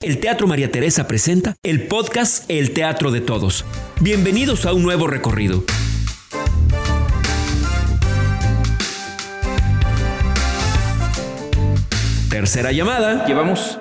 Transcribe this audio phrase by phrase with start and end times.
[0.00, 3.64] El Teatro María Teresa presenta el podcast El Teatro de Todos.
[4.00, 5.64] Bienvenidos a un nuevo recorrido.
[12.30, 13.26] Tercera llamada.
[13.26, 13.80] Llevamos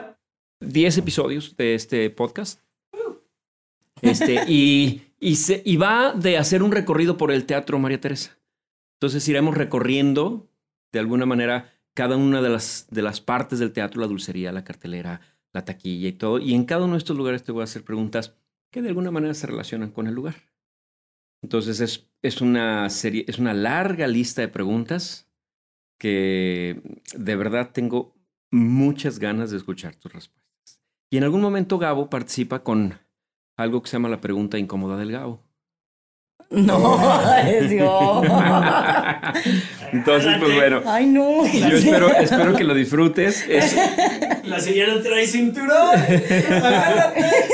[0.61, 2.62] 10 episodios de este podcast.
[4.02, 8.40] Este, y, y, se, y va de hacer un recorrido por el Teatro María Teresa.
[8.96, 10.49] Entonces iremos recorriendo,
[10.92, 14.63] de alguna manera, cada una de las, de las partes del teatro, la dulcería, la
[14.63, 15.22] cartelera,
[15.53, 16.39] la taquilla y todo.
[16.39, 18.35] Y en cada uno de estos lugares te voy a hacer preguntas
[18.71, 20.35] que de alguna manera se relacionan con el lugar.
[21.41, 25.27] Entonces es, es, una, serie, es una larga lista de preguntas
[25.99, 26.81] que
[27.15, 28.15] de verdad tengo
[28.52, 30.81] muchas ganas de escuchar tus respuestas.
[31.09, 32.99] Y en algún momento Gabo participa con
[33.55, 35.41] algo que se llama la pregunta incómoda del Gabo.
[36.49, 38.21] No, es yo.
[39.93, 40.81] Entonces, pues bueno.
[40.85, 41.45] Ay, no.
[41.45, 43.45] Yo espero, espero que lo disfrutes.
[43.47, 43.75] Es-
[44.47, 45.99] La señora trae cinturón.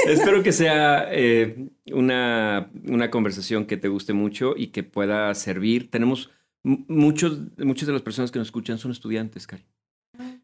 [0.07, 5.90] espero que sea eh, una, una conversación que te guste mucho y que pueda servir.
[5.90, 6.29] Tenemos
[6.63, 9.65] muchos, muchas de las personas que nos escuchan son estudiantes, Cari.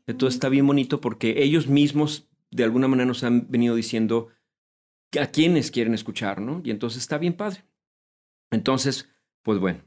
[0.08, 4.30] Entonces está bien bonito porque ellos mismos de alguna manera nos han venido diciendo
[5.20, 6.62] a quiénes quieren escuchar, ¿no?
[6.64, 7.64] Y entonces está bien padre.
[8.52, 9.08] Entonces,
[9.44, 9.82] pues bueno,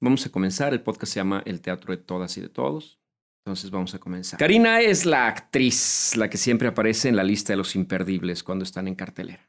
[0.00, 0.72] vamos a comenzar.
[0.72, 2.98] El podcast se llama El Teatro de Todas y de Todos.
[3.44, 4.38] Entonces vamos a comenzar.
[4.38, 8.62] Karina es la actriz, la que siempre aparece en la lista de los imperdibles cuando
[8.62, 9.48] están en cartelera.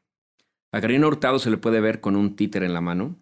[0.72, 3.16] A Karina Hurtado se le puede ver con un títer en la mano,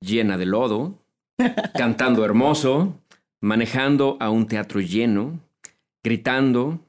[0.00, 1.02] llena de lodo,
[1.74, 2.98] cantando hermoso,
[3.40, 5.40] manejando a un teatro lleno,
[6.02, 6.80] gritando,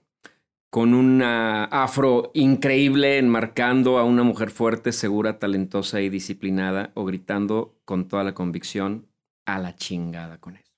[0.70, 7.76] con una afro increíble enmarcando a una mujer fuerte, segura, talentosa y disciplinada, o gritando
[7.84, 9.07] con toda la convicción
[9.48, 10.72] a la chingada con eso.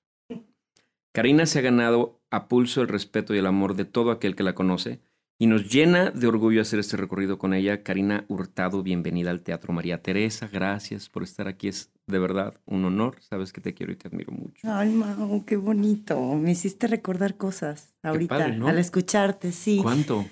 [1.12, 4.44] Karina se ha ganado a pulso el respeto y el amor de todo aquel que
[4.44, 5.00] la conoce
[5.40, 7.82] y nos llena de orgullo hacer este recorrido con ella.
[7.82, 10.48] Karina Hurtado, bienvenida al Teatro María Teresa.
[10.52, 11.66] Gracias por estar aquí.
[11.66, 13.16] Es de verdad un honor.
[13.22, 14.60] Sabes que te quiero y te admiro mucho.
[14.70, 16.20] Ay, Mau, qué bonito.
[16.34, 18.68] Me hiciste recordar cosas ahorita padre, ¿no?
[18.68, 19.80] al escucharte, sí.
[19.82, 20.26] ¿Cuánto?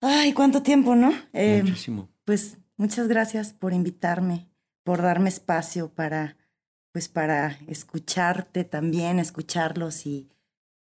[0.00, 1.12] Ay, cuánto tiempo, ¿no?
[1.32, 2.08] Eh, Muchísimo.
[2.24, 4.48] pues muchas gracias por invitarme,
[4.84, 6.36] por darme espacio para,
[6.94, 10.28] pues para escucharte también, escucharlos y,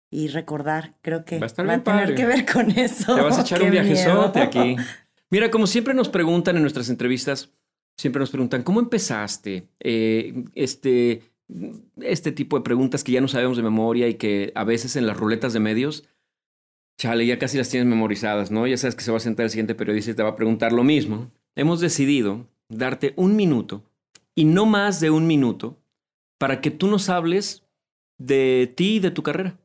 [0.10, 0.96] y recordar.
[1.02, 2.16] Creo que Va a estar va bien a tener padre.
[2.16, 3.16] que ver con eso.
[3.16, 4.78] Te vas a echar Qué un viajezote aquí.
[5.30, 7.50] Mira, como siempre nos preguntan en nuestras entrevistas,
[7.98, 9.68] siempre nos preguntan, ¿cómo empezaste?
[9.82, 11.22] Eh, este,
[12.00, 15.06] este tipo de preguntas que ya no sabemos de memoria y que a veces en
[15.06, 16.06] las ruletas de medios,
[16.98, 18.68] chale, ya casi las tienes memorizadas, ¿no?
[18.68, 20.72] Ya sabes que se va a sentar el siguiente periodista y te va a preguntar
[20.72, 21.30] lo mismo.
[21.58, 23.84] Hemos decidido darte un minuto
[24.34, 25.76] y no más de un minuto
[26.40, 27.64] para que tú nos hables
[28.18, 29.60] de ti y de tu carrera.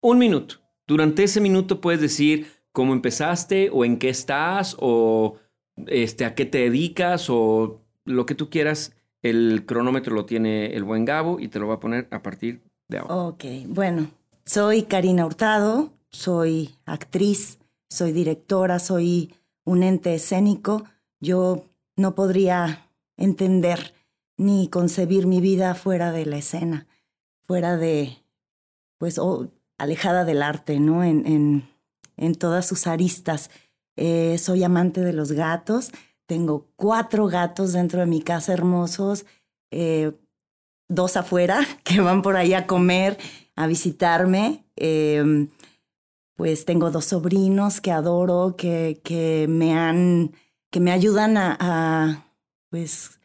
[0.00, 0.56] Un minuto.
[0.86, 5.36] Durante ese minuto puedes decir cómo empezaste o en qué estás o
[5.86, 8.94] este, a qué te dedicas o lo que tú quieras.
[9.20, 12.62] El cronómetro lo tiene el buen Gabo y te lo va a poner a partir
[12.88, 13.14] de ahora.
[13.14, 14.10] Ok, bueno,
[14.44, 17.58] soy Karina Hurtado, soy actriz,
[17.90, 19.34] soy directora, soy
[19.64, 20.84] un ente escénico.
[21.20, 21.64] Yo
[21.96, 23.92] no podría entender
[24.38, 26.86] ni concebir mi vida fuera de la escena,
[27.42, 28.16] fuera de,
[28.98, 31.04] pues, o alejada del arte, ¿no?
[31.04, 31.68] En, en,
[32.16, 33.50] en todas sus aristas.
[33.96, 35.90] Eh, soy amante de los gatos,
[36.26, 39.26] tengo cuatro gatos dentro de mi casa hermosos.
[39.70, 40.12] eh,
[40.88, 43.18] dos afuera que van por ahí a comer,
[43.56, 44.64] a visitarme.
[44.76, 45.48] Eh,
[46.36, 50.32] pues tengo dos sobrinos que adoro, que, que me han,
[50.70, 52.24] que me ayudan a, a,
[52.70, 53.17] pues,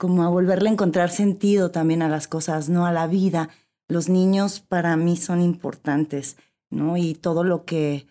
[0.00, 2.86] como a volverle a encontrar sentido también a las cosas, ¿no?
[2.86, 3.50] A la vida.
[3.86, 6.38] Los niños para mí son importantes,
[6.70, 6.96] ¿no?
[6.96, 8.06] Y todo lo que,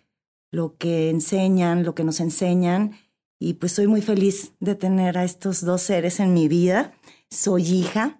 [0.51, 2.91] lo que enseñan, lo que nos enseñan.
[3.39, 6.93] Y pues soy muy feliz de tener a estos dos seres en mi vida.
[7.31, 8.19] Soy hija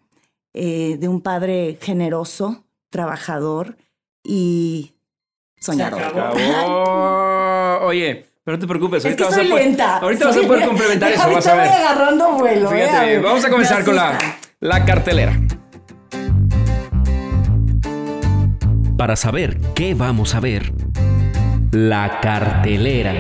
[0.54, 3.78] eh, de un padre generoso, trabajador
[4.24, 4.94] y
[5.60, 6.02] soñador.
[6.02, 7.86] Acabó.
[7.86, 9.06] Oye, pero no te preocupes.
[9.06, 9.98] Es que ahorita vas a poder- lenta.
[10.00, 11.68] Ahorita vas a poder complementar eso, vas Ahorita a ver.
[11.68, 12.72] voy agarrando vuelo.
[12.74, 12.82] ¿eh?
[12.88, 14.18] Fíjate, ver, vamos a me comenzar con la,
[14.60, 15.40] la cartelera.
[18.98, 20.74] Para saber qué vamos a ver,
[21.72, 23.14] la cartelera.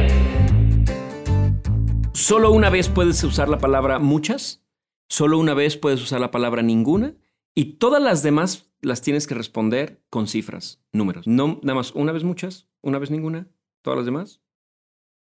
[2.13, 4.63] Solo una vez puedes usar la palabra muchas,
[5.09, 7.13] solo una vez puedes usar la palabra ninguna
[7.53, 11.27] y todas las demás las tienes que responder con cifras, números.
[11.27, 13.47] No nada más una vez muchas, una vez ninguna,
[13.83, 14.41] todas las demás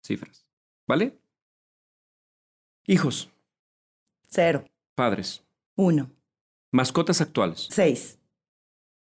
[0.07, 0.45] cifras.
[0.87, 1.19] ¿Vale?
[2.85, 3.29] Hijos,
[4.29, 4.65] Cero,
[4.95, 5.43] padres,
[5.75, 6.09] uno,
[6.71, 7.67] mascotas actuales.
[7.69, 8.17] seis.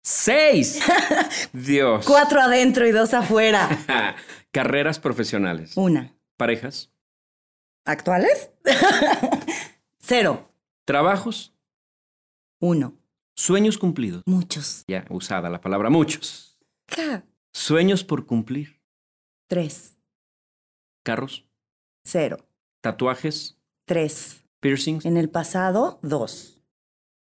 [0.00, 0.80] ¡Seis!
[1.52, 2.06] Dios.
[2.06, 3.68] Cuatro adentro y dos afuera.
[4.52, 5.76] Carreras profesionales.
[5.76, 6.90] Una, Parejas.
[7.84, 8.50] ¿Actuales?
[9.98, 10.50] Cero.
[10.86, 11.52] Trabajos.
[12.60, 12.94] Uno.
[13.34, 14.22] Sueños cumplidos.
[14.24, 14.84] Muchos.
[14.88, 16.58] Ya, usada la palabra muchos.
[17.52, 18.80] Sueños por cumplir.
[19.46, 19.97] Tres.
[21.08, 21.46] Carros.
[22.04, 22.36] Cero.
[22.82, 23.56] Tatuajes.
[23.86, 24.44] Tres.
[24.60, 25.06] Piercings.
[25.06, 26.60] En el pasado, dos.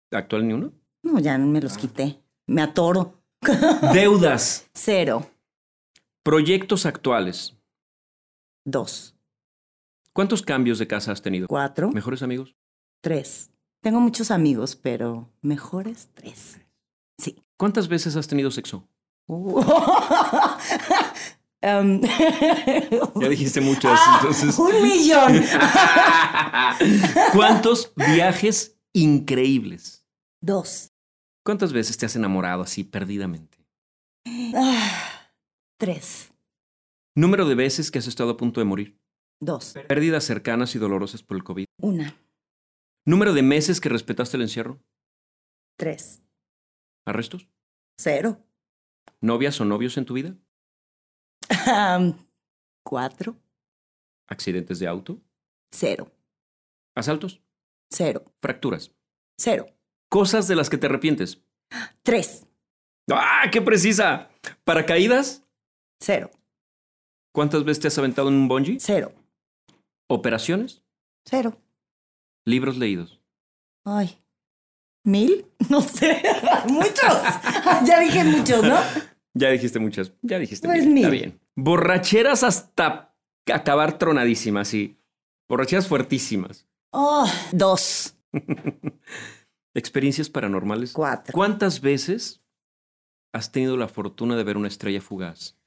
[0.09, 0.73] ¿Actual ni uno?
[1.03, 2.19] No, ya me los quité.
[2.47, 3.21] Me atoro.
[3.93, 4.67] Deudas.
[4.73, 5.29] Cero.
[6.23, 7.55] Proyectos actuales.
[8.65, 9.15] Dos.
[10.13, 11.47] ¿Cuántos cambios de casa has tenido?
[11.47, 11.91] Cuatro.
[11.91, 12.55] ¿Mejores amigos?
[13.01, 13.51] Tres.
[13.81, 16.59] Tengo muchos amigos, pero mejores tres.
[17.19, 17.43] Sí.
[17.55, 18.87] ¿Cuántas veces has tenido sexo?
[21.61, 24.17] Em, Ya dijiste muchas, ¡Ah!
[24.21, 24.57] entonces.
[24.57, 25.43] Un millón.
[27.33, 30.05] ¿Cuántos viajes increíbles?
[30.41, 30.91] Dos.
[31.43, 33.57] ¿Cuántas veces te has enamorado así perdidamente?
[34.55, 35.31] Ah,
[35.77, 36.31] Tres.
[37.15, 38.97] Número de veces que has estado a punto de morir.
[39.41, 39.73] Dos.
[39.87, 41.65] Pérdidas cercanas y dolorosas por el COVID.
[41.81, 42.15] Una.
[43.05, 44.79] Número de meses que respetaste el encierro.
[45.77, 46.21] Tres.
[47.05, 47.47] ¿Arrestos?
[47.97, 48.45] Cero.
[49.21, 50.35] ¿Novias o novios en tu vida?
[52.83, 53.35] Cuatro.
[54.27, 55.19] ¿Accidentes de auto?
[55.71, 56.11] Cero.
[56.95, 57.41] ¿Asaltos?
[57.91, 58.23] Cero.
[58.41, 58.91] ¿Fracturas?
[59.37, 59.65] Cero.
[60.09, 61.41] ¿Cosas de las que te arrepientes?
[62.03, 62.45] Tres.
[63.11, 64.29] ¡Ah, qué precisa!
[64.63, 65.43] ¿Paracaídas?
[66.01, 66.29] Cero.
[67.33, 68.79] ¿Cuántas veces te has aventado en un bungee?
[68.79, 69.11] Cero.
[70.07, 70.83] ¿Operaciones?
[71.25, 71.57] Cero.
[72.45, 73.21] ¿Libros leídos?
[73.85, 74.19] Ay.
[75.03, 75.45] ¿Mil?
[75.69, 76.23] No sé.
[76.69, 77.21] muchos.
[77.85, 78.77] ya dije muchos, ¿no?
[79.35, 80.11] Ya dijiste muchas.
[80.23, 80.97] Ya dijiste Pues mil.
[81.05, 81.38] Está bien.
[81.63, 83.13] Borracheras hasta
[83.51, 84.97] acabar tronadísimas, sí.
[85.47, 86.67] Borracheras fuertísimas.
[86.91, 88.15] Oh, dos.
[89.73, 90.93] Experiencias paranormales.
[90.93, 91.33] Cuatro.
[91.33, 92.41] ¿Cuántas veces
[93.33, 95.57] has tenido la fortuna de ver una estrella fugaz?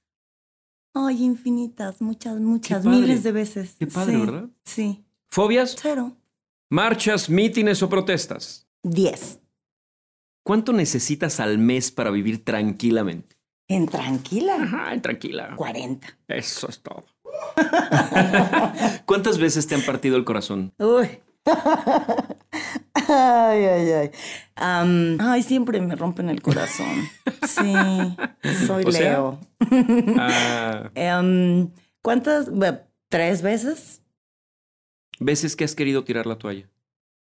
[0.94, 3.76] Ay, infinitas, muchas, muchas, miles de veces.
[3.78, 4.48] Qué padre, Sí, ¿verdad?
[4.64, 5.04] Sí.
[5.28, 5.76] ¿Fobias?
[5.80, 6.16] Cero.
[6.70, 8.66] ¿Marchas, mítines o protestas?
[8.82, 9.40] Diez.
[10.44, 13.31] ¿Cuánto necesitas al mes para vivir tranquilamente?
[13.74, 14.56] En tranquila.
[14.60, 15.54] Ajá, tranquila.
[15.56, 16.08] Cuarenta.
[16.28, 17.04] Eso es todo.
[19.06, 20.72] ¿Cuántas veces te han partido el corazón?
[20.78, 21.08] Uy.
[23.08, 24.10] Ay, ay, ay.
[25.18, 27.08] Ay, siempre me rompen el corazón.
[27.46, 27.72] Sí,
[28.66, 29.40] soy O sea, Leo.
[30.18, 31.70] Ah, Em,
[32.02, 32.48] ¿Cuántas?
[33.08, 34.02] ¿Tres veces?
[35.18, 36.68] veces que has querido tirar la toalla.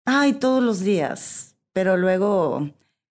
[0.07, 1.57] Ay, todos los días.
[1.73, 2.71] Pero luego,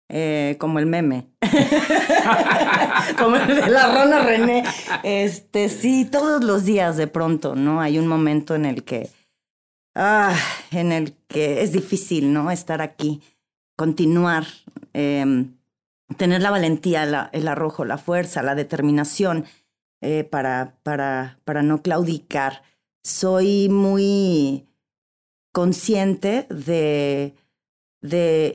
[0.09, 1.27] eh, como el meme.
[3.17, 4.63] como el de la Rona René.
[5.03, 7.81] Este, sí, todos los días de pronto, ¿no?
[7.81, 9.09] Hay un momento en el que.
[9.95, 10.35] Ah,
[10.71, 12.51] en el que es difícil, ¿no?
[12.51, 13.21] Estar aquí,
[13.77, 14.45] continuar,
[14.93, 15.55] em,
[16.17, 19.45] tener la valentía, el arrojo, la fuerza, la determinación
[20.01, 22.61] eh, para, para, para no claudicar.
[23.03, 24.67] Soy muy
[25.53, 27.33] consciente de,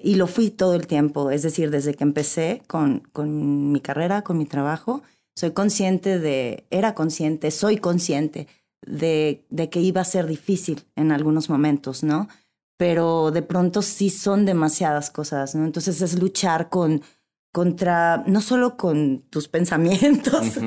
[0.02, 4.22] y lo fui todo el tiempo, es decir, desde que empecé con, con mi carrera,
[4.22, 5.02] con mi trabajo,
[5.34, 8.46] soy consciente de, era consciente, soy consciente
[8.82, 12.28] de, de que iba a ser difícil en algunos momentos, ¿no?
[12.76, 15.64] Pero de pronto sí son demasiadas cosas, ¿no?
[15.64, 17.02] Entonces es luchar con,
[17.52, 20.58] contra, no solo con tus pensamientos,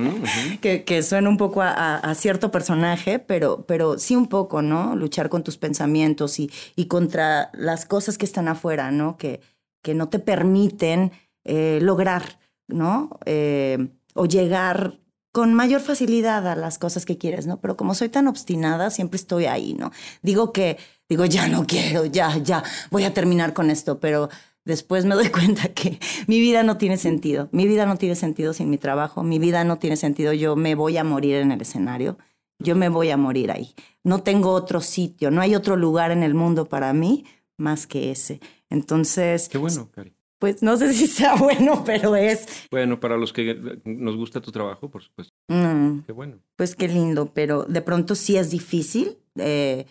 [0.62, 4.62] que, que suena un poco a, a- a cierto personaje, pero, pero sí un poco,
[4.62, 4.96] ¿no?
[4.96, 9.18] Luchar con tus pensamientos y, y contra las cosas que están afuera, ¿no?
[9.18, 9.42] Que,
[9.82, 11.12] que no te permiten
[11.46, 13.18] eh, lograr, ¿no?
[13.26, 15.00] Eh, o llegar
[15.32, 17.60] con mayor facilidad a las cosas que quieres, ¿no?
[17.60, 19.92] Pero como soy tan obstinada, siempre estoy ahí, ¿no?
[20.22, 20.78] Digo que,
[21.10, 24.30] digo, ya no quiero, ya, ya, voy a terminar con esto, pero
[24.66, 27.50] después me doy cuenta que mi vida no tiene sentido.
[27.52, 29.24] Mi vida no tiene sentido sin mi trabajo.
[29.24, 30.34] Mi vida no tiene sentido.
[30.34, 32.18] Yo me voy a morir en el escenario.
[32.60, 33.74] Yo me voy a morir ahí.
[34.04, 35.32] No tengo otro sitio.
[35.32, 37.26] No hay otro lugar en el mundo para mí
[37.58, 38.40] más que ese.
[38.70, 40.14] Entonces, Qué bueno, Cari.
[40.40, 42.48] pues no sé si sea bueno, pero es...
[42.72, 45.34] Bueno, para los que nos gusta tu trabajo, por supuesto.
[45.50, 46.40] mm, Qué bueno.
[46.56, 49.18] pues qué lindo, pero de pronto sí es difícil.
[49.36, 49.86] eh,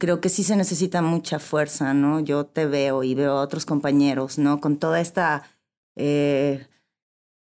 [0.00, 2.18] creo que sí se necesita mucha fuerza, ¿no?
[2.18, 4.60] Yo te veo y veo a otros compañeros, ¿no?
[4.60, 5.44] Con toda esta,
[5.94, 6.66] eh,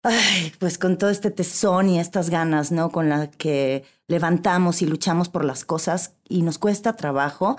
[0.02, 2.90] ay, pues con todo este tesón y estas ganas, ¿no?
[2.90, 7.56] Con la que levantamos y luchamos por las cosas y nos cuesta trabajo.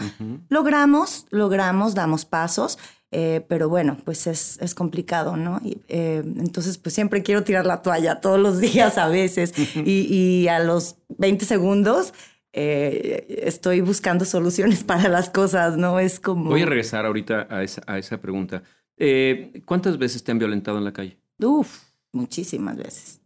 [0.50, 2.77] Logramos, logramos, damos pasos,
[3.12, 5.62] eh, pero bueno, pues es, es complicado, ¿no?
[5.63, 10.13] Y, eh, entonces, pues siempre quiero tirar la toalla todos los días a veces y,
[10.13, 12.13] y a los 20 segundos
[12.53, 16.00] eh, estoy buscando soluciones para las cosas, ¿no?
[16.00, 16.50] Es como...
[16.50, 18.63] Voy a regresar ahorita a esa, a esa pregunta.
[18.98, 21.18] Eh, ¿Cuántas veces te han violentado en la calle?
[21.39, 23.22] Uf, muchísimas veces.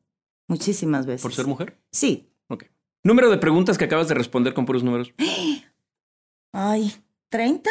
[0.47, 1.21] Muchísimas veces.
[1.21, 1.77] ¿Por ser mujer?
[1.91, 2.29] Sí.
[2.47, 2.65] Ok.
[3.03, 5.13] Número de preguntas que acabas de responder con puros números.
[6.53, 6.93] Ay,
[7.31, 7.69] ¿30?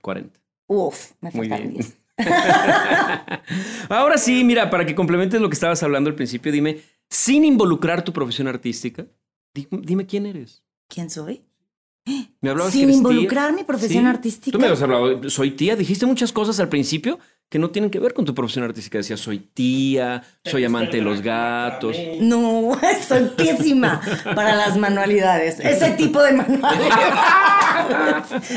[0.00, 0.40] 40.
[0.66, 1.74] Uf, me Muy faltan bien.
[1.74, 1.96] 10.
[3.88, 8.04] Ahora sí, mira, para que complementes lo que estabas hablando al principio, dime, sin involucrar
[8.04, 9.06] tu profesión artística,
[9.54, 10.62] di- dime quién eres.
[10.88, 11.42] ¿Quién soy?
[12.42, 13.56] Me hablabas que Sin eres involucrar tía.
[13.56, 14.08] mi profesión Sí.
[14.10, 14.52] artística.
[14.52, 17.18] Tú me habías hablado, soy tía, dijiste muchas cosas al principio
[17.48, 18.98] que no tienen que ver con tu profesión artística.
[18.98, 21.96] Decías, soy tía, soy amante de los gatos.
[22.20, 24.02] No, soy pésima
[24.34, 25.60] para las manualidades.
[25.60, 27.04] Ese tipo de manualidades.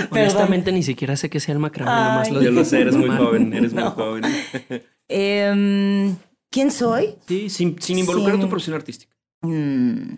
[0.11, 2.33] Honestamente, ni siquiera sé que sea el macramé, nomás Ay.
[2.33, 3.83] lo Yo lo sé, eres muy joven, eres No.
[3.85, 4.23] muy joven.
[5.07, 6.15] Em,
[6.49, 7.15] ¿Quién soy?
[7.27, 8.41] Sí, sin, sin involucrar Sí.
[8.41, 9.15] tu profesión artística.
[9.41, 10.15] Mm,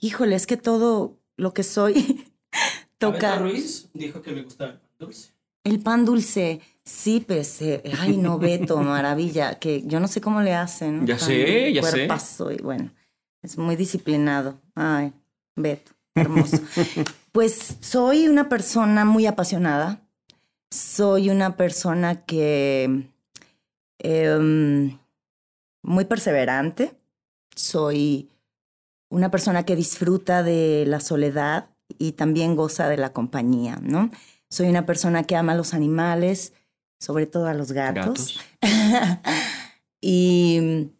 [0.00, 1.94] híjole, es que todo lo que soy
[2.98, 3.18] Toca.
[3.18, 3.38] toca.
[3.38, 5.32] Ruiz dijo que le gustaba el pan dulce.
[5.64, 10.40] El pan dulce, sí, pues, eh, ay, no, Beto, maravilla, que yo no sé cómo
[10.42, 11.06] le hacen.
[11.06, 11.90] Ya Tan sé, ya sé.
[11.96, 12.90] cuerpazo y bueno,
[13.42, 14.58] es muy disciplinado.
[14.74, 15.12] Ay,
[15.56, 16.58] Beto, hermoso.
[17.32, 20.00] pues soy una persona muy apasionada,
[20.70, 23.08] soy una persona que,
[23.98, 24.98] em,
[25.82, 26.94] muy perseverante,
[27.54, 28.28] soy
[29.10, 34.10] una persona que disfruta de la soledad y también goza de la compañía, ¿no?
[34.50, 36.52] Soy una persona que ama a los animales,
[36.98, 38.40] sobre todo a los gatos.
[40.00, 40.90] y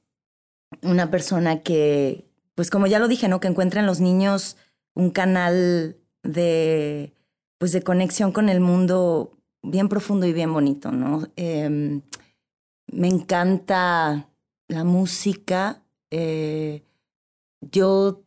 [0.83, 3.41] una persona que, pues como ya lo dije, ¿no?
[3.41, 4.57] Que encuentra en los niños
[4.95, 7.13] un canal de,
[7.59, 9.33] pues de conexión con el mundo
[9.63, 11.27] bien profundo y bien bonito, ¿no?
[11.37, 12.03] Em,
[12.93, 14.29] me encanta
[14.69, 15.81] la música.
[16.11, 16.83] eh,
[17.71, 18.25] yo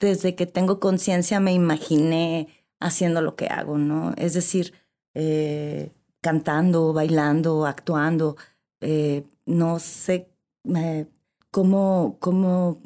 [0.00, 2.48] desde que tengo conciencia me imaginé
[2.80, 4.12] haciendo lo que hago, ¿no?
[4.16, 4.74] Es decir,
[5.14, 8.36] eh, cantando, bailando, actuando.
[8.80, 10.28] eh, no sé
[10.76, 11.06] eh,
[11.50, 12.80] cómo, cómo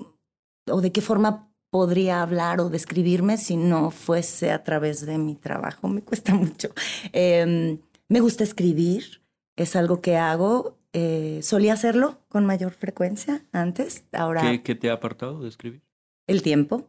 [0.70, 5.36] o de qué forma podría hablar o describirme si no fuese a través de mi
[5.36, 5.88] trabajo.
[5.88, 6.70] Me cuesta mucho.
[7.12, 7.78] Eh,
[8.08, 9.22] me gusta escribir,
[9.56, 10.76] es algo que hago.
[10.92, 15.82] Eh, solía hacerlo con mayor frecuencia antes, ahora ¿Qué, qué te ha apartado de escribir?
[16.26, 16.86] el tiempo.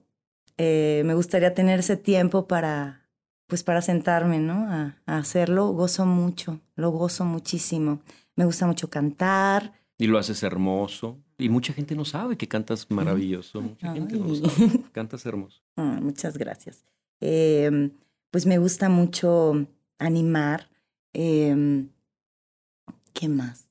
[0.58, 3.08] Eh, me gustaría tener ese tiempo para,
[3.48, 4.68] pues para sentarme, ¿no?
[4.70, 5.70] A, a hacerlo.
[5.70, 8.02] Gozo mucho, lo gozo muchísimo.
[8.36, 9.74] Me gusta mucho cantar.
[9.98, 11.18] Y lo haces hermoso.
[11.40, 13.62] Y mucha gente no sabe que cantas maravilloso.
[13.62, 14.82] Mucha gente no lo sabe.
[14.92, 15.64] Cantas hermoso.
[15.76, 16.86] Ah, muchas gracias.
[17.20, 17.90] Eh,
[18.30, 19.66] pues me gusta mucho
[19.98, 20.70] animar.
[21.14, 21.88] Eh,
[23.14, 23.71] ¿Qué más?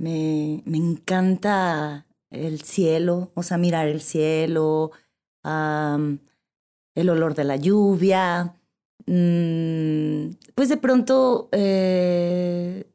[0.00, 4.92] Me, me encanta el cielo, o sea, mirar el cielo,
[5.42, 6.20] am,
[6.94, 8.54] el olor de la lluvia.
[9.04, 12.90] Mm, pues de pronto eh,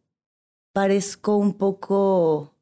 [0.74, 2.56] parezco un poco,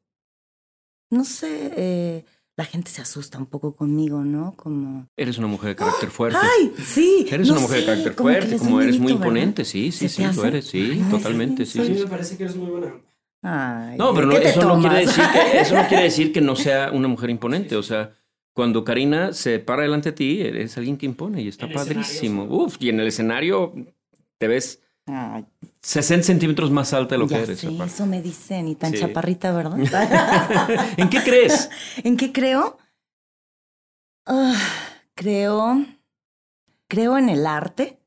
[1.10, 2.24] no sé, eh,
[2.58, 4.52] la gente se asusta un poco conmigo, ¿no?
[4.56, 5.08] Como...
[5.16, 6.38] Eres una mujer de carácter fuerte.
[6.38, 6.70] ¡Ay!
[6.84, 7.26] Sí.
[7.30, 9.64] Eres no una mujer de carácter como fuerte, como eres muy imponente.
[9.64, 10.66] Sí, sí, ¿Se sí, lo eres.
[10.66, 11.64] Sí, Ay, totalmente.
[11.64, 12.94] sí, Sí, a mí me parece que eres muy buena.
[13.46, 16.32] Ay, No, pero no, ¿qué te eso, no quiere decir que, eso no quiere decir
[16.32, 17.76] que no sea una mujer imponente.
[17.76, 18.12] O sea,
[18.54, 22.44] cuando Karina se para delante de ti, eres alguien que impone y está padrísimo.
[22.44, 23.74] Uf, y en el escenario
[24.38, 25.44] te ves Ay,
[25.82, 27.58] 60 centímetros más alta de lo ya que eres.
[27.60, 27.92] sé, aparte.
[27.92, 29.00] eso me dicen, y tan Sí.
[29.00, 29.76] chaparrita, ¿verdad?
[30.96, 31.68] ¿En qué crees?
[32.04, 32.78] ¿En qué creo?
[34.26, 34.56] Ah,
[35.14, 35.84] creo,
[36.88, 37.98] creo en el arte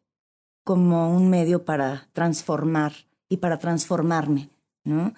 [0.63, 2.94] como un medio para transformar
[3.29, 4.50] y para transformarme,
[4.84, 5.13] ¿no?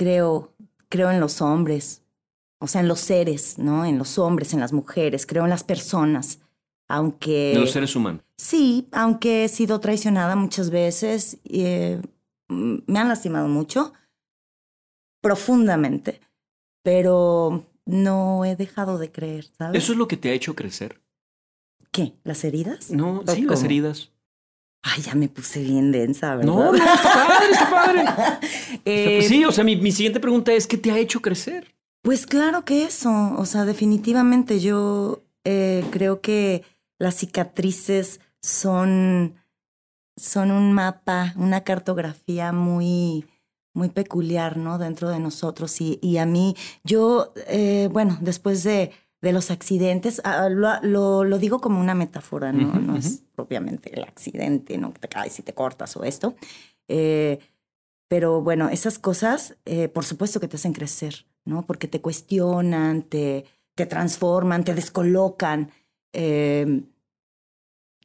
[0.00, 0.54] Creo,
[0.88, 2.00] creo en los hombres,
[2.58, 3.84] o sea, en los seres, ¿no?
[3.84, 6.38] En los hombres, en las mujeres, creo en las personas,
[6.88, 7.52] aunque...
[7.52, 8.22] De los seres humanos.
[8.38, 12.00] Sí, aunque he sido traicionada muchas veces, eh,
[12.48, 13.92] me han lastimado mucho,
[15.20, 16.22] profundamente,
[16.82, 19.84] pero no he dejado de creer, ¿sabes?
[19.84, 21.02] ¿Eso es lo que te ha hecho crecer?
[21.92, 22.14] ¿Qué?
[22.24, 22.90] ¿Las heridas?
[22.90, 24.12] No, ¿O sí, las heridas.
[24.82, 26.52] Ay, ya me puse bien densa, ¿verdad?
[26.52, 28.04] No, no, está padre, está padre.
[28.86, 31.74] Eh, sí, o sea, mi, mi siguiente pregunta es, ¿qué te ha hecho crecer?
[32.02, 36.64] Pues claro que eso, o sea, definitivamente yo eh, creo que
[36.98, 39.34] las cicatrices son,
[40.16, 43.26] son un mapa, una cartografía muy,
[43.74, 44.78] muy peculiar, ¿no?
[44.78, 45.78] Dentro de nosotros.
[45.82, 48.92] Y, y a mí, yo, eh, bueno, después de,
[49.22, 52.96] de los accidentes, ah, lo, lo, lo digo como una metáfora, ¿no?
[52.96, 54.92] Es propiamente el accidente, ¿no?
[54.92, 56.34] Que te caes y te cortas o esto.
[56.88, 57.38] Eh,
[58.08, 61.66] pero bueno, esas cosas, eh, por supuesto que te hacen crecer, ¿no?
[61.66, 65.70] Porque te cuestionan, te, te transforman, te descolocan.
[66.12, 66.82] eh,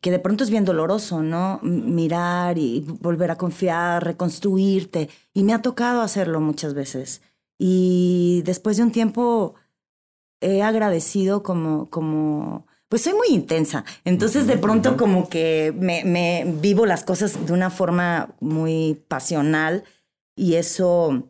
[0.01, 1.59] que de pronto es bien doloroso, ¿no?
[1.63, 5.09] Mirar y volver a confiar, reconstruirte.
[5.33, 7.23] Y me ha tocado hacerlo muchas veces.
[7.57, 9.55] Y después de un tiempo
[10.45, 13.83] he agradecido como, como, pues soy muy intensa.
[14.03, 19.83] Entonces de pronto como que me, me vivo las cosas de una forma muy pasional
[20.35, 21.29] y eso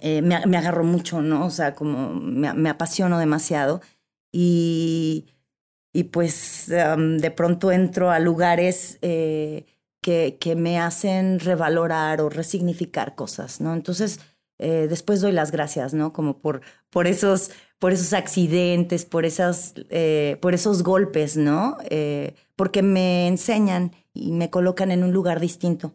[0.00, 1.46] eh, me, me, agarró mucho, ¿no?
[1.46, 3.80] O sea, como me, me apasiono demasiado
[4.32, 5.26] y,
[5.92, 9.64] y pues um, de pronto entro a lugares eh,
[10.02, 13.72] que, que, me hacen revalorar o resignificar cosas, ¿no?
[13.72, 14.20] Entonces,
[14.58, 16.12] eh, después doy las gracias, ¿no?
[16.12, 21.76] Como por, por, esos, por esos accidentes, por, esas, eh, por esos golpes, ¿no?
[21.90, 25.94] Eh, porque me enseñan y me colocan en un lugar distinto.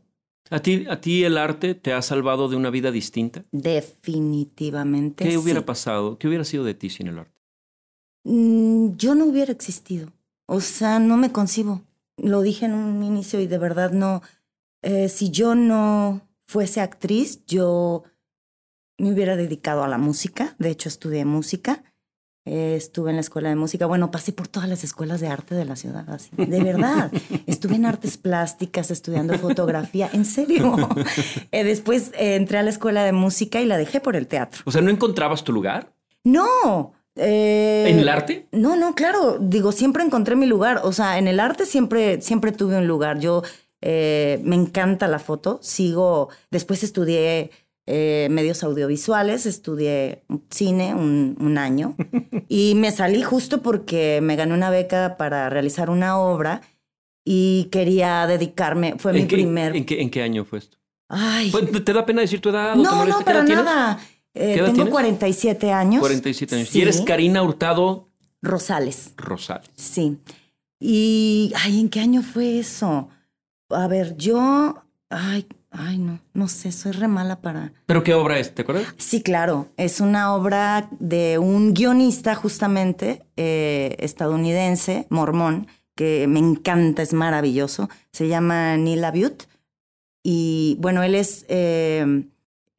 [0.50, 3.46] ¿A ti, ¿A ti el arte te ha salvado de una vida distinta?
[3.52, 5.28] Definitivamente.
[5.28, 6.18] ¿Qué hubiera pasado?
[6.18, 7.40] ¿Qué hubiera sido de ti sin el arte?
[8.26, 10.12] Mm, yo no hubiera existido.
[10.46, 11.82] O sea, no me concibo.
[12.18, 14.22] Lo dije en un inicio y de verdad no.
[15.10, 18.04] si yo no fuese actriz, yo
[19.02, 20.56] me hubiera dedicado a la música.
[20.60, 21.84] De hecho, estudié música.
[22.46, 23.86] Eh, estuve en la escuela de música.
[23.86, 26.30] Bueno, pasé por todas las escuelas de arte de la ciudad, así.
[26.36, 27.12] De verdad.
[27.48, 30.10] estuve en artes plásticas, estudiando fotografía.
[30.14, 30.78] En serio.
[31.52, 34.62] Eh, después eh, entré a la escuela de música y la dejé por el teatro.
[34.66, 35.92] O sea, ¿no encontrabas tu lugar?
[36.24, 36.94] No.
[37.16, 38.48] ¿En el arte?
[38.52, 39.38] No, no, claro.
[39.40, 40.82] Digo, siempre encontré mi lugar.
[40.84, 43.20] O sea, en el arte siempre, siempre tuve un lugar.
[43.20, 43.44] Yo
[43.82, 45.60] me encanta la foto.
[45.62, 46.30] Sigo.
[46.52, 47.52] Después estudié
[47.88, 51.96] eh, medios audiovisuales, estudié cine un, un, año
[52.48, 56.62] y me salí justo porque me gané una beca para realizar una obra
[57.26, 59.76] y quería dedicarme, fue mi qué, primer...
[59.76, 60.78] ¿en qué, ¿En qué año fue esto?
[61.10, 61.52] Ay.
[61.52, 62.76] Pues, ¿Te da pena decir tu edad?
[62.76, 64.00] No, no, para nada.
[64.34, 64.92] Eh, tengo tienes?
[64.92, 66.00] 47 años.
[66.00, 66.70] 47 años.
[66.70, 66.80] Sí.
[66.80, 68.10] ¿Y eres Karina Hurtado?
[68.42, 69.14] Rosales.
[69.18, 69.70] Rosales.
[69.76, 70.18] Sí.
[70.80, 73.10] Y, ay, ¿en qué año fue eso?
[73.70, 77.72] A ver, yo, ay, Ay, no, no sé, soy re mala para.
[77.86, 78.54] ¿Pero qué obra es?
[78.54, 78.94] ¿Te acuerdas?
[78.98, 79.70] Sí, claro.
[79.78, 87.90] Es una obra de un guionista, justamente, eh, estadounidense, mormón, que me encanta, es maravilloso.
[88.12, 89.44] Se llama Neil Abiut.
[90.24, 91.46] Y bueno, él es.
[91.48, 92.26] Eh,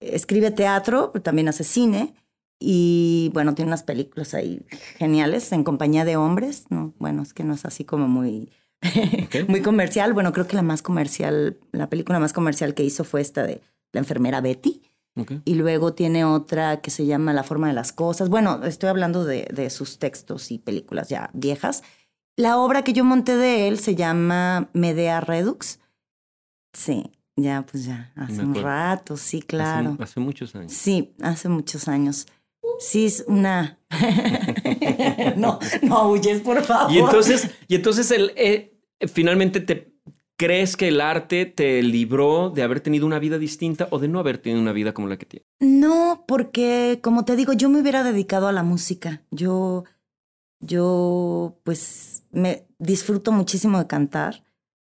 [0.00, 2.14] escribe teatro, pero también hace cine.
[2.58, 4.60] Y bueno, tiene unas películas ahí
[4.98, 6.66] geniales en compañía de hombres.
[6.68, 9.44] No, bueno, es que no es así como muy Okay.
[9.48, 10.12] Muy comercial.
[10.12, 13.62] Bueno, creo que la más comercial, la película más comercial que hizo fue esta de
[13.92, 14.82] la enfermera Betty.
[15.14, 15.42] Okay.
[15.44, 18.28] Y luego tiene otra que se llama La forma de las cosas.
[18.30, 21.82] Bueno, estoy hablando de, de, sus textos y películas ya viejas.
[22.36, 25.80] La obra que yo monté de él se llama Medea Redux.
[26.72, 29.92] Sí, ya, pues ya, hace un rato, sí, claro.
[29.94, 30.72] Hace, hace, muchos años.
[30.72, 32.26] Sí, hace muchos años.
[32.78, 33.78] Sí, es una.
[35.36, 36.92] no, no huyes, por favor.
[36.92, 38.71] Y entonces, y entonces el, eh,
[39.08, 39.92] finalmente te
[40.36, 44.18] crees que el arte te libró de haber tenido una vida distinta o de no
[44.18, 45.46] haber tenido una vida como la que tienes?
[45.60, 49.22] No, porque como te digo, yo me hubiera dedicado a la música.
[49.30, 49.84] Yo,
[50.58, 54.44] yo, pues, me disfruto muchísimo de cantar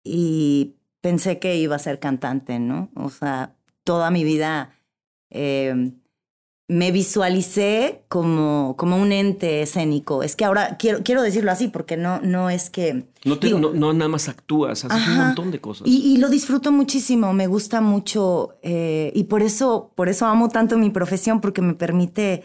[0.04, 2.91] y pensé que iba a ser cantante, ¿no?
[2.96, 4.76] O sea, toda mi vida
[5.30, 5.93] eh,
[6.69, 10.21] me visualicé como, como un ente escénico.
[10.21, 13.06] Es que ahora quiero, quiero decirlo así porque no, no es que...
[13.23, 15.88] No, te, digo, no, no, nada más actúas, haces ajá, un montón de cosas.
[15.88, 20.49] Y, y, lo disfruto muchísimo, me gusta mucho eh, y por eso, por eso amo
[20.49, 22.43] tanto mi profesión porque me permite,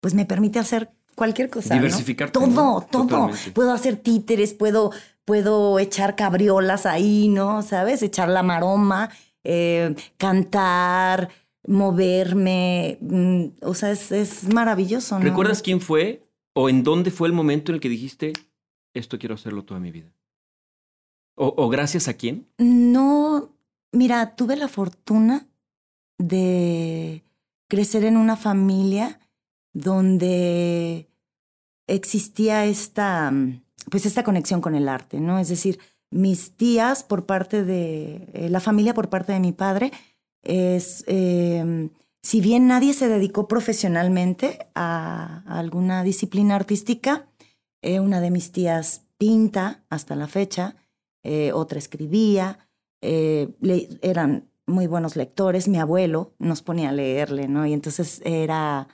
[0.00, 1.74] pues me permite hacer cualquier cosa.
[1.74, 2.28] Diversificar.
[2.28, 2.32] ¿no?
[2.32, 3.02] Todo, todo.
[3.06, 3.50] Totalmente.
[3.52, 4.92] Puedo hacer títeres, puedo,
[5.24, 7.62] puedo echar cabriolas ahí, ¿no?
[7.62, 8.02] ¿Sabes?
[8.02, 9.10] Echar la maroma,
[9.42, 11.28] eh, cantar
[11.66, 15.18] moverme, mm, o sea, es, es maravilloso.
[15.18, 15.24] ¿no?
[15.24, 18.32] ¿Recuerdas quién fue o en dónde fue el momento en el que dijiste,
[18.92, 20.12] esto quiero hacerlo toda mi vida?
[21.36, 22.46] ¿O, o gracias a quién?
[22.58, 23.50] No,
[23.92, 25.48] mira, tuve la fortuna
[26.18, 27.24] de
[27.68, 29.18] crecer en una familia
[29.72, 31.08] donde
[31.86, 33.32] existía esta,
[33.90, 35.38] pues esta conexión con el arte, ¿no?
[35.38, 39.92] Es decir, mis tías por parte de, eh, la familia por parte de mi padre,
[40.44, 41.90] es, eh,
[42.22, 47.26] si bien nadie se dedicó profesionalmente a, a alguna disciplina artística,
[47.82, 50.76] eh, una de mis tías pinta hasta la fecha,
[51.22, 52.58] eh, otra escribía,
[53.00, 57.66] le, eran muy buenos lectores, mi abuelo nos ponía a leerle, ¿no?
[57.66, 58.88] Y entonces era,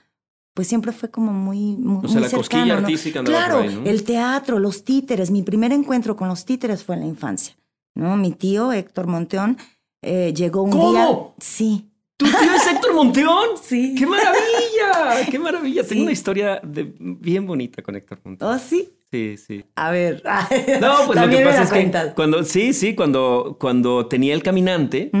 [0.53, 2.87] pues siempre fue como muy, muy, o sea, muy la cercano, cosquilla ¿no?
[2.87, 3.85] artística andaba Claro, por ahí, ¿no?
[3.89, 7.55] el teatro, los títeres, mi primer encuentro con los títeres fue en la infancia,
[7.95, 8.17] ¿no?
[8.17, 9.57] Mi tío Héctor Monteón
[10.01, 10.91] eh, llegó un ¿Cómo?
[10.91, 11.17] día.
[11.39, 11.87] Sí.
[12.17, 13.49] ¿Tu tío es Héctor Monteón?
[13.61, 13.95] Sí.
[13.97, 15.29] ¡Qué maravilla!
[15.29, 15.83] ¡Qué maravilla!
[15.83, 15.89] Sí.
[15.89, 18.53] Tengo una historia de, bien bonita con Héctor Monteón.
[18.53, 18.89] ¿Oh, sí?
[19.11, 19.65] Sí, sí.
[19.75, 20.23] A ver.
[20.81, 25.11] No, pues lo que pasa es que cuando, sí, sí, cuando, cuando tenía el caminante,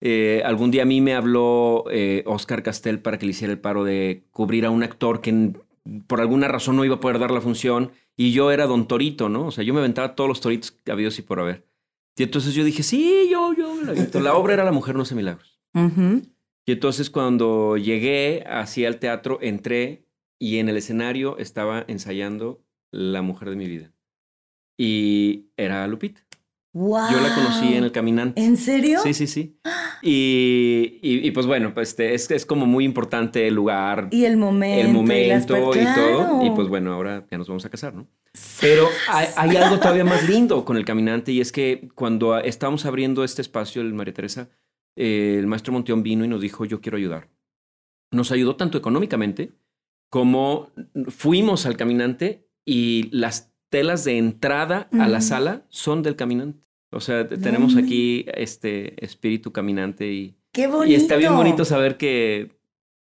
[0.00, 3.60] eh, algún día a mí me habló eh, Oscar Castel para que le hiciera el
[3.60, 5.52] paro de cubrir a un actor que
[6.06, 9.28] por alguna razón no iba a poder dar la función y yo era don Torito,
[9.28, 9.46] ¿no?
[9.46, 11.66] O sea, yo me aventaba todos los toritos que había y por haber.
[12.16, 13.74] Y entonces yo dije, sí, yo, yo.
[13.82, 15.60] La, la obra era La Mujer No hace milagros.
[16.66, 20.06] Y entonces cuando llegué así al teatro, entré
[20.38, 23.92] y en el escenario estaba ensayando La Mujer de mi vida.
[24.78, 26.24] Y era Lupita.
[26.74, 27.12] Wow.
[27.12, 28.42] Yo la conocí en El Caminante.
[28.42, 28.98] ¿En serio?
[29.04, 29.56] Sí, sí, sí.
[30.02, 34.24] Y, y, y, pues bueno, pues este, es, es como muy importante el lugar, Y
[34.24, 34.86] el momento.
[34.86, 36.44] el momento y, todo.
[36.44, 38.08] Y pues bueno, ahora ya nos vamos a casar, ¿no?
[38.60, 42.84] Pero hay, hay algo todavía más lindo con el caminante y es que cuando estábamos
[42.86, 44.50] abriendo este espacio, el María Teresa,
[44.96, 47.30] eh, el maestro Monteón vino y nos dijo, yo quiero ayudar.
[48.10, 49.52] Nos ayudó tanto económicamente
[50.10, 50.72] como
[51.08, 56.63] fuimos al caminante y las telas de entrada a la sala son del caminante.
[56.94, 60.90] O sea, te- tenemos aquí este espíritu caminante y, Qué bonito.
[60.92, 62.52] y está bien bonito saber que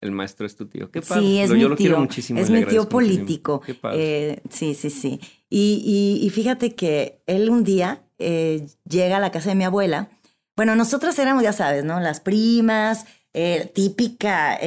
[0.02, 0.90] el maestro es tu tío.
[0.92, 1.22] Qué padre.
[1.24, 2.40] Sí, es Lo- mi yo lo quiero muchísimo.
[2.40, 3.62] Es mi tío político.
[3.62, 3.98] Qué padre.
[4.34, 5.20] Eh, sí, sí, sí.
[5.50, 5.82] Y,
[6.22, 10.10] y- y fíjate que él un día eh, llega a la casa de mi abuela.
[10.56, 12.00] Bueno, nosotras éramos, ya sabes, ¿no?
[12.00, 14.58] Las primas, eh, típica,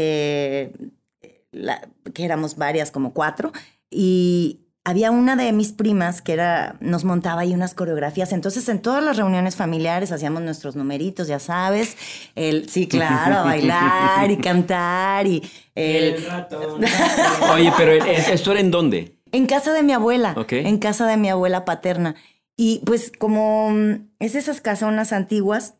[1.52, 3.52] la- que éramos varias, como cuatro.
[3.90, 8.32] Y había una de mis primas que era, nos montaba ahí unas coreografías.
[8.32, 11.96] Entonces, en todas las reuniones familiares hacíamos nuestros numeritos, ya sabes.
[12.34, 15.42] El, sí, claro, a bailar y cantar y...
[15.74, 16.82] el- El ratón.
[17.54, 19.16] Oye, pero eh, ¿esto era en dónde?
[19.32, 20.52] en casa de mi abuela, Ok.
[20.52, 22.14] en casa de mi abuela paterna.
[22.56, 25.74] Y pues como mm, es esas casonas antiguas,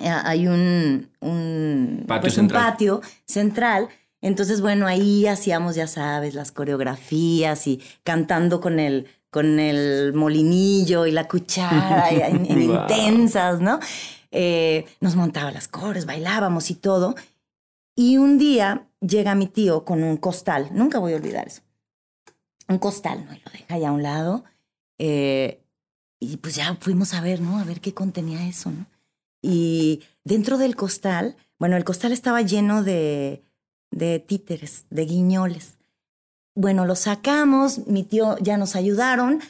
[0.00, 2.64] eh, hay un, un, Patio pues, un central.
[2.64, 3.88] patio central.
[4.24, 11.04] Entonces, bueno, ahí hacíamos, ya sabes, las coreografías y cantando con el, con el molinillo
[11.06, 12.80] y la cuchara, y en- en Wow.
[12.80, 13.78] intensas, ¿no?
[14.30, 17.14] Eh, nos montaba las cores, bailábamos y todo.
[17.94, 21.60] Y un día llega mi tío con un costal, nunca voy a olvidar eso
[22.66, 23.34] un costal, ¿no?
[23.34, 24.44] Y lo deja ahí a un lado.
[24.98, 25.60] eh,
[26.18, 27.58] y pues ya fuimos a ver, ¿no?
[27.58, 28.86] A ver qué contenía eso, ¿no?
[29.42, 33.42] Y dentro del costal, bueno, el costal estaba lleno de,
[33.94, 35.78] de títeres, de guiñoles.
[36.54, 39.40] Bueno, lo sacamos, mi tío ya nos ayudaron,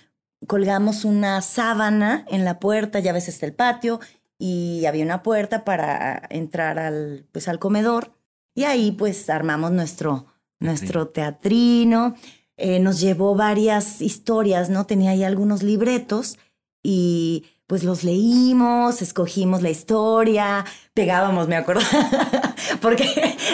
[0.46, 4.00] colgamos una sábana en la puerta, ya ves está el patio,
[4.38, 8.12] y había una puerta para entrar al, pues, al comedor.
[8.54, 10.26] Y ahí pues armamos nuestro,
[10.61, 12.14] nuestro teatrino.
[12.57, 14.87] Eh, nos llevó varias historias, ¿no?
[14.87, 16.38] Tenía ahí algunos libretos
[16.83, 21.83] y pues los leímos, escogimos la historia, pegábamos, me acuerdo,
[22.81, 23.07] porque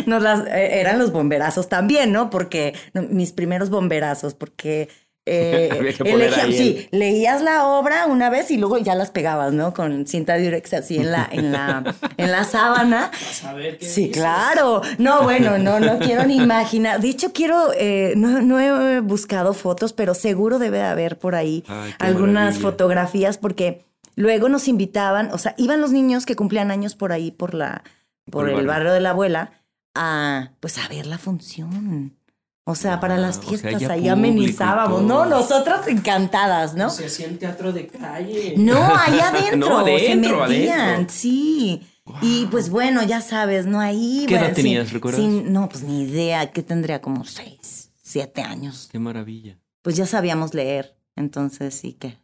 [0.07, 2.31] nos las, eh, eran los bomberazos también, ¿no?
[2.31, 4.89] Porque no, mis primeros bomberazos, porque...
[5.27, 8.79] eh, Había que poner elegía- ahí el- sí, leías la obra una vez y luego
[8.79, 9.73] ya las pegabas, ¿no?
[9.75, 13.11] Con cinta diurex así en la, en la, en la sábana.
[13.13, 14.17] Vas a ver qué Sí, dices.
[14.21, 14.83] claro.
[14.99, 17.01] No, bueno, no, no quiero ni imaginar.
[17.01, 21.35] De hecho, quiero, eh, no, no he buscado fotos, pero seguro debe de haber por
[21.37, 22.61] ahí Ay, algunas maravilla.
[22.63, 23.85] fotografías porque
[24.21, 27.83] luego nos invitaban, o sea, iban los niños que cumplían años por ahí, por la,
[28.31, 28.93] por, Por el el barrio.
[28.93, 29.53] de la abuela,
[29.95, 32.17] a, pues a ver la función.
[32.65, 35.25] O sea, para las Ah, o sea, fiestas ya ahí amenizábamos, ¿no?
[35.27, 36.91] Nosotras encantadas, ¿no?
[36.91, 38.55] Se hacía en teatro de calle.
[38.57, 39.57] No, ahí adentro.
[39.69, 41.15] No, adentro, se metían, adentro.
[41.15, 41.83] sí.
[42.23, 43.81] Y pues bueno, ya sabes, ¿no?
[43.81, 44.25] Ahí.
[44.29, 45.21] ¿Qué edad tenías, sin- recuerdas?
[45.21, 48.89] sin- no, pues ni idea, que tendría como seis, siete años.
[48.93, 49.59] Qué maravilla.
[49.83, 52.19] Pues ya sabíamos leer, entonces sí que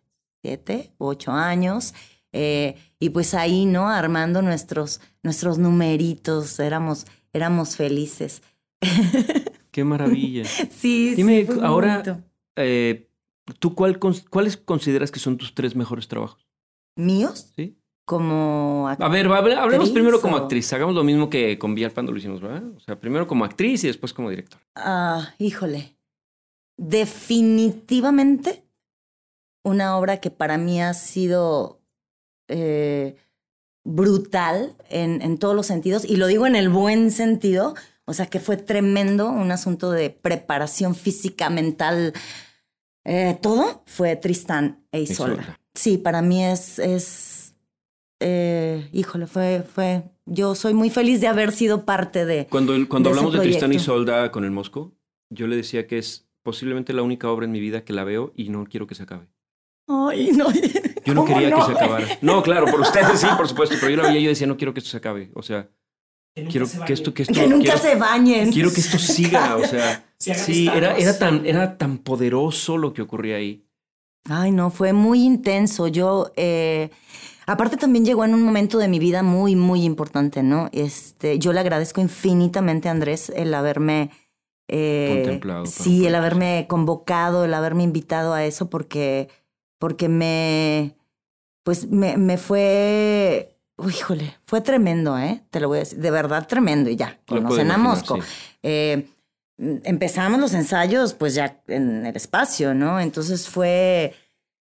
[0.47, 1.93] siete, ocho años.
[2.33, 3.89] eh, y pues ahí, ¿no?
[3.89, 8.43] Armando nuestros, nuestros numeritos, éramos, éramos felices.
[9.73, 10.45] Qué maravilla.
[10.45, 12.25] Sí, Dime, sí, ahora-.
[12.57, 13.09] Eh,
[13.59, 16.47] ¿Tú cuál, cuáles consideras que son tus tres mejores trabajos?
[16.97, 17.53] ¿Míos?
[17.57, 17.77] ¿Sí?
[18.05, 20.73] Como A ver, hablemos Actriz primero como actriz.
[20.73, 22.63] Hagamos lo mismo que con Villalpando lo hicimos, ¿verdad?
[22.77, 24.61] O sea, primero como actriz y después como director.
[24.77, 25.97] Ah, híjole.
[26.77, 28.66] Definitivamente
[29.67, 31.81] una obra que para mí ha sido
[32.49, 33.17] eh,
[33.85, 37.75] brutal en, en todos los sentidos, y lo digo en el buen sentido,
[38.05, 42.13] o sea que fue tremendo, un asunto de preparación física, mental,
[43.05, 45.35] eh, todo, fue Tristán e Isolda.
[45.35, 45.61] Isolda.
[45.75, 47.55] Sí, para mí es, es
[48.21, 52.47] eh, híjole, fue, fue, yo soy muy feliz de haber sido parte de...
[52.47, 53.93] Cuando, cuando de ese hablamos de Tristán y proyecto.
[53.93, 54.93] Solda con el Mosco,
[55.29, 58.33] yo le decía que es posiblemente la única obra en mi vida que la veo
[58.37, 59.27] y no quiero que se acabe.
[59.89, 60.47] Ay, no.
[61.05, 61.67] Yo no ¿cómo quería que no?
[61.67, 62.07] se acabara.
[62.21, 64.57] No, claro, por ustedes sí, por supuesto, pero yo la veía y yo decía, no
[64.57, 65.31] quiero que esto se acabe.
[65.35, 65.69] O sea,
[66.35, 68.53] Que quiero se que esto, que esto, Que nunca quiero, se bañen.
[68.53, 72.93] quiero que esto siga, o sea, Se sí, era, era tan, era tan poderoso lo
[72.95, 73.65] que ocurría ahí.
[74.29, 75.87] Ay, no, fue muy intenso.
[75.89, 76.91] Yo, eh,
[77.47, 80.69] aparte también llegó en un momento de mi vida muy, muy importante, ¿no?
[80.73, 84.11] Este, yo le agradezco infinitamente a Andrés el haberme
[84.69, 89.29] Eh, Contemplado Sí, el haberme convocado, el haberme invitado a eso, porque,
[89.79, 90.95] porque me,
[91.63, 93.57] pues me, me fue,
[93.89, 95.43] híjole, fue tremendo, ¿eh?
[95.51, 97.89] Te lo voy a decir, de verdad tremendo y ya, Lo nos puedo en imaginar,
[97.91, 98.17] Mosco.
[98.17, 98.23] sí.
[98.63, 99.07] Eh,
[99.59, 103.01] mm, empezamos los ensayos pues ya en el espacio, ¿no?
[103.01, 104.15] Entonces fue,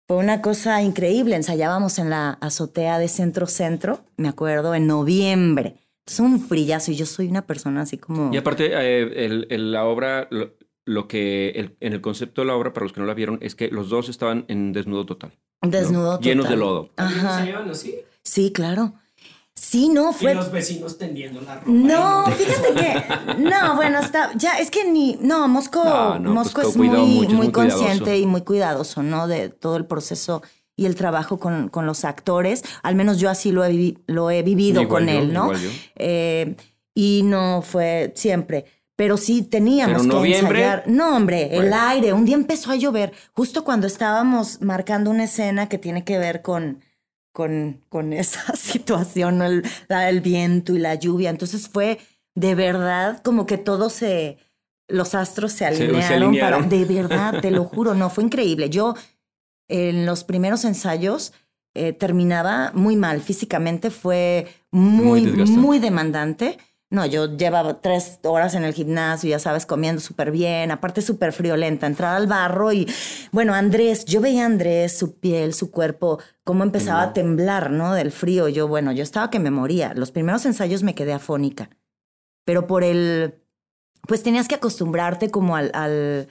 [0.06, 1.36] fue una cosa increíble.
[1.36, 5.74] Ensayábamos en la azotea de Centro Centro, me acuerdo, en noviembre.
[6.06, 8.32] Es un frillazo y yo soy una persona así como...
[8.32, 10.52] Y aparte, eh, el- el- la obra, lo,
[10.88, 13.38] lo que el- en el concepto de la obra, para los que no la vieron,
[13.42, 15.32] es que los dos estaban en desnudo total.
[15.62, 15.70] ¿no?
[15.70, 16.20] Desnudo.
[16.20, 16.58] Llenos de total.
[16.60, 16.90] lodo.
[16.96, 17.40] Ajá.
[17.40, 17.94] ¿Se llevan así?
[18.22, 18.94] Sí, claro.
[19.54, 20.34] Sí, no, Y fue...
[20.36, 21.68] los vecinos tendiendo la ropa.
[21.68, 26.60] No, fíjate que no, bueno, está ya es que ni no, Mosco, No, no, Mosco
[26.60, 27.78] pues, es muy mucho, es muy cuidadoso.
[27.84, 29.26] consciente y muy cuidadoso, ¿no?
[29.26, 30.42] De todo el proceso
[30.76, 32.62] y el trabajo con, con los actores.
[32.84, 35.44] Al menos yo así lo he, lo he vivido Igual con yo, él, ¿no?
[35.46, 35.70] igual yo.
[35.96, 36.54] Eh,
[36.94, 38.64] y no fue siempre.
[38.98, 40.82] Pero sí teníamos Pero que ensayar.
[40.88, 42.12] No, hombre, el aire.
[42.12, 46.42] Un día empezó a llover, justo cuando estábamos marcando una escena que tiene que ver
[46.42, 46.82] con,
[47.32, 51.30] con, con esa situación, el, la- el viento y la lluvia.
[51.30, 51.98] Entonces fue
[52.34, 54.38] de verdad como que todo se,
[54.88, 56.64] los astros se se alinearon, alinearon.
[56.64, 58.68] para, de verdad, te lo juro, no, fue increíble.
[58.68, 58.96] Yo
[59.68, 61.32] en los primeros ensayos
[61.74, 66.58] eh, terminaba muy mal, físicamente fue Muy muy demandante.
[66.90, 71.32] No, yo llevaba tres horas en el gimnasio, ya sabes, comiendo súper bien, aparte súper
[71.32, 72.90] friolenta, entrar al barro y,
[73.30, 77.92] bueno, Andrés, yo veía a Andrés, su piel, su cuerpo, cómo empezaba a temblar, ¿no?
[77.92, 78.48] Del frío.
[78.48, 79.92] Yo, bueno, yo estaba que me moría.
[79.92, 81.68] Los primeros ensayos me quedé afónica,
[82.46, 83.34] pero por el,
[84.06, 86.28] pues tenías que acostumbrarte como al, al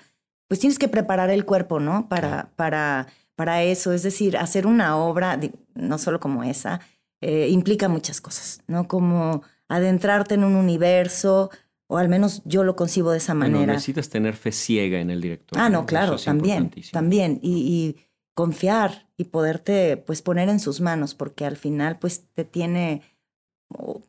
[0.47, 2.09] pues tienes que preparar el cuerpo, ¿no?
[2.09, 5.39] Para, para, para eso, es decir, hacer una obra,
[5.75, 6.79] no solo como esa,
[7.21, 8.87] eh, implica muchas cosas, ¿no?
[8.87, 11.49] Como adentrarte en un universo,
[11.87, 13.73] o al menos yo lo concibo de esa Bueno, manera.
[13.73, 15.59] necesitas tener fe ciega en el director.
[15.59, 17.39] Ah, no, claro, es también, también.
[17.41, 17.95] Y, y
[18.33, 23.01] confiar y poderte, pues, poner en sus manos, porque al final, pues, te tiene,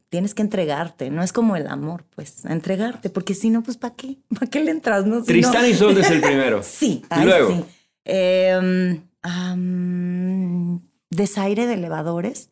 [0.08, 3.76] tienes que entregarte, no es como el amor, pues, a entregarte, porque si no, pues,
[3.76, 4.18] ¿para qué?
[4.38, 5.16] ¿Para qué le entras, no?
[5.16, 6.60] Si no- Tristán y Isolde es el primero.
[6.62, 7.48] Sí, Y ay, luego.
[7.50, 7.64] sí.
[8.04, 9.00] Eh,
[11.10, 12.50] Desaire de elevadores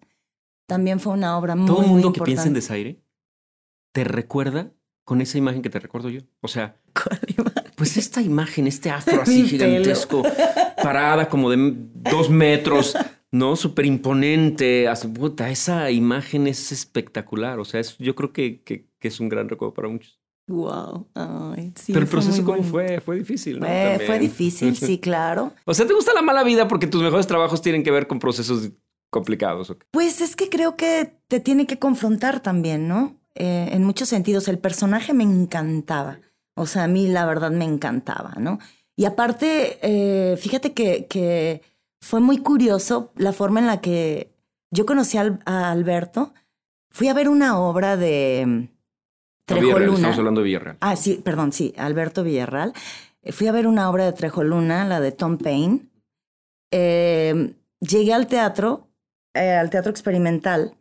[0.67, 3.01] también fue una obra muy Todo el mundo que piensa en desaire
[3.93, 4.73] te recuerda
[5.05, 6.21] con esa imagen que te recuerdo yo.
[6.41, 6.77] O sea,
[7.77, 10.23] pues esta imagen, este afro así gigantesco,
[10.83, 12.97] parada como de dos metros,
[13.31, 13.57] ¿no?
[13.57, 14.89] Súper imponente.
[15.15, 17.59] Puta, esa imagen es espectacular.
[17.61, 20.21] O sea, es- yo creo que, que- que es un gran recuerdo para muchos.
[20.49, 21.09] Wow.
[21.15, 22.71] Ay, sí, Pero el proceso, ¿cómo bonito.
[22.71, 23.01] fue?
[23.01, 23.67] Fue difícil, ¿no?
[23.67, 25.53] Fue, difícil, sí, claro.
[25.65, 28.19] O sea, ¿te gusta la mala vida porque tus mejores trabajos tienen que ver con
[28.21, 28.71] procesos
[29.17, 29.75] complicados?
[29.91, 33.17] Pues es que creo que te tiene que confrontar también, ¿no?
[33.35, 34.49] Eh, en muchos sentidos.
[34.49, 36.21] El personaje me encantaba.
[36.55, 38.59] O sea, a mí la verdad me encantaba, ¿no?
[38.97, 41.63] Y aparte, eh, fíjate que, que
[42.01, 44.33] fue muy curioso la forma en la que
[44.71, 46.35] yo conocí a Alberto.
[46.91, 48.69] Fui a ver una obra de mm, No,
[49.45, 49.95] Trejo Luna.
[49.97, 50.77] Estamos hablando de Villarreal.
[50.81, 52.73] Ah, sí, perdón, sí, Alberto Villarreal.
[53.23, 55.89] Eh, Fui a ver una obra de Trejo Luna, la de Tom Paine.
[56.71, 58.86] Eh, llegué al teatro,
[59.37, 60.75] eh, al teatro experimental,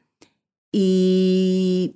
[0.72, 1.96] y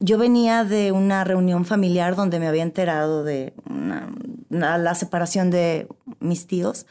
[0.00, 3.54] yo venía de una reunión familiar donde me había enterado de
[4.50, 5.88] la separación de
[6.20, 6.86] mis tíos,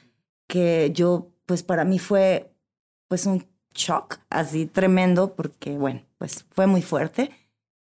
[0.48, 2.52] que yo, pues para mí fue
[3.08, 7.32] pues un shock así tremendo, porque bueno, pues fue muy fuerte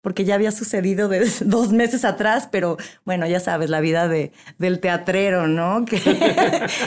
[0.01, 4.33] porque ya había sucedido de dos meses atrás, pero bueno, ya sabes, la vida de,
[4.59, 5.85] del teatrero, ¿no?
[5.89, 5.99] Que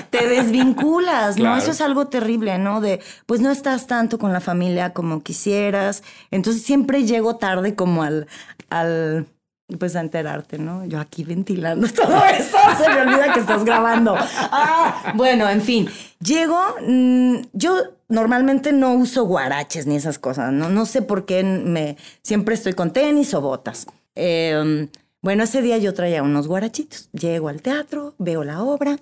[0.10, 1.44] te desvinculas, ¿no?
[1.44, 1.62] Claro.
[1.62, 2.82] Eso es algo terrible, ¿no?
[2.82, 8.04] De, pues no estás tanto con la familia como quisieras, entonces siempre llego tarde como
[8.04, 8.28] al,
[8.70, 9.28] al,
[9.78, 10.86] pues a enterarte, ¿no?
[10.86, 14.16] Yo aquí ventilando todo eso, se me olvida que estás grabando.
[14.18, 17.76] Ah, bueno, en fin, llego, mm, yo
[18.10, 22.74] normalmente no uso guaraches ni esas cosas, no, no sé por qué me, siempre estoy
[22.74, 23.88] con tenis o botas.
[24.16, 24.88] Eh,
[25.22, 28.98] bueno, ese día yo traía unos guarachitos, llego al teatro, veo la obra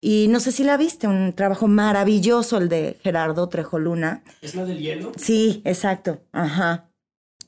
[0.00, 4.22] y no sé si la viste, un trabajo maravilloso el de Gerardo Trejo Luna.
[4.42, 5.12] ¿Es la del hielo?
[5.16, 6.20] Sí, exacto.
[6.32, 6.85] Ajá.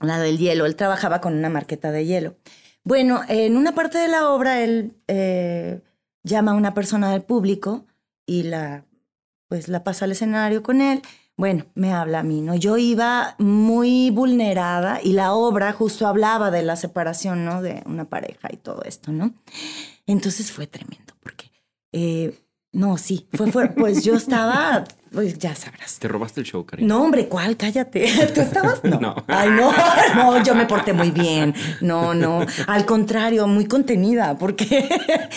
[0.01, 0.67] La del hielo.
[0.67, 2.37] Él trabajaba con una marqueta de hielo.
[2.85, 5.81] Bueno, en una parte de la obra él eh,
[6.23, 7.85] llama a una persona del público
[8.25, 8.85] y la,
[9.49, 11.03] pues, la pasa al escenario con él.
[11.37, 12.55] Bueno, me habla a mí, ¿no?
[12.57, 17.63] Yo iba muy vulnerada y la obra justo hablaba de la separación, ¿no?
[17.63, 19.35] De una pareja y todo esto, ¿no?
[20.07, 21.53] Entonces fue tremendo porque
[21.93, 22.41] eh,
[22.73, 25.99] No, sí, fue, fue pues yo estaba, pues ya sabrás.
[25.99, 26.87] Te robaste el show, Karina.
[26.87, 27.57] No, hombre, ¿cuál?
[27.57, 28.07] Cállate.
[28.35, 28.85] ¿Tú estabas?
[28.85, 29.01] No.
[29.01, 29.17] No.
[29.27, 29.73] Ay, no,
[30.15, 31.55] no, yo me porté muy bien.
[31.81, 32.45] No, no.
[32.67, 34.87] Al contrario, muy contenida, porque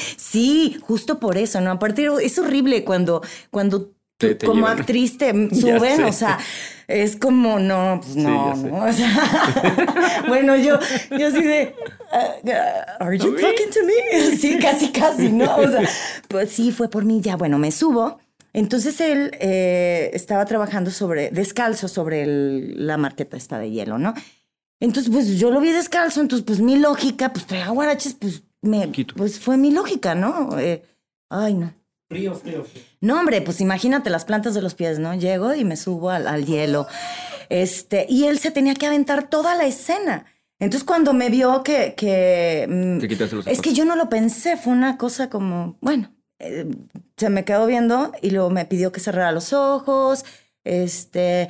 [0.18, 1.72] sí, justo por eso, ¿no?
[1.72, 4.80] Aparte, es horrible cuando, cuando Te- tú te como llevan.
[4.80, 6.40] actriz te suben, o sea,
[6.88, 8.86] es como, no, pues no, no.
[8.86, 10.80] O sea, bueno, yo,
[11.18, 11.76] yo así de,
[12.14, 14.22] uh, uh, ¿Are you talking to me?
[14.38, 15.56] Sí, casi, casi, ¿no?
[15.58, 15.88] O sea,
[16.28, 18.20] pues sí, fue por mí, ya, bueno, me subo.
[18.54, 24.14] Entonces él eh, estaba trabajando sobre, descalzo sobre el- la marqueta esta de hielo, ¿no?
[24.82, 28.92] Entonces, pues yo lo vi descalzo, entonces, pues mi lógica, pues traía guaraches, pues, me,
[28.92, 29.14] Quito.
[29.16, 30.58] pues fue mi lógica, ¿no?
[30.60, 30.84] Eh,
[31.30, 31.74] ay, no.
[32.10, 32.84] Frío, frío, frío.
[33.02, 35.14] No, hombre, pues imagínate las plantas de los pies, ¿no?
[35.16, 36.88] Llego y me subo al, al hielo.
[37.50, 40.26] Este, y él se tenía que aventar toda la escena.
[40.60, 41.96] Entonces, cuando me vio que.
[41.98, 46.68] que mm, los es que yo no lo pensé, fue una cosa como, bueno, eh,
[47.18, 50.24] se me quedó viendo y luego me pidió que cerrara los ojos,
[50.64, 51.50] este,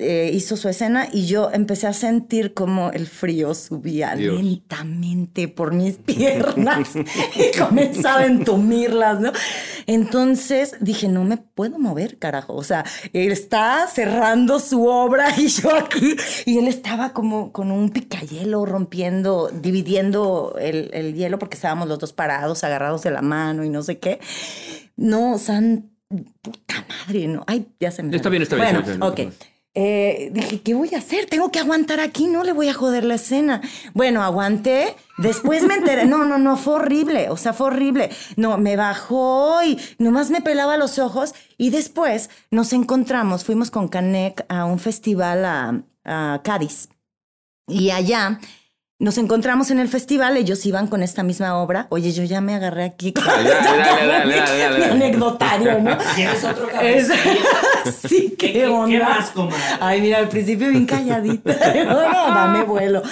[0.00, 4.42] eh, hizo su escena y yo empecé a sentir como el frío subía Dios.
[4.42, 9.32] lentamente por mis piernas y comenzaba a entumirlas, ¿no?
[9.86, 12.54] Entonces dije, no me puedo mover, carajo.
[12.54, 17.70] O sea, él está cerrando su obra y yo aquí, y él estaba como con
[17.70, 23.20] un picayelo rompiendo, dividiendo el, el hielo porque estábamos los dos parados, agarrados de la
[23.22, 24.18] mano y no sé qué.
[24.96, 25.90] No, san
[26.42, 27.44] puta madre, no.
[27.46, 28.14] Ay, ya se me.
[28.14, 29.34] Está bien, está bien, Bueno, está bien, no ok.
[29.74, 31.26] Eh, dije, ¿qué voy a hacer?
[31.26, 33.60] Tengo que aguantar aquí, no le voy a joder la escena.
[33.94, 34.96] Bueno, aguanté.
[35.18, 38.10] Después me enteré, no, no, no, fue horrible, o sea, fue horrible.
[38.36, 43.88] No, me bajó y nomás me pelaba los ojos y después nos encontramos, fuimos con
[43.88, 46.88] Canek a un festival a, a Cádiz.
[47.68, 48.40] Y allá
[49.00, 51.86] nos encontramos en el festival, ellos iban con esta misma obra.
[51.88, 53.14] Oye, yo ya me agarré aquí.
[54.76, 55.96] Mi anecdotario, ¿no?
[56.14, 57.02] ¿Quieres otro café?
[58.08, 58.98] sí, qué, ¿Qué, qué, onda.
[58.98, 59.56] qué más, comadre?
[59.80, 61.56] Ay, mira, al principio bien calladita.
[61.90, 63.02] No, no, dame vuelo.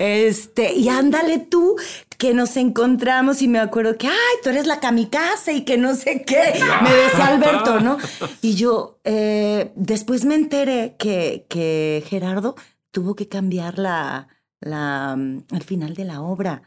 [0.00, 1.76] Este, y ándale tú,
[2.18, 5.94] que nos encontramos y me acuerdo que, ay, tú eres la kamikaze y que no
[5.94, 6.60] sé qué.
[6.82, 7.98] Me decía Alberto, ¿no?
[8.42, 12.56] Y yo, eh, después me enteré que, que Gerardo
[12.90, 14.28] tuvo que cambiar la,
[14.66, 16.62] la, mm, el final de la obra.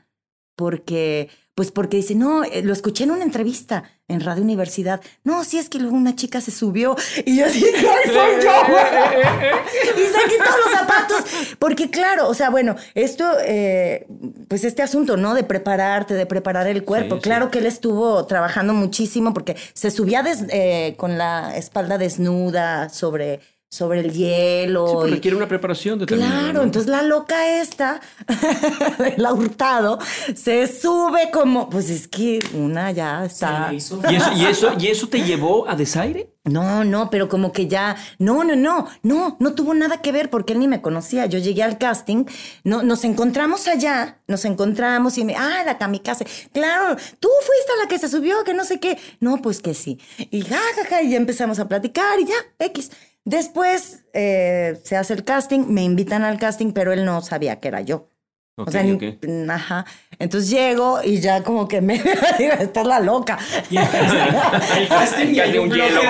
[0.55, 4.99] Porque, pues porque dice, no, eh, lo escuché en una entrevista en Radio Universidad.
[5.23, 8.51] No, sí es que luego una chica se subió y yo ¡ay, soy yo!
[9.95, 11.23] y se quitó los zapatos.
[11.59, 14.05] Porque claro, o sea, bueno, esto, eh,
[14.49, 15.33] pues este asunto, ¿no?
[15.33, 17.15] De prepararte, de preparar el cuerpo.
[17.15, 17.23] Sí, sí.
[17.23, 22.89] claro que él estuvo trabajando muchísimo porque se subía des- eh, con la espalda desnuda
[22.89, 24.87] sobre, sobre el hielo.
[24.87, 26.39] Sí, pues y- requiere una preparación determinada.
[26.41, 26.63] Claro, ¿no?
[26.63, 28.01] entonces la loca esta,
[29.17, 29.99] la hurtado,
[30.35, 33.71] se sube como, pues es que una ya está.
[33.73, 36.33] hizo ¿Y eso, y, eso, ¿Y eso te llevó a desaire?
[36.45, 40.31] No, no, pero como que ya, no, no, no, no, no tuvo nada que ver
[40.31, 41.27] porque él ni me conocía.
[41.27, 42.25] Yo llegué al casting,
[42.63, 46.25] no, nos encontramos allá, nos encontramos y me, ah, la kamikaze.
[46.51, 48.97] Claro, tú fuiste a la que se subió, que no sé qué.
[49.19, 49.99] No, pues que sí.
[50.31, 52.89] Y ja, ja, ja, y ya empezamos a platicar y ya, X.
[53.25, 57.67] Después eh, se hace el casting, me invitan al casting, pero él no sabía que
[57.67, 58.09] era yo.
[58.57, 59.03] Ok, o sea, ni- ok.
[59.49, 59.85] ajá.
[60.17, 61.93] Entonces llego y ya como que me
[62.37, 63.37] digo, esta es la loca.
[63.69, 63.77] Y
[64.77, 66.01] el casting, y Ya hay un hielo.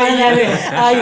[0.72, 0.98] ay,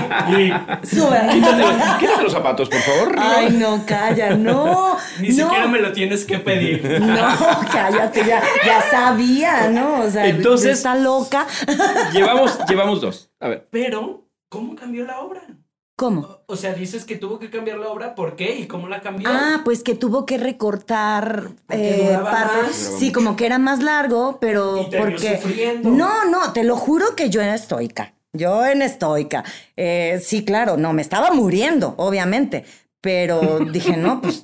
[0.84, 1.20] Y sube.
[1.32, 1.64] Quítate,
[2.00, 3.16] quítate los zapatos, por favor.
[3.18, 4.98] Ay, no, calla, no.
[5.22, 7.00] ni no, siquiera me lo tienes que pedir.
[7.00, 7.28] No,
[7.72, 10.02] cállate, ya, ya sabía, ¿no?
[10.02, 11.48] O sea, Entonces- está loca.
[12.12, 13.30] Llevamos, llevamos dos.
[13.40, 13.68] A ver.
[13.72, 15.44] Pero, ¿cómo cambió la obra?
[16.00, 16.42] ¿Cómo?
[16.46, 18.60] O sea, dices que tuvo que cambiar la obra, ¿por qué?
[18.60, 19.28] ¿Y cómo la cambió?
[19.32, 22.76] Ah, pues que tuvo que recortar eh, duraba parte- más.
[23.00, 25.40] Sí, como que era más largo, pero Y te porque.
[25.42, 25.90] sufriendo.
[25.90, 28.14] No, no, te lo juro que yo en estoica.
[28.32, 29.44] Yo en estoica.
[29.76, 32.64] Eh, sí, claro, no, me estaba muriendo, obviamente.
[33.08, 34.42] Pero dije, no, pues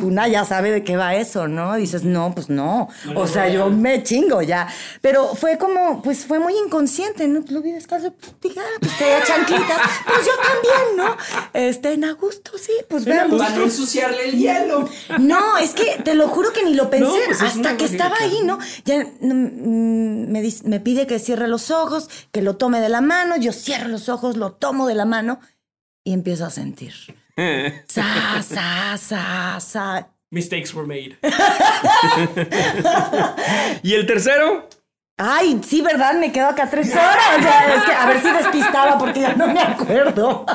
[0.00, 1.74] una ya sabe de qué va eso, ¿no?
[1.76, 2.88] Dices, no, pues no.
[3.14, 4.68] O sea, yo me chingo ya.
[5.02, 7.44] Pero fue como, pues fue muy inconsciente, ¿no?
[7.50, 9.78] Lo vi descalzo, pues dije, ah, pues traía chanclitas.
[10.06, 11.16] Pues yo también, ¿no?
[11.52, 13.38] Este, en Augusto, sí, pues veamos.
[13.38, 14.88] Para no ensuciarle el hielo.
[15.18, 17.84] No, es que te lo juro que ni lo pensé No, pues es hasta que
[17.84, 18.58] estaba ahí, ¿no?
[18.86, 23.02] Ya mm, me, dice- me pide que cierre los ojos, que lo tome de la
[23.02, 25.38] mano, yo cierro los ojos, lo tomo de la mano
[26.02, 26.94] y empiezo a sentir.
[27.88, 30.06] Sa, sa, sa, sa.
[30.32, 31.16] Mistakes were made.
[33.82, 34.68] ¿Y el tercero?
[35.16, 36.14] Ay, sí, ¿verdad?
[36.14, 37.16] Me quedo acá tres horas.
[37.38, 40.46] O sea, es que a ver si despistaba porque ya no me acuerdo.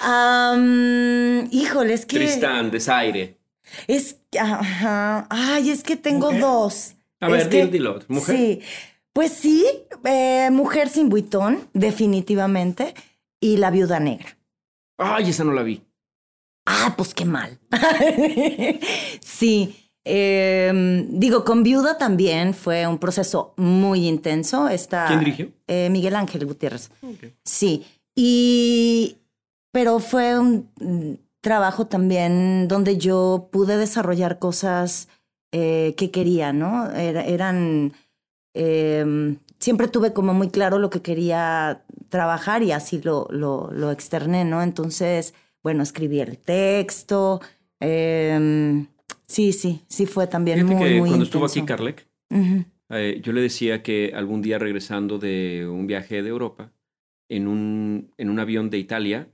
[0.00, 2.16] Am, híjole, es que.
[2.16, 3.38] Tristán, desaire.
[3.86, 4.16] Es.
[4.38, 5.26] Ajá.
[5.30, 6.40] Ay, es que tengo ¿Mujer?
[6.40, 6.94] dos.
[7.20, 8.04] A ver, que- dilo, dilo.
[8.08, 8.36] ¿Mujer?
[8.36, 8.60] Sí.
[9.12, 9.66] Pues sí,
[10.04, 12.94] eh, Mujer sin buitón, definitivamente,
[13.40, 14.36] y La viuda negra.
[14.98, 15.82] Ay, esa no la vi.
[16.66, 17.58] Ah, pues qué mal.
[19.20, 19.76] sí.
[20.04, 24.68] eh, digo, con Viuda también fue un proceso muy intenso.
[24.68, 25.48] Está, ¿Quién dirigió?
[25.66, 26.90] eh, Miguel Ángel Gutiérrez.
[27.44, 27.84] Sí.
[28.14, 29.16] Y.
[29.72, 30.68] Pero fue un
[31.40, 35.08] trabajo también donde yo pude desarrollar cosas
[35.50, 36.90] eh, que quería, ¿no?
[36.90, 37.92] Era- eran.
[38.54, 43.92] eh, siempre tuve como muy claro lo que quería trabajar y así lo, lo, lo
[43.92, 44.60] externé, ¿no?
[44.60, 47.40] Entonces, bueno, escribí el texto.
[47.78, 48.84] eh,
[49.28, 52.08] sí, sí, sí fue también Fíjate muy, que muy cuando estuvo aquí Carlec,
[52.90, 56.72] eh, yo le decía que algún día regresando de un viaje de Europa,
[57.28, 59.28] en un, en un avión de Italia,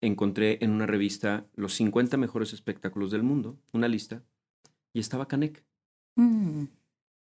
[0.00, 4.22] encontré en una revista los 50 mejores espectáculos del mundo, una lista,
[4.92, 5.64] y estaba Canek.
[6.14, 6.66] Mm.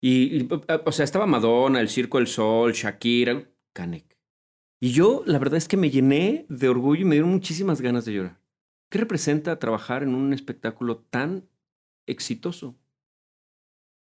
[0.01, 0.49] Y, y,
[0.85, 3.43] o sea, estaba Madonna, el Circo del Sol, Shakira,
[3.73, 4.17] Canek.
[4.81, 8.05] Y yo, la verdad es que me llené de orgullo y me dieron muchísimas ganas
[8.05, 8.39] de llorar.
[8.89, 11.47] ¿Qué representa trabajar en un espectáculo tan
[12.07, 12.75] exitoso?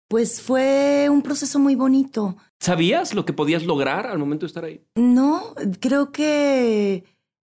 [0.08, 2.36] Pues fue un proceso muy bonito.
[2.60, 4.84] ¿Sabías lo que podías lograr al momento de estar ahí?
[4.94, 7.04] No, creo que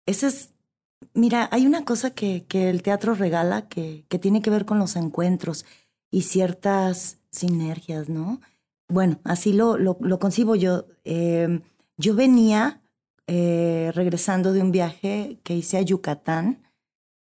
[0.07, 0.55] ese es.
[1.15, 4.79] Mira, hay una cosa que, que el teatro regala que, que tiene que ver con
[4.79, 5.67] los encuentros
[6.11, 8.41] y ciertas sinergias, ¿no?
[8.89, 10.85] Bueno, así lo, lo, lo concibo yo.
[11.05, 11.61] Eh,
[11.97, 12.83] yo venía
[13.27, 16.63] eh, regresando de un viaje que hice a Yucatán,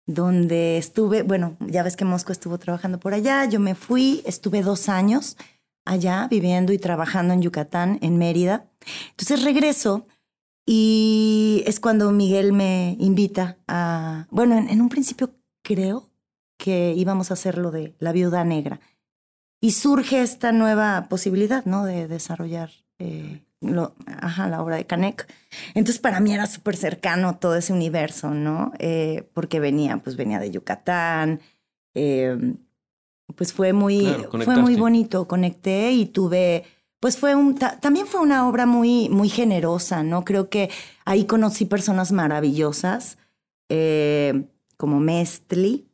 [0.07, 4.63] donde estuve, bueno, ya ves que Mosco estuvo trabajando por allá, yo me fui, estuve
[4.63, 5.37] dos años
[5.85, 8.71] allá viviendo y trabajando en Yucatán, en Mérida.
[9.11, 10.07] Entonces regreso
[10.65, 16.11] y es cuando Miguel me invita a, bueno, en, en un principio creo
[16.59, 18.81] que íbamos a hacer lo de la viuda negra.
[19.61, 21.85] Y surge esta nueva posibilidad, ¿no?
[21.85, 25.27] De desarrollar eh, lo, ajá, la obra de Canek.
[25.75, 28.73] Entonces para mí era súper cercano todo ese universo, ¿no?
[28.79, 31.41] Eh, porque venía, pues venía de Yucatán.
[31.95, 32.55] eh,
[33.37, 35.29] pues fue muy, Claro, fue muy bonito.
[35.29, 36.65] Conecté y tuve,
[37.01, 40.25] pues fue un, ta- también fue una obra muy, muy generosa, ¿no?
[40.25, 40.71] Creo que
[41.05, 43.19] ahí conocí personas maravillosas,
[43.69, 44.45] eh,
[44.77, 45.89] como Mestli,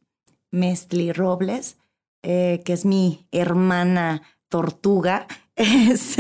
[0.53, 1.77] Mestli Robles,
[2.25, 5.27] eh, que es mi hermana tortuga.
[5.57, 6.17] Es,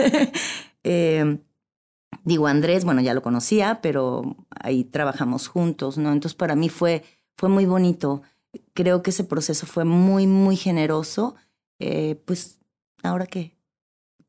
[0.84, 1.38] eh,
[2.22, 6.12] digo, Andrés, bueno, ya lo conocía, pero ahí trabajamos juntos, ¿no?
[6.12, 7.02] Entonces para mí fue,
[7.36, 8.22] fue muy bonito.
[8.74, 11.34] Creo que ese proceso fue muy, muy generoso.
[11.80, 12.60] Eh, pues,
[13.02, 13.53] ahora qué,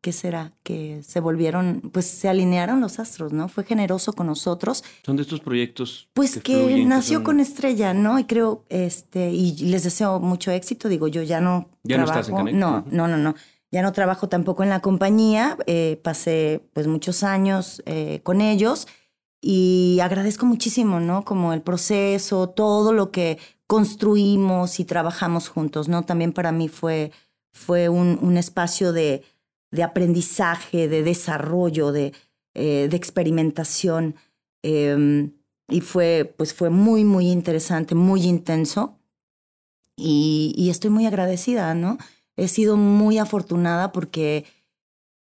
[0.06, 0.52] ¿qué será?
[0.62, 3.48] Que se volvieron, pues se alinearon los astros, ¿no?
[3.48, 4.84] Fue generoso con nosotros.
[5.04, 6.10] Son de estos proyectos.
[6.14, 8.20] Pues que, fluyen, nació son- con Estrella, ¿no?
[8.20, 10.90] Y creo, este, y les deseo mucho éxito.
[10.90, 12.20] Digo, yo ya no Ya no trabajo.
[12.20, 12.54] estás en Canek.
[12.56, 13.34] No, no, no, no.
[13.72, 15.58] Ya no trabajo tampoco en la compañía.
[15.66, 18.88] eh, pasé pues muchos años eh, con ellos
[19.42, 21.26] y agradezco muchísimo, ¿no?
[21.26, 26.04] Como el proceso, todo lo que construimos y trabajamos juntos, ¿no?
[26.04, 27.12] También para mí fue,
[27.52, 29.24] fue un, un espacio de,
[29.76, 32.14] de aprendizaje, de desarrollo, de,
[32.56, 34.16] eh, de experimentación.
[34.64, 35.30] eh,
[35.68, 39.00] y fue, pues fue muy, muy interesante, muy intenso.
[39.98, 41.98] Y, y estoy muy agradecida, ¿no?
[42.36, 44.46] He sido muy afortunada porque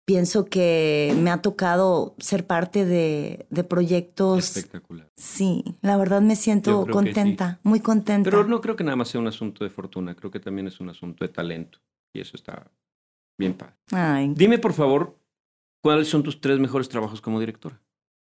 [0.05, 4.57] pienso que me ha tocado ser parte de, de proyectos.
[4.57, 5.09] Espectacular.
[5.17, 8.29] Sí, la verdad me siento contenta, muy contenta.
[8.29, 10.79] Pero no creo que nada más sea un asunto de fortuna, creo que también es
[10.79, 11.79] un asunto de talento.
[12.13, 12.69] Y eso está
[13.37, 13.73] bien padre.
[13.91, 15.17] Ay, Dime, por favor,
[15.81, 17.79] ¿cuáles son tus tres mejores trabajos como directora?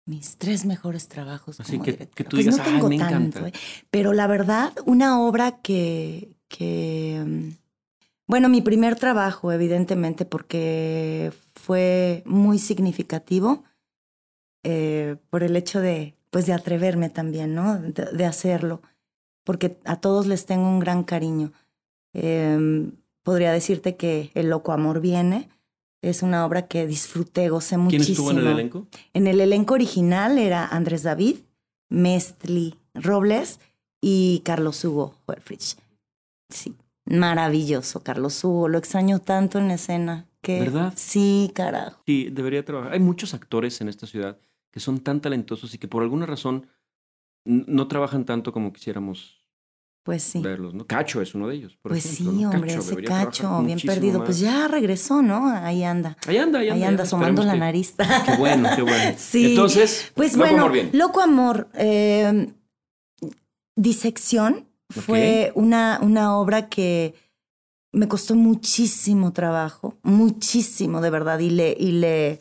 [0.06, 1.60] mis tres mejores trabajos.
[1.60, 2.14] Así como que- directora.
[2.16, 3.48] que tú Pues digas, no "Ay, tengo me tanto, encanta".
[3.48, 3.52] ¿eh?
[3.90, 7.52] Pero la verdad, una obra que, que.
[8.26, 13.62] Bueno, mi primer trabajo, evidentemente, porque fue muy significativo
[14.64, 17.78] eh, por el hecho de, pues, de atreverme también, ¿no?
[17.80, 18.82] De, de hacerlo.
[19.44, 21.52] Porque a todos les tengo un gran cariño.
[22.14, 22.90] Eh,
[23.30, 25.48] podría decirte que El Loco Amor Viene.
[26.02, 28.28] Es una obra que disfruté, gocé ¿Quién muchísimo.
[28.28, 28.88] estuvo en el elenco?
[29.14, 31.36] En el elenco original era Andrés David,
[31.88, 33.60] Mestli Robles
[34.00, 35.76] y Carlos Hugo Huerfrich.
[36.48, 36.74] Sí,
[37.04, 38.66] maravilloso, Carlos Hugo.
[38.66, 40.26] Lo extraño tanto en escena.
[40.40, 40.92] Que, ¿Verdad?
[40.96, 42.02] Sí, carajo.
[42.06, 42.94] Sí, debería trabajar.
[42.94, 44.40] Hay muchos actores en esta ciudad
[44.72, 46.66] que son tan talentosos y que por alguna razón
[47.44, 49.39] no trabajan tanto como quisiéramos
[50.02, 50.40] Pues sí.
[50.40, 50.86] verlos, ¿no?
[50.86, 52.32] Cacho es uno de ellos, por Pues ejemplo.
[52.32, 52.50] sí, ¿no?
[52.50, 54.18] hombre, Cacho ese cacho, bien perdido.
[54.20, 54.26] más.
[54.26, 55.46] Pues ya regresó, ¿no?
[55.48, 56.16] Ahí anda.
[56.26, 56.74] Ahí anda, ahí anda.
[56.74, 57.94] Ahí anda asomando la que- nariz.
[58.26, 59.14] Qué bueno, qué bueno.
[59.18, 59.50] Sí.
[59.50, 60.90] Entonces, Pues Loco bueno, Amor Viene.
[60.94, 62.50] Loco Amor, eh,
[63.76, 67.14] Disección fue una, una obra que
[67.92, 72.40] me costó muchísimo trabajo, muchísimo de verdad, y le, y le,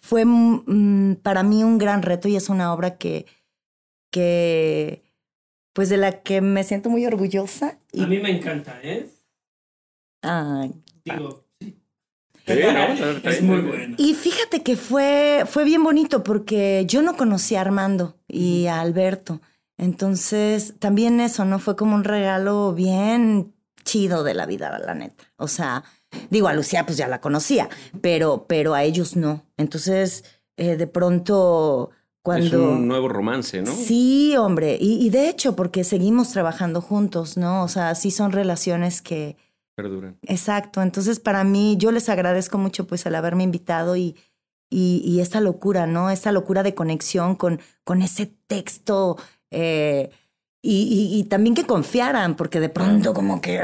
[0.00, 3.26] fue mm, para mí un gran reto y es una obra que,
[4.10, 5.02] que,
[5.78, 7.78] pues de la que me siento muy orgullosa.
[7.92, 9.08] Y, A mí me encanta, ¿eh?
[10.22, 10.72] Ay,
[11.04, 11.78] Digo, sí.
[12.44, 13.30] Sí, ¿no?
[13.30, 13.94] Es muy bueno.
[13.96, 18.80] Y fíjate que fue, fue bien bonito porque yo no conocía a Armando y a
[18.80, 19.40] Alberto.
[19.76, 21.60] Entonces, también eso, ¿no?
[21.60, 23.54] Fue como un regalo bien
[23.84, 25.32] chido de la vida, la neta.
[25.36, 25.84] O sea,
[26.28, 27.68] digo, a Lucía pues ya la conocía,
[28.00, 29.46] pero, pero a ellos no.
[29.56, 30.24] Entonces,
[30.56, 31.92] eh, de pronto,
[32.28, 32.46] cuando...
[32.46, 33.72] Es un nuevo romance, ¿no?
[33.72, 34.76] Sí, hombre.
[34.78, 37.62] Y, y de hecho, porque seguimos trabajando juntos, ¿no?
[37.62, 39.36] O sea, sí son relaciones que...
[39.74, 40.18] Perduran.
[40.26, 40.82] Exacto.
[40.82, 44.14] Entonces, para mí, yo les agradezco mucho pues el haberme invitado y,
[44.68, 46.10] y, y esta locura, ¿no?
[46.10, 49.16] Esta locura de conexión con, con ese texto.
[49.50, 50.10] eh,
[50.70, 50.82] y,
[51.16, 53.58] y- y también que confiaran, porque de pronto como que...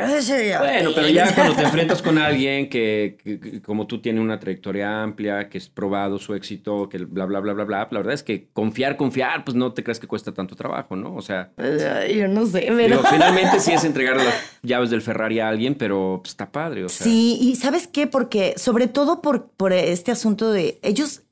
[0.60, 4.40] Bueno, pero ya cuando te enfrentas con alguien que, que- que como tú tiene una
[4.40, 8.14] trayectoria amplia, que es probado su éxito, que bla, bla, bla, bla, bla, la verdad
[8.14, 11.14] es que confiar, confiar, pues no te crees que cuesta tanto trabajo, ¿no?
[11.14, 12.96] O sea, Yo no sé, pero...
[12.96, 16.84] digo, finalmente sí es entregar las llaves del Ferrari a alguien, pero pues, está padre,
[16.84, 17.04] o sea.
[17.04, 18.06] Sí, y ¿sabes qué?
[18.06, 20.78] Porque sobre todo por, por este asunto de...
[20.82, 21.22] Ellos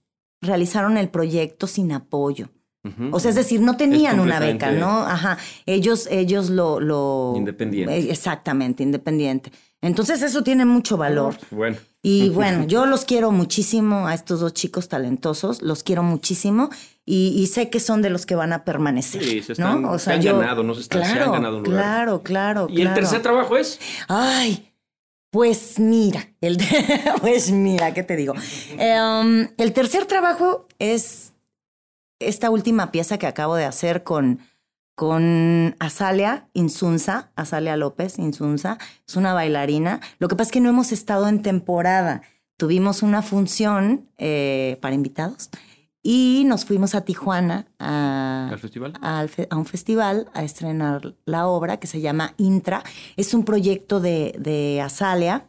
[0.43, 2.49] realizaron el proyecto sin apoyo.
[3.13, 5.03] O sea, es decir, no tenían una beca, ¿no?
[5.07, 5.39] Ajá.
[5.67, 7.35] Ellos, ellos lo, lo.
[7.37, 7.97] Independiente.
[7.97, 9.53] Eh, Exactamente, independiente.
[9.81, 11.37] Entonces, eso tiene mucho valor.
[11.53, 16.71] Bueno, Y bueno, yo los quiero muchísimo a estos dos chicos talentosos, los quiero muchísimo
[17.07, 19.23] y, y sé que son de los que van a permanecer.
[19.23, 19.99] Sí, se están- ¿no?
[20.01, 20.75] se han ganado, ¿no?
[20.75, 21.81] Se están- se han claro, ganado un lugar.
[21.83, 22.67] Claro, claro.
[22.69, 22.95] ¿y el claro.
[22.97, 23.79] tercer trabajo es?
[24.09, 24.73] Ay,
[25.31, 26.59] pues mira, el
[27.21, 28.35] pues mira, ¿qué te digo?
[28.77, 31.32] Em, el tercer trabajo es
[32.29, 34.41] esta última pieza que acabo de hacer con,
[34.95, 40.01] con Azalia Insunza, Azalia López Insunza, es una bailarina.
[40.19, 42.23] Lo que pasa es que no hemos estado en temporada.
[42.57, 45.51] Tuvimos una función eh, para invitados
[46.03, 48.93] y nos fuimos a Tijuana a, ¿Al festival?
[49.01, 52.83] al fe- a un festival a estrenar la obra que se llama Intra.
[53.17, 55.49] Es un proyecto de, de Azalea.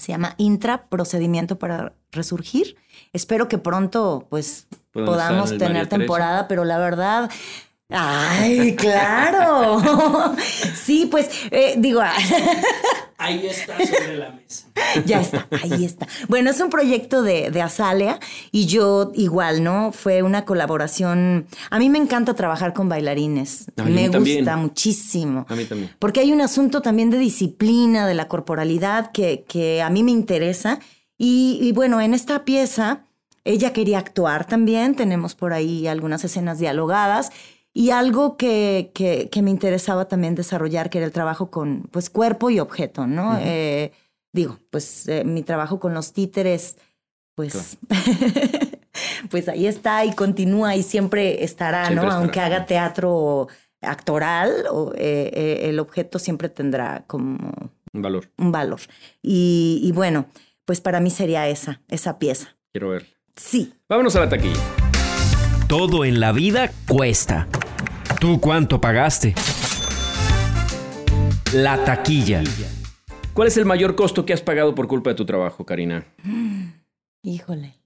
[0.00, 2.76] Se llama Intra, Procedimiento para Resurgir.
[3.12, 7.30] Espero que pronto, pues, podamos tener temporada, pero la verdad.
[7.90, 9.82] ¡Ay, claro!
[10.74, 12.00] sí, pues, eh, digo,
[13.18, 14.66] Ahí está sobre la mesa.
[15.04, 16.06] ya está, ahí está.
[16.28, 18.18] Bueno, es un proyecto de, de Azalea
[18.50, 19.92] y yo igual, ¿no?
[19.92, 21.46] Fue una colaboración.
[21.68, 23.66] A mí me encanta trabajar con bailarines.
[23.76, 24.38] A mí me también.
[24.38, 25.44] gusta muchísimo.
[25.50, 25.94] A mí también.
[25.98, 30.12] Porque hay un asunto también de disciplina, de la corporalidad, que, que a mí me
[30.12, 30.78] interesa.
[31.18, 33.04] Y, y bueno, en esta pieza,
[33.44, 34.94] ella quería actuar también.
[34.94, 37.32] Tenemos por ahí algunas escenas dialogadas.
[37.72, 42.10] Y algo que, que, que me interesaba también desarrollar, que era el trabajo con pues,
[42.10, 43.38] cuerpo y objeto, ¿no?
[43.40, 43.92] Eh,
[44.32, 46.76] digo, pues eh, mi trabajo con los títeres,
[47.36, 47.78] pues,
[49.30, 52.02] pues ahí está y continúa y siempre estará, Siempre ¿no?
[52.08, 52.20] estará.
[52.20, 53.48] Aunque haga teatro
[53.82, 57.38] actoral, o, eh, eh, el objeto siempre tendrá como
[57.92, 58.30] Un valor.
[58.36, 58.80] un valor.
[59.22, 60.26] Y, y bueno,
[60.64, 62.56] pues para mí sería esa, esa pieza.
[62.72, 63.06] Quiero ver.
[63.36, 63.72] Sí.
[63.88, 64.60] Vámonos a la taquilla.
[65.68, 67.46] Todo en la vida cuesta.
[68.18, 69.34] ¿Tú cuánto pagaste?
[71.54, 72.42] La taquilla.
[73.34, 76.04] ¿Cuál es el mayor costo que has pagado por culpa de tu trabajo, Karina?
[77.22, 77.78] Híjole.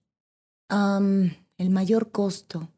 [0.68, 2.68] Am, el mayor costo.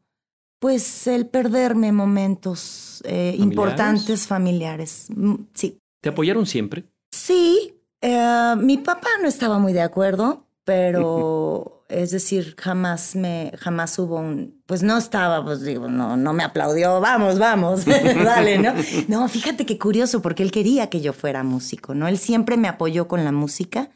[0.59, 5.07] Pues el perderme momentos eh, importantes familiares.
[5.15, 5.77] Mm, Sí.
[6.01, 6.83] ¿Te apoyaron siempre?
[7.11, 13.97] Sí, eh, mi papá no estaba muy de acuerdo, pero es decir, jamás me, jamás
[13.97, 17.85] hubo un, pues no estaba, pues digo, no, no me aplaudió, vamos, vamos,
[18.23, 18.73] dale, ¿no?
[19.07, 22.07] No, fíjate qué curioso, porque él quería que yo fuera músico, ¿no?
[22.07, 23.91] Él siempre me apoyó con la música,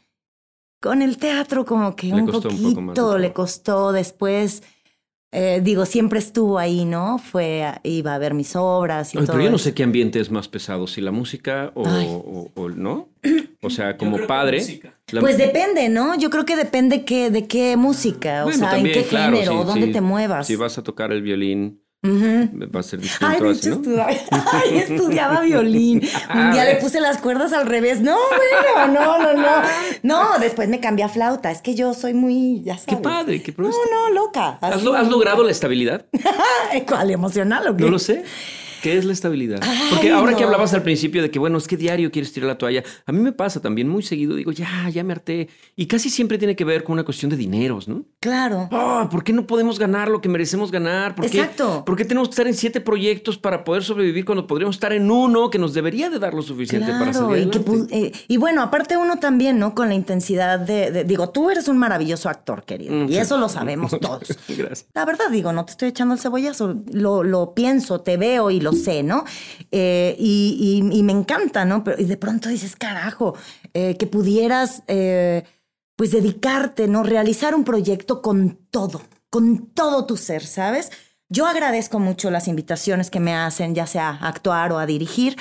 [0.82, 4.64] con el teatro como que Le un poquito poco más de le costó después.
[5.32, 7.18] Eh, digo, siempre estuvo ahí, ¿no?
[7.18, 9.34] Fue, a- iba a ver mis obras y Ay, todo.
[9.36, 12.70] pero yo no sé qué ambiente es más pesado, si la música o, o- o-
[12.70, 13.10] no.
[13.62, 14.62] O sea, como que padre.
[15.12, 16.18] la- Pues depende, ¿no?
[16.18, 19.52] Yo creo que depende qué, de qué música, o sea, también, en qué claro, género,
[19.54, 19.92] sí, o dónde sí.
[19.94, 20.48] te muevas.
[20.48, 22.50] Si vas a tocar el violín, Ujú.
[22.76, 24.08] va a ser distinto Ay, de así, hecho ¿no?
[24.10, 24.10] estudiaba,
[24.54, 26.02] ay, estudiaba violín.
[26.34, 28.02] Un día le puse las cuerdas al revés.
[28.02, 29.62] No, bueno, no, no, no.
[30.02, 31.52] No, después me cambié a flauta.
[31.52, 32.96] Es que yo soy muy, ya sabes.
[32.96, 34.58] Qué padre, qué No, no, loca.
[34.62, 36.06] ¿Has, logrado la estabilidad?
[36.88, 37.84] ¿Cuál emocional o qué?
[37.84, 38.24] No lo sé.
[38.82, 39.60] ¿Qué es la estabilidad?
[39.62, 42.48] Ay, Porque ahora que hablabas al principio de que, bueno, es que diario quieres tirar
[42.48, 45.50] la toalla, a mí me pasa también muy seguido, digo, ya, ya me harté.
[45.76, 48.04] Y casi siempre tiene que ver con una cuestión de dineros, ¿no?
[48.20, 48.68] Claro.
[48.72, 51.16] Ah, ¿Por qué no podemos ganar lo que merecemos ganar?
[51.16, 51.84] ¿Por qué, Exacto.
[51.86, 55.10] ¿Por qué tenemos que estar en siete proyectos para poder sobrevivir cuando podríamos estar en
[55.12, 57.96] uno que nos debería de dar lo suficiente para salir y, que adelante?
[57.98, 59.76] eh, y bueno, aparte uno también, ¿no?
[59.76, 63.18] Con la intensidad de, de- digo, tú eres un maravilloso actor, querido, Mm, y sí.
[63.18, 64.38] eso lo sabemos todos.
[64.48, 64.86] Gracias.
[64.94, 68.60] La verdad, digo, no te estoy echando el cebollazo, lo, lo pienso, te veo y
[68.60, 69.24] lo sé, ¿no?
[69.72, 71.84] Eh, y, me encanta, ¿no?
[71.84, 73.36] Pero y de pronto dices, carajo,
[73.74, 75.44] eh, que pudieras, eh,
[75.96, 77.04] pues, dedicarte, ¿no?
[77.04, 80.92] Realizar un proyecto con todo, con todo tu ser, ¿sabes?
[81.30, 85.38] Yo agradezco mucho las invitaciones que me hacen, ya sea a actuar o a dirigir.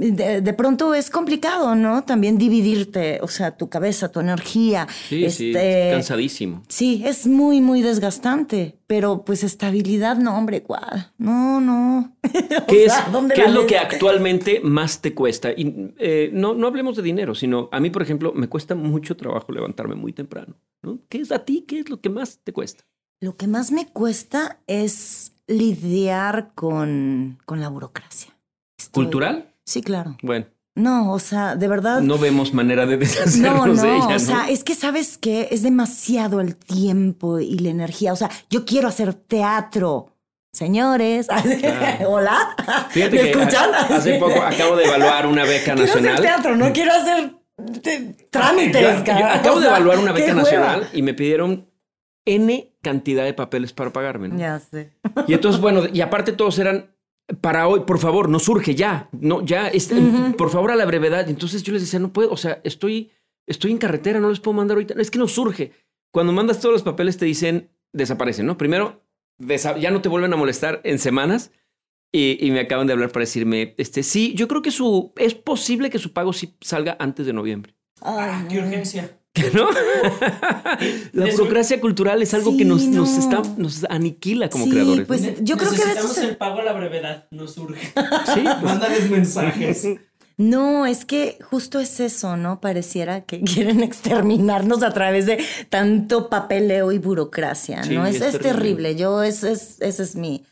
[0.00, 2.04] De, de pronto es complicado, ¿no?
[2.04, 4.86] También dividirte, o sea, tu cabeza, tu energía.
[5.08, 6.62] Sí, sí, este, cansadísimo.
[6.68, 11.12] Sí, es muy, muy desgastante, pero pues estabilidad, no, hombre, ¿cuál?
[11.18, 12.16] No, no.
[12.66, 15.50] ¿Qué es, sea, ¿dónde qué es lo que actualmente más te cuesta?
[15.52, 19.16] Y eh, no, no hablemos de dinero, sino a mí, por ejemplo, me cuesta mucho
[19.16, 20.54] trabajo levantarme muy temprano.
[20.82, 20.98] ¿no?
[21.10, 21.64] ¿Qué es a ti?
[21.68, 22.84] ¿Qué es lo que más te cuesta?
[23.20, 28.34] Lo que más me cuesta es lidiar con, con la burocracia.
[28.78, 29.49] Estoy- ¿Cultural?
[29.70, 30.16] Sí, claro.
[30.22, 32.00] Bueno, No, o sea, de verdad.
[32.00, 34.16] no vemos manera de No, deshacernos no, de ella, ¿no?
[34.16, 38.12] o sea, es que sabes que es demasiado el tiempo y la energía.
[38.12, 40.16] O sea, yo quiero hacer teatro.
[40.52, 41.28] Señores,
[42.08, 42.56] hola,
[42.90, 43.70] Fíjate ¿me que escuchan?
[43.72, 46.22] ha- hace poco acabo de evaluar una beca Quiero hacer nacional.
[46.22, 47.34] teatro, no quiero hacer
[47.80, 49.04] te- trámites.
[49.04, 51.70] Yo- yo acabo O de evaluar una beca nacional y me pidieron
[52.24, 54.26] N cantidad de papeles para pagarme.
[54.28, 54.38] ¿no?
[54.38, 54.90] Ya sé.
[55.28, 56.90] Y entonces, bueno, y aparte todos eran
[57.40, 59.96] para hoy, por favor, no surge ya, no, ya, este,
[60.36, 61.28] por favor a la brevedad.
[61.28, 63.10] Entonces yo les decía, no puedo, o sea, estoy,
[63.46, 64.94] estoy en carretera, no les puedo mandar ahorita.
[65.00, 65.72] Es que no surge.
[66.12, 68.56] Cuando mandas todos los papeles te dicen, desaparecen, ¿no?
[68.58, 69.02] Primero,
[69.38, 71.52] desa- ya no te vuelven a molestar en semanas.
[72.12, 75.34] Y, y me acaban de hablar para decirme, este, sí, yo creo que su, es
[75.34, 77.76] posible que su pago sí salga antes de noviembre.
[78.02, 79.19] Ah, qué urgencia.
[79.54, 79.68] ¿No?
[81.12, 83.18] La burocracia cultural es algo Sí, que nos, nos, no.
[83.18, 85.06] está, nos aniquila como Sí, creadores.
[85.06, 85.28] pues, ¿no?
[85.44, 87.80] yo creo que Necesitamos se- el pago a la brevedad, no surge.
[88.34, 89.86] Sí, pues, Mándales mensajes.
[90.36, 92.60] No, es que justo es eso, ¿no?
[92.62, 98.06] Pareciera que quieren exterminarnos a través de tanto papeleo y burocracia, Sí, ¿no?
[98.06, 98.52] Es, es es terrible.
[98.94, 98.96] terrible.
[98.96, 100.44] Yo, es, es, ese es mi.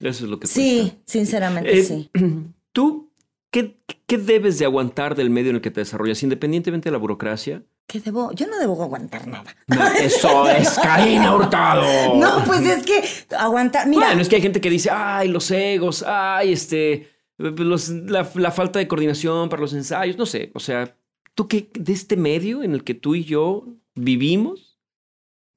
[0.00, 0.98] Eso es lo que Sí, cuesta.
[1.06, 2.10] sinceramente, Eh, sí.
[2.72, 3.10] ¿Tú
[3.52, 3.76] qué,
[4.08, 7.62] qué debes de aguantar del medio en el que te desarrollas, independientemente de la burocracia?
[7.86, 8.32] ¿Qué debo?
[8.32, 9.54] Yo no debo aguantar nada.
[10.00, 12.16] Eso es Karina Hurtado.
[12.16, 13.02] No, pues es que
[13.36, 13.86] aguantar.
[13.86, 18.28] Mira, Bueno, es que hay gente que dice, ay, los egos, ay, este, los- la,
[18.34, 20.50] la falta de coordinación para los ensayos, no sé.
[20.54, 20.96] O sea,
[21.34, 24.78] ¿tú qué, de este medio en el que tú y yo vivimos,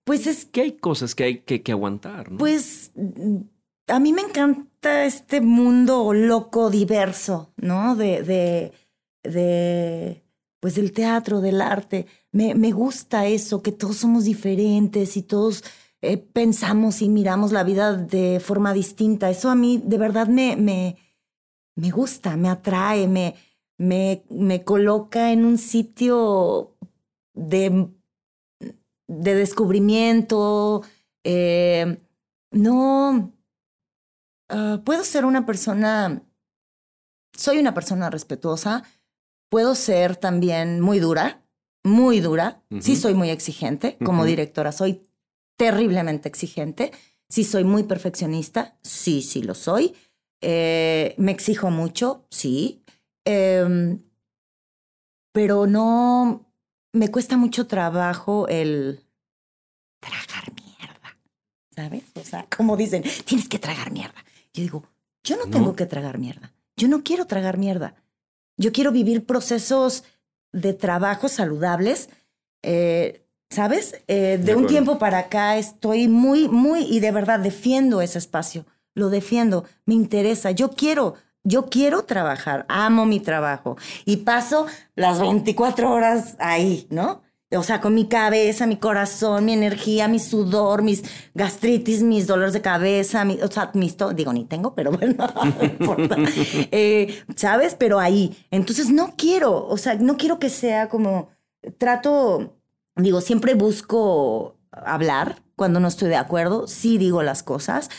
[0.04, 2.38] pues es que hay cosas que hay que, que aguantar, ¿no?
[2.38, 2.92] Pues
[3.88, 7.96] a mí me encanta este mundo loco, diverso, ¿no?
[7.96, 8.74] De, de,
[9.24, 10.24] de
[10.60, 12.08] pues del teatro, del arte.
[12.32, 15.64] Me, me gusta eso, que todos somos diferentes y todos
[16.02, 19.30] eh, pensamos y miramos la vida de forma distinta.
[19.30, 20.98] Eso a mí de verdad me, me,
[21.76, 23.36] me gusta, me atrae, me,
[23.78, 26.76] me, me coloca en un sitio
[27.34, 27.90] de,
[29.08, 30.84] de descubrimiento.
[31.24, 32.00] eh,
[32.52, 33.35] no,
[34.50, 36.24] ah, puedo ser una persona,
[37.36, 38.84] soy una persona respetuosa,
[39.50, 41.44] puedo ser también muy dura,
[41.84, 45.02] muy dura, sí soy muy exigente, como directora soy
[45.58, 46.92] terriblemente exigente,
[47.30, 49.94] sí soy muy perfeccionista, sí, sí lo soy,
[50.48, 52.86] Eh, me exijo mucho, sí,
[53.26, 54.04] Em,
[55.34, 56.46] pero no,
[56.94, 59.04] me cuesta mucho trabajo el
[60.00, 61.18] tragar mierda,
[61.76, 62.04] ¿sabes?
[62.14, 64.24] O sea, como dicen, tienes que tragar mierda.
[64.56, 64.84] Yo digo,
[65.24, 65.52] yo no, No.
[65.52, 66.54] tengo que tragar mierda.
[66.78, 67.96] Yo no quiero tragar mierda.
[68.58, 70.04] Yo quiero vivir procesos
[70.54, 72.10] de trabajo saludables.
[72.64, 74.02] eh, ¿Sabes?
[74.08, 74.68] Eh, de, un acuerdo.
[74.68, 78.66] tiempo para acá estoy muy, muy, y de verdad defiendo ese espacio.
[78.96, 79.66] Lo defiendo.
[79.86, 80.50] Me interesa.
[80.52, 82.66] Yo quiero, yo quiero trabajar.
[82.70, 83.78] Amo mi trabajo.
[84.04, 87.22] Y paso las 24 horas ahí, ¿no?
[87.52, 91.04] O sea, con mi cabeza, mi corazón, mi energía, mi sudor, mis
[91.36, 95.16] gastritis, mis dolores de cabeza, mi- o sea, mis digo, ni tengo, pero bueno,
[95.60, 96.16] no importa.
[96.72, 97.76] Eh, ¿Sabes?
[97.76, 98.36] Pero ahí.
[98.52, 101.30] Entonces no quiero, o sea, no quiero que sea como,
[101.78, 102.58] trato,
[102.96, 107.90] digo, siempre busco hablar cuando no estoy de acuerdo, sí digo las cosas.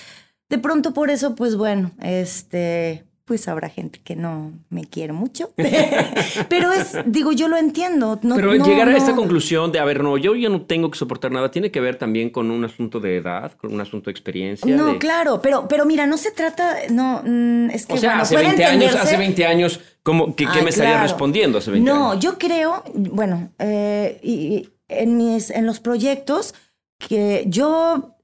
[0.50, 5.50] De pronto por eso, pues bueno, este, pues habrá gente que no me quiere mucho.
[6.48, 8.20] Pero es, digo, yo lo entiendo.
[8.22, 8.96] No, Pero no, llegar a no.
[8.96, 11.80] esta conclusión de, a ver, no, yo ya no tengo que soportar nada, tiene que
[11.80, 14.74] ver también con un asunto de edad, con un asunto de experiencia.
[14.74, 18.10] No, de- claro, pero, pero mira, no se trata, no, mm, es que O sea,
[18.10, 21.90] bueno, hace puede 20 años, hace 20 años, ¿cómo, ¿qué, me estaría respondiendo hace 20
[21.90, 22.24] no, años?
[22.24, 26.54] yo creo, bueno, eh, y, y en, mis, en los proyectos
[26.98, 28.14] que yo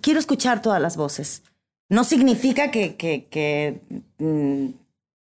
[0.00, 1.42] quiero escuchar todas las voces.
[1.94, 3.80] No significa que,
[4.18, 4.66] mm,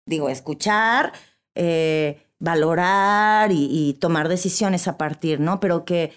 [0.05, 1.13] digo, escuchar,
[1.55, 5.61] eh, valorar y, y tomar decisiones a partir, ¿no?
[5.61, 6.11] Pero que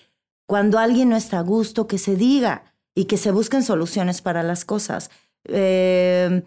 [0.46, 2.64] cuando alguien no está a gusto, que se diga
[2.96, 5.10] y que se busquen soluciones para las cosas.
[5.44, 6.42] Eh,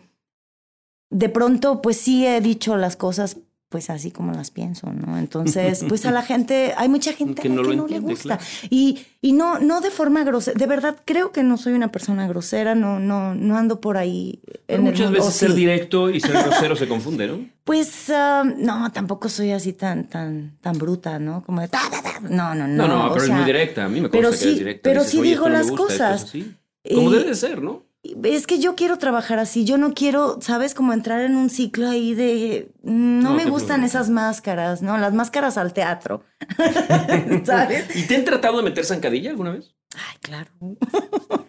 [1.10, 3.38] de pronto, pues sí he dicho las cosas
[3.74, 5.18] pues así como las pienso, ¿no?
[5.18, 8.38] Entonces, pues a la gente, hay mucha gente Que a la no que le gusta.
[8.38, 8.44] claro.
[8.70, 12.28] Y, y no, no de forma grosera, de verdad creo que no soy una persona
[12.28, 14.44] grosera, no, no, no ando por ahí.
[14.68, 15.56] En el muchas veces o ser sí.
[15.58, 17.50] directo y ser grosero se confunde, ¿no?
[17.64, 21.44] Pues ah, no, tampoco soy así tan, tan, tan bruta, ¿no?
[21.44, 22.20] Como de ta, ta, ta.
[22.22, 23.08] No, no, No, no.
[23.08, 23.86] no, pero sea, es muy directa.
[23.86, 24.82] A mí me consta pero que sí- eres directa.
[24.84, 26.26] pero Dices, sí "Oye, digo las cosas.
[26.26, 26.54] así".
[26.94, 27.86] Como debe de ser, ¿no?
[28.04, 30.74] Es que yo quiero trabajar así, yo no quiero, ¿sabes?
[30.74, 32.72] Como entrar en un ciclo ahí de...
[32.84, 34.98] No, No, me gustan esas máscaras, ¿no?
[34.98, 36.26] Las máscaras al teatro,
[37.46, 37.96] ¿sabes?
[37.96, 39.74] ¿Y te han tratado de meter zancadilla alguna vez?
[39.96, 40.52] Ay, claro.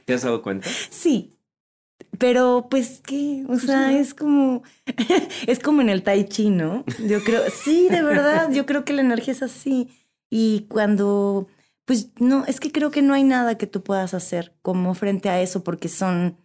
[0.05, 0.77] ¿Te has dado cuenta?
[0.91, 1.39] Sí,
[2.19, 4.63] pero pues qué, o sea, es como,
[5.47, 6.85] es como en el tai chi, ¿no?
[6.99, 9.89] Yo creo, sí, de verdad, yo creo que la energía es así.
[10.31, 11.49] Y cuando,
[11.85, 15.29] pues no, es que creo que no hay nada que tú puedas hacer como frente
[15.29, 16.39] a eso, porque son,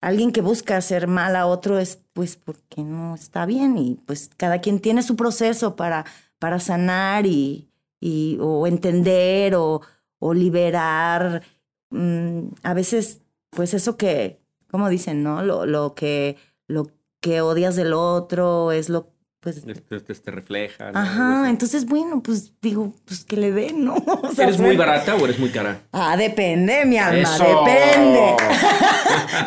[0.00, 4.30] alguien que busca hacer mal a otro es pues porque no está bien y pues
[4.36, 6.04] cada quien tiene su proceso para,
[6.38, 7.70] para sanar y,
[8.00, 9.82] y o entender o,
[10.18, 11.42] o liberar.
[11.90, 14.40] Mm, a veces, pues eso que,
[14.70, 15.42] como dicen, ¿no?
[15.42, 16.36] Lo, lo que,
[16.66, 16.88] lo
[17.20, 20.90] que odias del otro es lo, pues, Te, te- te refleja.
[20.92, 20.98] ¿no?
[20.98, 23.94] ajá, entonces, bueno, pues digo, pues que le den, ¿no?
[24.22, 25.80] O sea, ¿Eres muy barata o eres muy cara?
[25.92, 27.44] Ah, depende, mi alma, ¡Eso!
[27.44, 28.36] depende.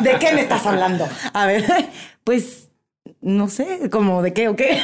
[0.02, 1.06] ¿De qué me estás hablando?
[1.32, 1.64] A ver,
[2.24, 2.70] pues,
[3.20, 4.80] no sé, como de qué o qué.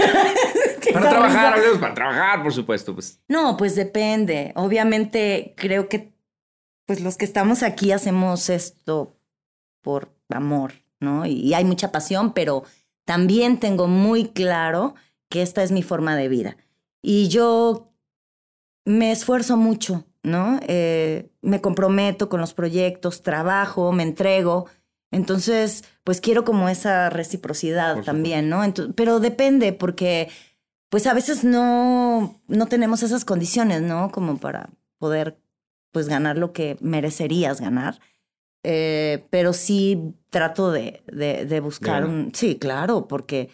[0.80, 2.94] ¿Qué Para trabajar, hablemos para trabajar, por supuesto.
[2.94, 3.20] Pues.
[3.28, 4.52] No, pues depende.
[4.56, 6.12] Obviamente creo que
[6.86, 9.14] pues los que estamos aquí hacemos esto
[9.82, 11.26] por amor, ¿no?
[11.26, 12.62] Y, y hay mucha pasión, pero
[13.08, 14.94] también tengo muy claro
[15.30, 16.58] que esta es mi forma de vida.
[17.00, 17.90] Y yo
[18.84, 20.60] me esfuerzo mucho, ¿no?
[20.68, 24.66] Eh, me comprometo con los proyectos, trabajo, me entrego.
[25.10, 28.60] Entonces, pues quiero como esa reciprocidad también, ¿no?
[28.94, 30.28] Pero depende, porque
[30.90, 34.12] pues a veces no, no tenemos esas condiciones, ¿no?
[34.12, 35.40] Como para poder
[35.92, 38.00] pues ganar lo que merecerías ganar.
[38.70, 42.32] Eh, pero sí trato de, de, de buscar un...
[42.34, 43.48] Sí, claro, porque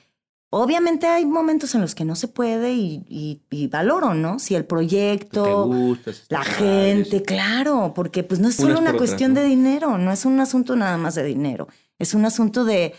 [0.50, 4.40] obviamente hay momentos en los que no se puede y, y, y valoro, ¿no?
[4.40, 8.90] Si el proyecto, gusta, si la gente, claro, porque pues no es Unas solo una
[8.90, 9.40] otras, cuestión ¿no?
[9.40, 11.68] de dinero, no es un asunto nada más de dinero,
[12.00, 12.92] es un asunto de,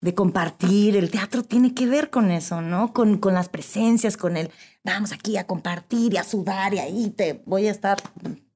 [0.00, 2.92] de compartir, el teatro tiene que ver con eso, ¿no?
[2.92, 4.50] Con, con las presencias, con el,
[4.82, 7.98] vamos aquí a compartir y a sudar y ahí te voy a estar,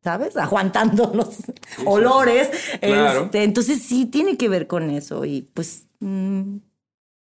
[0.04, 0.36] ¿sabes?
[0.36, 1.38] Aguantando los
[1.84, 2.50] olores.
[2.80, 3.24] Claro.
[3.24, 5.86] Este, entonces sí tiene que ver con eso y pues...
[6.00, 6.58] mm,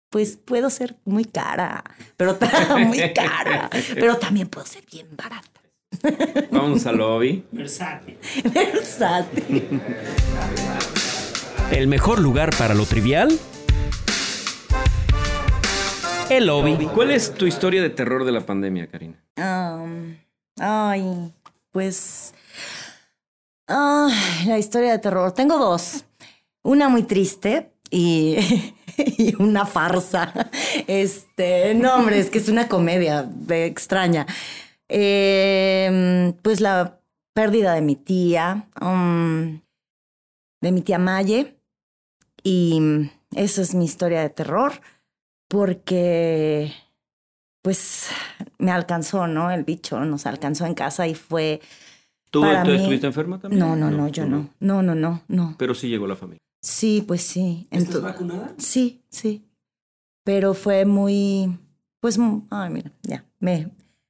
[0.10, 1.84] pues puedo ser muy cara,
[2.18, 2.38] pero
[2.86, 5.50] muy cara, pero también puedo ser bien barata.
[6.52, 7.44] Vamos al lobby.
[7.52, 8.20] Versátil.
[8.44, 9.82] Versátil.
[11.72, 13.40] El mejor lugar para lo trivial.
[16.30, 16.76] El lobby.
[16.94, 19.18] ¿Cuál es tu historia de terror de la pandemia, Karina?
[19.38, 20.16] Um,
[20.60, 21.34] ay,
[21.72, 22.34] pues.
[23.68, 25.32] Ay, la historia de terror.
[25.32, 26.06] Tengo dos.
[26.64, 28.38] Una muy triste y,
[29.40, 30.34] una farsa.
[30.88, 34.28] Este, no, hombre, es que es una comedia extraña.
[34.90, 37.00] Eh, pues la
[37.34, 39.62] pérdida de mi tía, um,
[40.62, 41.58] de mi tía Maye.
[42.44, 44.74] Y esa es mi historia de terror,
[45.48, 46.74] porque
[47.62, 48.10] pues
[48.58, 49.50] me alcanzó, ¿no?
[49.50, 51.62] El bicho nos alcanzó en casa y fue...
[52.34, 53.60] ¿Tú, Para tú mí- estuviste enferma también?
[53.60, 54.50] No, no, no, yo tú no.
[54.60, 55.56] No, no, no, no.
[55.60, 56.40] Pero sí llegó la familia.
[56.62, 57.68] Sí, pues sí.
[57.70, 58.56] ¿Estás vacunada?
[58.58, 59.46] sí, sí.
[60.24, 61.56] Pero fue muy,
[62.00, 62.18] pues,
[62.50, 63.70] ay, mira, ya, me,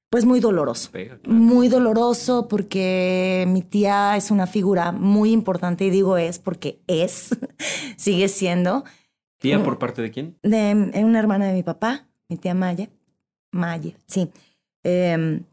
[0.09, 0.89] pues muy doloroso.
[0.91, 1.38] Pega, claro.
[1.38, 7.36] Muy doloroso porque mi tía es una figura muy importante y digo es porque es,
[7.97, 8.86] sigue siendo,
[9.39, 9.63] ¿Tía Mm.
[9.63, 10.38] por parte de quién?
[10.43, 12.88] de es una hermana de mi papá, mi tía Maya,
[13.51, 14.30] Maye, sí.
[14.84, 15.43] Em,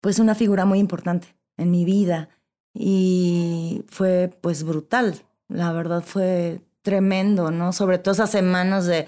[0.00, 1.28] pues una figura muy importante
[1.58, 2.30] en mi vida
[2.72, 7.72] y fue pues brutal, la verdad fue tremendo, ¿no?
[7.72, 9.06] Sobre todo esas semanas de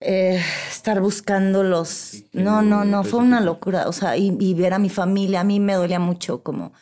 [0.00, 1.88] eh, estar buscando los...
[1.88, 3.88] Sí, que No, no, no, fue una locura.
[3.88, 6.72] O sea, y, y ver a mi familia, a mí me dolía mucho como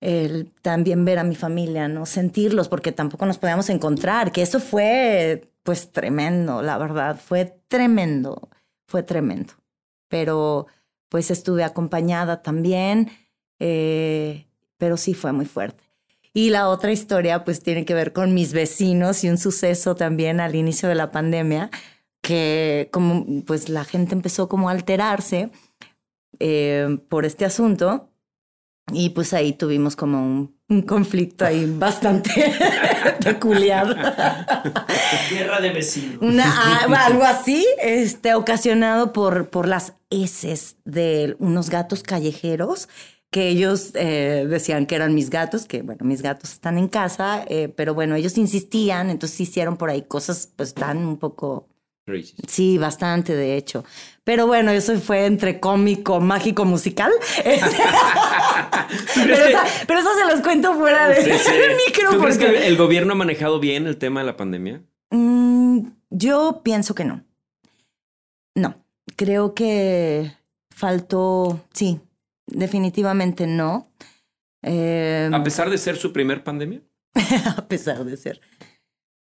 [0.00, 2.06] el también ver a mi familia, ¿no?
[2.06, 8.48] Sentirlos, porque tampoco nos podíamos encontrar, que eso fue pues tremendo, la verdad, fue tremendo,
[8.86, 9.54] fue tremendo.
[10.08, 10.66] Pero
[11.08, 13.10] pues estuve acompañada también,
[13.58, 14.46] eh,
[14.76, 15.84] pero sí fue muy fuerte.
[16.32, 20.40] Y la otra historia pues tiene que ver con mis vecinos y un suceso también
[20.40, 21.70] al inicio de la pandemia,
[22.22, 25.50] que como pues la gente empezó como a alterarse
[26.38, 28.10] eh, por este asunto
[28.92, 32.30] y pues ahí tuvimos como un, un conflicto ahí bastante
[33.24, 33.88] peculiar.
[35.30, 36.18] Guerra de vecinos.
[36.20, 42.88] Una, ah, algo así, este, ocasionado por, por las heces de unos gatos callejeros
[43.30, 47.44] que ellos eh, decían que eran mis gatos, que bueno, mis gatos están en casa,
[47.48, 51.68] eh, pero bueno, ellos insistían, entonces hicieron por ahí cosas pues tan un poco,
[52.06, 52.34] Crazy.
[52.46, 53.84] sí, bastante de hecho.
[54.24, 57.12] Pero bueno, eso fue entre cómico, mágico, musical.
[59.14, 61.52] pero, esa- pero eso se los cuento fuera de Sí, sí.
[61.58, 62.10] del micro.
[62.12, 64.82] ¿Tú crees porque- que el gobierno ha manejado bien el tema de la pandemia?
[65.10, 67.24] Mm, yo pienso que no.
[68.54, 68.74] No,
[69.16, 70.32] creo que
[70.70, 72.00] faltó, sí,
[72.48, 73.90] definitivamente no.
[74.62, 76.82] Eh, A pesar de ser su primer pandemia.
[77.56, 78.40] a pesar de ser.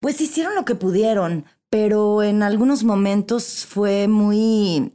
[0.01, 4.93] Pues hicieron lo que pudieron, pero en algunos momentos fue muy,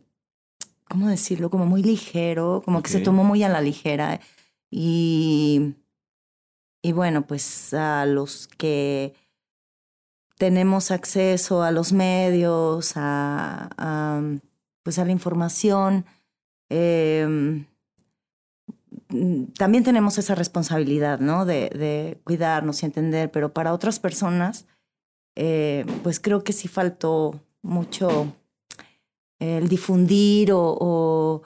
[0.89, 1.49] ¿cómo decirlo?
[1.49, 4.19] Como muy ligero, como que se tomó muy a la ligera.
[4.69, 5.75] Y,
[6.81, 9.13] y bueno, pues a los que
[10.37, 14.21] tenemos acceso a los medios, a, a,
[14.83, 16.05] pues a la información,
[16.69, 17.65] eh,
[19.57, 21.45] también tenemos esa responsabilidad, ¿no?
[21.45, 24.65] De, de cuidarnos y entender, pero para otras personas,
[25.35, 28.33] eh, pues creo que sí faltó mucho
[29.39, 31.41] el difundir o, o,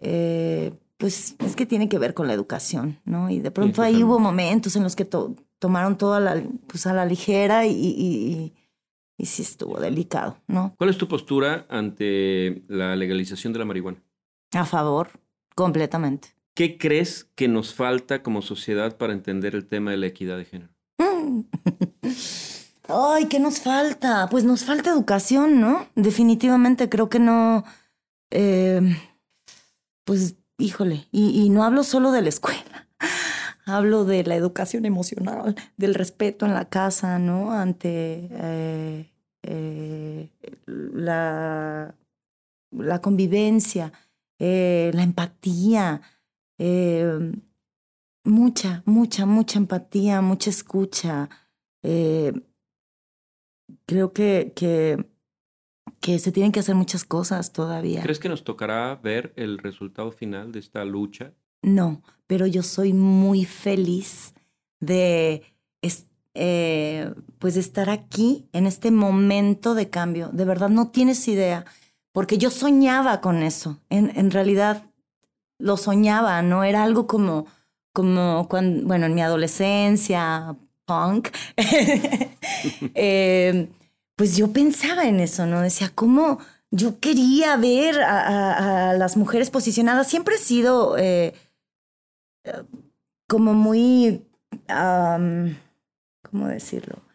[0.00, 3.30] eh, pues es que tiene que ver con la educación, ¿no?
[3.30, 6.86] Y de pronto ahí hubo momentos en los que to- tomaron todo a la, pues
[6.86, 8.54] a la ligera y, y, y-
[9.20, 10.74] y sí estuvo delicado, ¿no?
[10.78, 14.02] ¿Cuál es tu postura ante la legalización de la marihuana?
[14.54, 15.10] A favor,
[15.54, 16.28] completamente.
[16.58, 20.44] ¿Qué crees que nos falta como sociedad para entender el tema de la equidad de
[20.44, 20.72] género?
[22.88, 24.26] Ay, ¿qué nos falta?
[24.28, 25.86] Pues nos falta educación, ¿no?
[25.94, 27.62] Definitivamente creo que no.
[28.32, 28.80] eh,
[30.04, 32.88] pues, híjole, y, no hablo solo de la escuela.
[33.64, 37.52] Hablo de la educación emocional, del respeto en la casa, ¿no?
[37.52, 39.12] Ante eh,
[39.44, 40.28] eh,
[40.66, 41.94] la,
[43.00, 43.92] convivencia,
[44.40, 46.02] la empatía.
[46.58, 47.32] Eh,
[48.24, 51.28] mucha, mucha, mucha empatía, mucha escucha.
[51.82, 52.32] Eh,
[53.86, 55.06] creo que, que,
[56.00, 58.02] que se tienen que hacer muchas cosas todavía.
[58.02, 61.32] ¿Crees que nos tocará ver el resultado final de esta lucha?
[61.62, 64.34] No, pero yo soy muy feliz
[64.80, 65.42] de
[65.82, 70.28] es- eh, pues de estar aquí en este momento de cambio.
[70.28, 71.64] De verdad, no tienes idea,
[72.12, 73.80] porque yo soñaba con eso.
[73.90, 74.87] En, en realidad
[75.58, 77.46] lo soñaba, no era algo como,
[77.92, 81.28] como cuando, bueno, en mi adolescencia, punk.
[82.94, 83.68] eh,
[84.16, 85.60] pues yo pensaba en eso, ¿no?
[85.60, 86.38] Decía, ¿cómo?
[86.70, 90.08] Yo quería ver a, las mujeres posicionadas.
[90.08, 91.34] Siempre he sido eh,
[92.44, 92.62] eh,
[93.28, 94.26] como muy,
[94.68, 97.07] ¿cómo decirlo?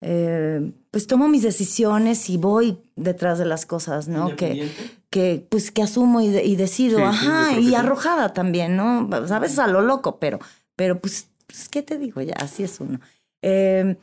[0.00, 4.36] Eh, pues tomo mis decisiones y voy detrás de las cosas, ¿no?
[4.36, 4.70] Que,
[5.10, 7.74] que pues que asumo y, de- y decido, Sí, sí, ajá, que y sí.
[7.74, 9.06] arrojada también, ¿no?
[9.10, 10.38] Pues, a veces a lo loco, pero,
[10.76, 12.20] pero pues, pues, ¿qué te digo?
[12.22, 13.00] Ya, así es uno.
[13.42, 13.96] Eh,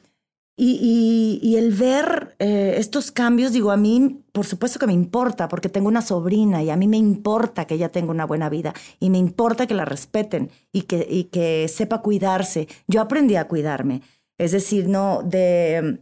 [0.58, 4.94] y, y- y el ver eh, estos cambios, digo, a mí, por supuesto que me
[4.94, 8.48] importa, porque tengo una sobrina y a mí me importa que ella tenga una buena
[8.50, 12.68] vida y me importa que la respeten y que, y que sepa cuidarse.
[12.88, 14.02] Yo aprendí a cuidarme.
[14.38, 16.00] Es decir, no, de,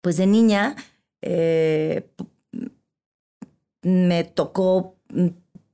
[0.00, 0.76] pues de niña,
[1.22, 2.10] eh,
[3.82, 4.96] me tocó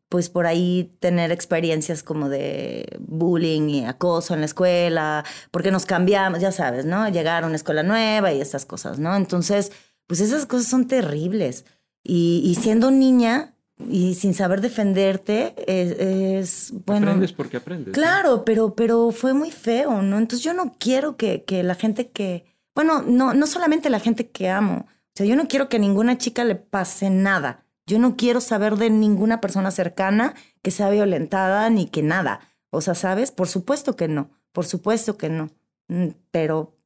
[0.09, 5.87] pues por ahí tener experiencias como de bullying y acoso en la escuela, porque nos
[5.87, 7.09] cambiamos, ya sabes, ¿no?
[7.09, 9.15] Llegar a una escuela nueva y estas cosas, ¿no?
[9.15, 9.71] Entonces,
[10.09, 11.65] pues esas cosas son terribles.
[12.03, 13.55] Y siendo niña
[13.89, 17.07] y sin saber defenderte, es, es, bueno...
[17.09, 17.89] aprendes porque aprendes.
[17.89, 17.93] ¿no?
[17.93, 20.19] Claro, pero, pero fue muy feo, ¿no?
[20.19, 24.31] Entonces yo no quiero que, que la gente que, bueno, no, no solamente la gente
[24.31, 27.65] que amo, o sea, yo no quiero que a ninguna chica le pase nada.
[27.87, 32.41] Yo no quiero saber de ninguna persona cercana que sea violentada ni que nada.
[32.71, 33.33] O sea, ¿sabes?
[33.33, 35.51] Por supuesto que no, por supuesto que no.
[35.89, 36.77] Mm, Pero,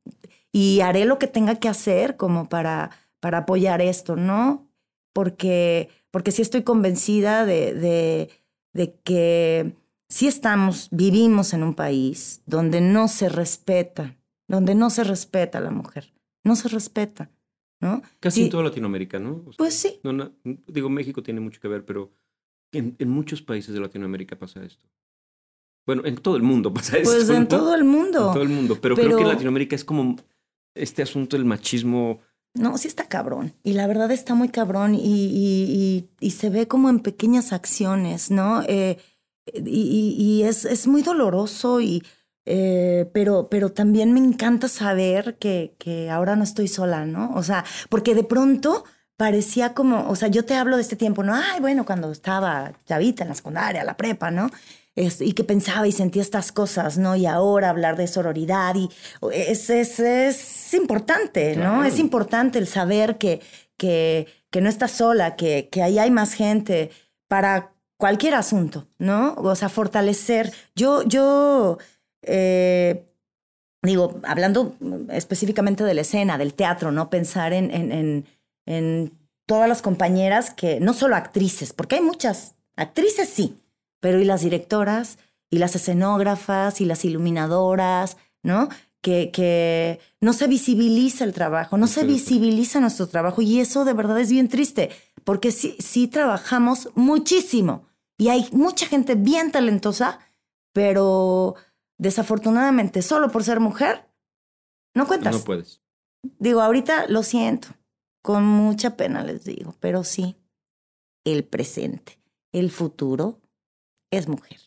[0.52, 2.90] y haré lo que tenga que hacer como para,
[3.20, 4.68] para apoyar esto, ¿no?
[5.14, 8.30] porque, porque sí estoy convencida de, de,
[8.72, 9.74] de que
[10.08, 15.60] sí estamos, vivimos en un país donde no se respeta, donde no se respeta a
[15.60, 17.32] la mujer, no se respeta,
[17.80, 18.00] ¿no?
[18.20, 18.44] Casi Sí.
[18.44, 19.42] en toda Latinoamérica, ¿no?
[19.44, 19.98] O sea, Pues sí.
[20.04, 20.30] no, no,
[20.68, 22.12] digo, México tiene mucho que ver, pero
[22.70, 24.86] en, en muchos países de Latinoamérica pasa esto.
[25.84, 27.10] Bueno, en todo el mundo pasa esto.
[27.12, 28.28] Pues en todo el mundo.
[28.28, 28.78] En todo el mundo.
[28.80, 30.14] Pero, creo que en Pero- Latinoamérica es como
[30.76, 32.20] este asunto del machismo.
[32.54, 33.54] No, sí está cabrón.
[33.64, 37.52] Y la verdad está muy cabrón y, y- y- y se ve como en pequeñas
[37.52, 38.62] acciones, ¿no?
[38.68, 38.98] Eh,
[39.46, 42.02] y es, es muy doloroso, y,
[42.46, 47.32] eh, pero, pero también me encanta saber que, que ahora no estoy sola, ¿no?
[47.34, 48.84] O sea, porque de pronto
[49.16, 51.34] parecía como, o sea, yo te hablo de este tiempo, ¿no?
[51.34, 54.48] Ay, bueno, cuando estaba chavita en la secundaria, la prepa, ¿no?
[54.96, 57.16] Es- y que pensaba y sentía estas cosas, ¿no?
[57.16, 58.88] Y ahora hablar de sororidad y
[59.32, 61.62] es, es, es importante, ¿no?
[61.62, 61.84] Claro.
[61.84, 63.40] Es importante el saber que,
[63.76, 66.90] que, que no estás sola, que, que ahí hay más gente
[67.28, 69.34] para cualquier asunto, ¿no?
[69.38, 70.52] O sea, fortalecer.
[70.76, 71.78] Yo, yo,
[72.22, 73.04] eh,
[73.82, 74.76] digo, hablando
[75.10, 77.10] específicamente de la escena, del teatro, ¿no?
[77.10, 78.26] Pensar en, en, en,
[78.66, 79.12] en
[79.46, 83.58] todas las compañeras que, no solo actrices, porque hay muchas actrices, sí,
[84.04, 85.16] pero y las directoras,
[85.48, 88.68] y las escenógrafas, y las iluminadoras, ¿no?
[89.00, 93.94] Que, que no se visibiliza el trabajo, no se visibiliza nuestro trabajo, y eso de
[93.94, 94.90] verdad es bien triste,
[95.24, 97.86] porque sí, sí trabajamos muchísimo,
[98.18, 100.18] y hay mucha gente bien talentosa,
[100.74, 101.54] pero
[101.96, 104.06] desafortunadamente, solo por ser mujer,
[104.94, 105.34] no cuentas.
[105.34, 105.80] No puedes.
[106.38, 107.68] Digo, ahorita lo siento,
[108.20, 110.36] con mucha pena les digo, pero sí,
[111.24, 112.18] el presente,
[112.52, 113.40] el futuro
[114.18, 114.58] es mujer.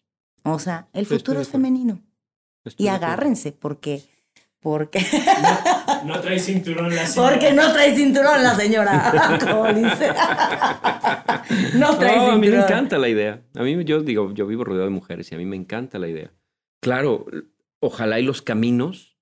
[0.43, 2.01] O sea, el futuro es femenino.
[2.77, 4.03] Y agárrense, porque,
[4.59, 4.99] porque,
[6.03, 7.31] No, no trae cinturón la señora.
[7.31, 10.09] porque no trae cinturón la señora, como dice.
[11.75, 13.41] No trae No, a mí me encanta la idea.
[13.55, 16.07] A mí, yo digo, yo vivo rodeado de mujeres y a mí me encanta la
[16.09, 16.31] idea.
[16.81, 17.25] Claro,
[17.79, 19.17] ojalá y los caminos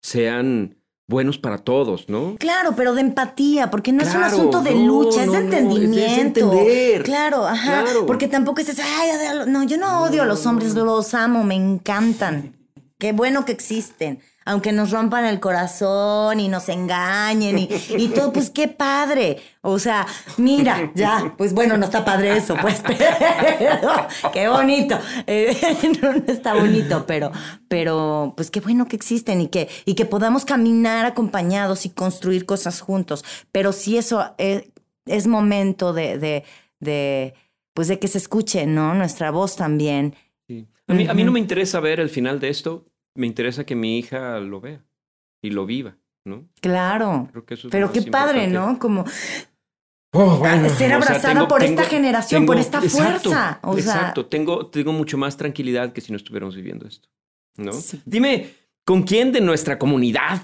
[0.00, 0.78] sean
[1.08, 2.36] buenos para todos, ¿no?
[2.38, 5.40] Claro, pero de empatía, porque no es un asunto de no, lucha, es no, de
[5.40, 6.40] no, es de entendimiento.
[6.52, 7.02] entender.
[7.04, 7.82] Claro, ajá.
[7.82, 8.06] Claro.
[8.06, 9.46] Porque tampoco es ay, odio a lo-".
[9.46, 12.56] no, yo no odio a los hombres, los amo, me encantan.
[12.98, 14.20] Qué bueno que existen.
[14.46, 19.38] Aunque nos rompan el corazón y nos engañen y, y todo, pues qué padre.
[19.60, 24.96] O sea, mira, ya, pues bueno, no está padre eso, pues, pero qué bonito.
[25.26, 25.56] Eh,
[26.02, 27.32] no, no está bonito, pero,
[27.66, 32.46] pero pues qué bueno que existen y que, y que podamos caminar acompañados y construir
[32.46, 33.24] cosas juntos.
[33.50, 34.66] Pero sí eso es,
[35.06, 36.44] es momento de, de,
[36.78, 37.34] de,
[37.74, 38.94] pues de que se escuche, ¿no?
[38.94, 40.14] Nuestra voz también.
[40.46, 40.68] Sí.
[40.86, 42.86] A, mí, a mí no me interesa ver el final de esto,
[43.16, 44.84] me interesa que mi hija lo vea
[45.42, 46.48] y lo viva, ¿no?
[46.60, 47.28] Claro.
[47.32, 48.72] Creo que eso es lo Pero qué padre, importante.
[48.72, 48.78] ¿no?
[48.78, 49.04] Como
[50.12, 53.60] Oh, bueno, ser o sea, abrazada tengo- por tengo- esta generación, por esta exacto, fuerza.
[53.62, 57.08] O sea, exacto, tengo, tengo mucho más tranquilidad que si no estuviéramos viviendo esto,
[57.58, 57.72] ¿no?
[57.72, 58.00] Sí.
[58.06, 58.54] Dime,
[58.86, 60.42] ¿con quién de nuestra comunidad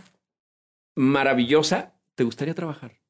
[0.96, 3.00] maravillosa te gustaría trabajar?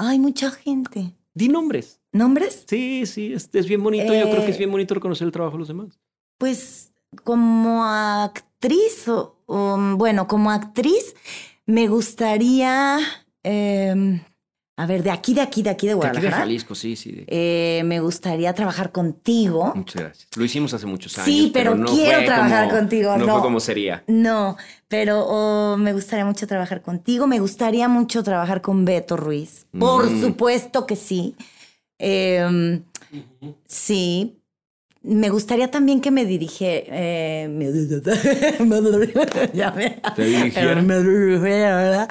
[0.00, 1.12] hay mucha gente.
[1.34, 2.00] Di nombres.
[2.12, 2.64] ¿Nombres?
[2.68, 4.14] Sí, sí, es, es bien bonito.
[4.14, 5.98] Yo creo que es Eh, bien bonito reconocer el trabajo de los demás.
[6.38, 6.92] Pues
[7.24, 7.82] como
[8.68, 11.14] actriz, o, o, bueno, como actriz,
[11.66, 12.98] me gustaría,
[13.44, 14.20] eh,
[14.76, 16.36] a ver, de aquí, de aquí, de aquí de De aquí de Guadalajara.
[16.38, 17.12] Jalisco, sí, sí.
[17.12, 19.72] de- eh, me gustaría trabajar contigo.
[19.76, 20.28] Muchas gracias.
[20.36, 21.26] Lo hicimos hace muchos años.
[21.26, 23.32] Sí, pero no quiero trabajar como- contigo, No, no.
[23.34, 24.02] fue como sería.
[24.08, 24.56] No,
[24.88, 27.26] pero oh, me gustaría mucho trabajar contigo.
[27.28, 29.66] Me gustaría mucho trabajar con Beto Ruiz.
[29.78, 30.20] Por Mm.
[30.20, 31.36] supuesto que sí.
[32.00, 32.80] Eh,
[33.12, 33.54] Ujú.
[33.66, 34.34] sí.
[35.02, 36.84] Me gustaría también que me dirige.
[36.88, 37.66] eh, me,
[39.54, 40.82] ya me- ¿Te dirigiera?
[40.82, 42.06] me.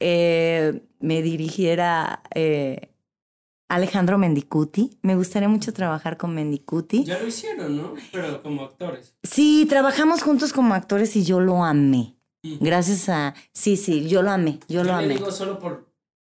[0.00, 2.92] Eh, me dirigiera eh,
[3.68, 4.98] Alejandro Mendicuti.
[5.02, 7.04] Me gustaría mucho trabajar con Mendicuti.
[7.04, 7.94] Ya lo hicieron, ¿no?
[8.12, 9.14] Pero como actores.
[9.22, 12.16] Sí, trabajamos juntos como actores y yo lo amé.
[12.42, 13.34] Gracias a.
[13.52, 14.60] Sí, sí, yo lo amé.
[14.66, 15.14] Yo, lo le amé.
[15.14, 15.92] digo solo por.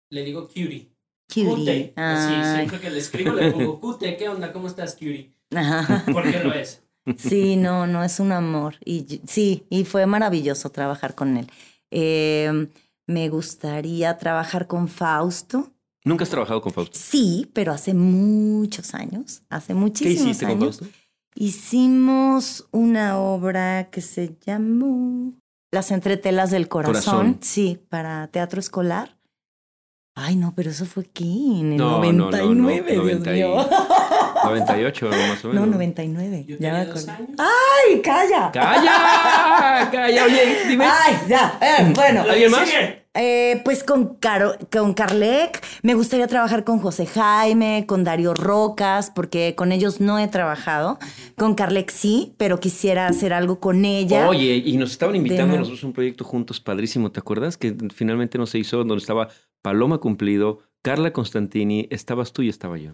[0.10, 0.90] Le digo cutie.
[1.28, 1.44] Cutie.
[1.46, 1.94] Cute.
[1.98, 2.56] Así, Ay.
[2.56, 4.16] siempre que le escribo le pongo cute.
[4.16, 4.54] ¿Qué onda?
[4.54, 5.34] ¿Cómo estás, cutie?
[5.56, 6.04] Ajá.
[6.12, 6.82] Porque lo es.
[7.18, 8.76] Sí, no, no es un amor.
[8.84, 11.50] Y sí, y fue maravilloso trabajar con él.
[11.90, 12.68] Eh,
[13.08, 15.72] me gustaría trabajar con Fausto.
[16.04, 16.98] ¿Nunca has trabajado con Fausto?
[16.98, 19.42] Sí, pero hace muchos años.
[19.50, 20.80] Hace ¿Qué muchísimos hiciste con años.
[20.80, 20.98] Fausto?
[21.36, 25.34] Hicimos una obra que se llamó
[25.72, 26.94] Las entretelas del corazón.
[27.04, 27.38] Corazón.
[27.42, 29.17] Sí, para teatro escolar.
[30.20, 33.32] Ay, no, pero eso fue aquí, en el No, no, no, no, 99, Dios 90
[33.32, 33.56] y- mío.
[34.44, 35.66] 98 más o menos.
[35.68, 36.46] No, 99.
[36.48, 37.12] Yo ya me tenía dos acordé.
[37.12, 37.40] años.
[37.40, 38.52] ¡Ay, calla!
[38.52, 39.90] ¡Calla!
[39.92, 40.24] ¡Calla!
[40.26, 40.86] Oye, dime.
[40.86, 41.60] ¡Ay, ya!
[41.62, 42.22] eh, bueno.
[42.30, 42.68] ¿Alguien más?
[43.20, 49.12] Eh, pues con, Caro, con Carlec, me gustaría trabajar con José Jaime, con Darío Rocas,
[49.14, 51.00] porque con ellos no he trabajado.
[51.36, 54.30] Con Carlec sí, pero quisiera hacer algo con ella.
[54.30, 57.58] Oye, y nos estaban invitando a nosotros un proyecto juntos padrísimo, ¿te acuerdas?
[57.58, 59.30] Que finalmente no se hizo, donde estaba
[59.68, 62.94] Paloma Cumplido, Carla Constantini, estabas tú y estaba yo.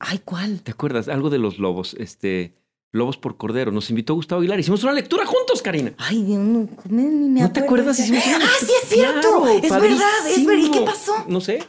[0.00, 0.62] Ay, ¿cuál?
[0.62, 1.06] ¿Te acuerdas?
[1.06, 2.56] Algo de los lobos, este,
[2.90, 3.70] Lobos por Cordero.
[3.70, 4.58] Nos invitó Gustavo Aguilar.
[4.58, 5.92] Hicimos una lectura juntos, Karina.
[5.96, 8.00] Ay, Dios, no, ni me ¿No te acuerdas?
[8.00, 9.20] Hicimos una Ah, sí, es cierto.
[9.42, 10.64] Claro, es verdad, es verdad.
[10.66, 11.12] ¿Y qué pasó?
[11.28, 11.62] No sé,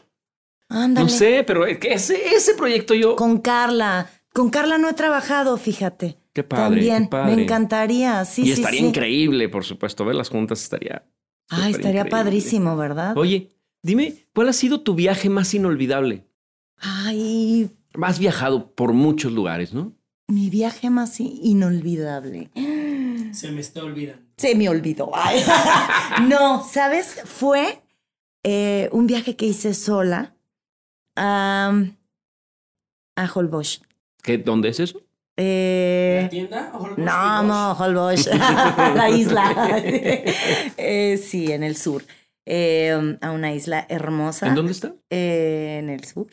[0.68, 1.04] Ándale.
[1.06, 3.16] no sé, pero ese, ese proyecto yo...
[3.16, 4.10] Con Carla.
[4.34, 6.18] Con Carla no he trabajado, fíjate.
[6.34, 7.36] Qué padre, También, qué padre.
[7.36, 8.26] me encantaría.
[8.26, 8.86] Sí, y estaría sí.
[8.88, 10.06] increíble, por supuesto.
[10.06, 11.06] Verlas juntas estaría...
[11.50, 12.10] Ay, súper estaría increíble.
[12.10, 13.16] padrísimo, ¿verdad?
[13.16, 16.26] Oye, dime, ¿cuál ha sido tu viaje más inolvidable?
[16.78, 17.70] Ay,
[18.02, 19.94] Has viajado por muchos lugares, ¿no?
[20.28, 22.52] mi viaje más inolvidable.
[23.34, 24.22] Se me está olvidando.
[24.38, 25.10] Se me olvidó.
[25.14, 25.42] Ay.
[26.30, 27.20] no, ¿sabes?
[27.26, 27.82] Fue
[28.44, 30.36] eh, un viaje que hice sola
[31.16, 31.74] a,
[33.16, 33.82] a Holbox.
[34.22, 35.02] ¿Qué, ¿Dónde es eso?
[35.36, 36.72] Eh, ¿La tienda?
[36.98, 38.28] no, no, Holbox,
[38.96, 39.82] la isla.
[40.78, 42.04] Eh, sí, en el sur.
[42.52, 44.48] Eh, a una isla hermosa.
[44.48, 44.96] ¿En dónde está?
[45.10, 46.28] Eh, en el sur.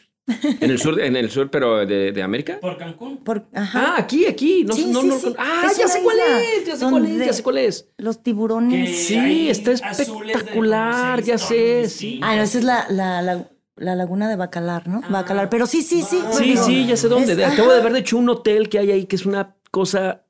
[0.60, 2.58] En el sur, en el sur, pero de, de América.
[2.60, 3.18] Por Cancún.
[3.18, 3.94] Por, ajá.
[3.94, 4.64] Ah, aquí, aquí.
[4.64, 5.18] No, Sí, no, sí, no.
[5.20, 5.34] sí.
[5.38, 7.88] Ah, Es ya sé cuál es, ya sé cuál es, ya sé cuál es.
[7.98, 8.88] Los tiburones.
[8.90, 12.18] Que Sí, está espectacular, ya sé, sí.
[12.22, 15.00] Ah, no, esa es la, la, la, la laguna de Bacalar, ¿no?
[15.04, 15.08] Ah.
[15.10, 15.48] Bacalar.
[15.48, 16.18] Pero sí, sí, sí.
[16.32, 17.32] Sí, bueno, sí, ya sé dónde.
[17.32, 20.24] es- Acabo de ver, de hecho, un hotel que hay ahí que es una cosa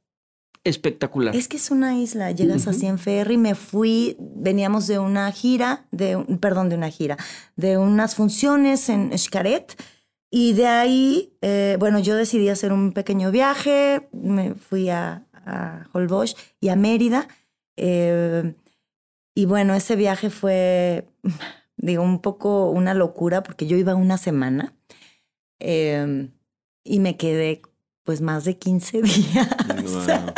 [0.69, 1.35] espectacular.
[1.35, 5.87] Es que es una isla, llegas así en ferry, me fui, veníamos de una gira,
[5.91, 7.17] de perdón, de una gira,
[7.57, 9.81] de unas funciones en Xcaret
[10.31, 15.89] y de ahí, eh, bueno, yo decidí hacer un pequeño viaje, me fui a, a
[15.93, 17.29] Holbox y a Mérida
[17.77, 18.55] eh,
[19.35, 21.09] y bueno, ese viaje fue,
[21.77, 24.75] digo, un poco una locura porque yo iba una semana
[25.61, 26.31] eh,
[26.83, 27.63] y me quedé
[28.03, 29.49] pues más de 15 días.
[29.69, 30.33] Wow.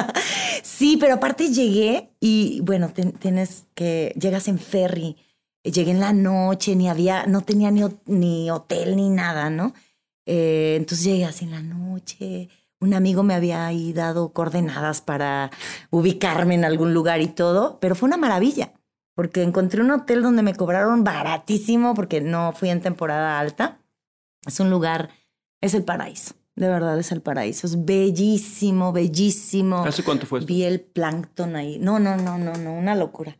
[0.63, 5.17] Sí, pero aparte llegué y bueno, tienes que, llegas en ferry,
[5.63, 9.75] llegué en la noche, ni había, no tenía ni hotel ni nada, ¿no?
[10.31, 12.51] Eh, entonces llegué así en la noche,
[12.81, 15.51] un amigo me había ahí dado coordenadas para
[15.89, 18.75] ubicarme en algún lugar y todo, pero fue una maravilla,
[19.15, 23.81] porque encontré un hotel donde me cobraron baratísimo porque no fui en temporada alta.
[24.47, 25.09] Es un lugar,
[25.63, 29.85] es el paraíso, de verdad es el paraíso, es bellísimo, bellísimo.
[29.85, 30.47] ¿Hace cuánto fue esto?
[30.49, 31.79] Vi el plancton ahí.
[31.79, 33.37] No, no, no, no, no, una locura.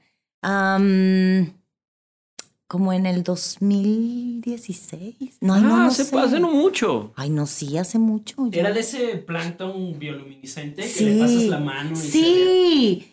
[2.67, 5.39] Como en el 2016.
[5.41, 6.19] No, no, ah, no hace, sé.
[6.19, 7.13] hace no mucho.
[7.17, 8.37] Ay, no, sí, hace mucho.
[8.51, 11.05] yo- Era de ese plancton bioluminiscente que Sí.
[11.07, 12.11] le pasas la mano y se.
[12.11, 13.09] Sí,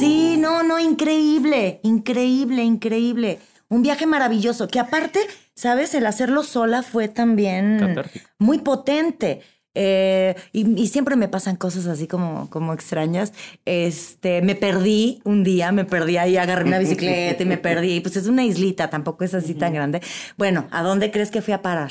[0.00, 3.38] sí, no, no, increíble, increíble, increíble.
[3.68, 5.20] Un viaje maravilloso, que aparte,
[5.56, 5.94] ¿sabes?
[5.94, 8.28] El hacerlo sola fue también Catártico.
[8.38, 9.40] muy potente.
[9.78, 13.32] Eh, y, y siempre me pasan cosas así como, como extrañas.
[13.66, 18.00] Este, me perdí un día, me perdí ahí, agarré una bicicleta y me perdí.
[18.00, 20.00] Pues es una islita, tampoco es así tan grande.
[20.38, 21.90] Bueno, ¿a dónde crees que fui a parar?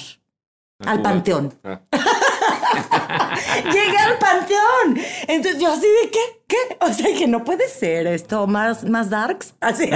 [0.84, 1.10] A Al Cuba.
[1.10, 1.54] panteón.
[1.64, 1.82] Ah.
[3.66, 4.98] Llegué al panteón.
[5.28, 9.10] Entonces yo así de qué, qué, o sea que no puede ser esto más, más
[9.12, 9.54] darks.
[9.62, 9.90] Así.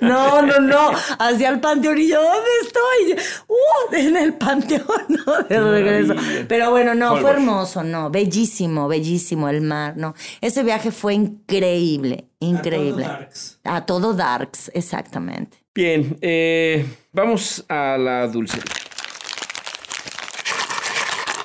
[0.00, 0.90] No, no, no.
[1.18, 3.26] Hacia el panteón y yo, ¿dónde estoy?
[3.48, 5.42] Uh, en el panteón, ¿no?
[5.42, 6.14] De regreso.
[6.48, 8.10] Pero bueno, no, fue hermoso, no.
[8.10, 10.14] Bellísimo, bellísimo el mar, no.
[10.40, 13.04] Ese viaje fue increíble, increíble.
[13.04, 13.60] A todo darks.
[13.64, 15.58] A todo darks, exactamente.
[15.74, 18.64] Bien, eh, vamos a la dulcería.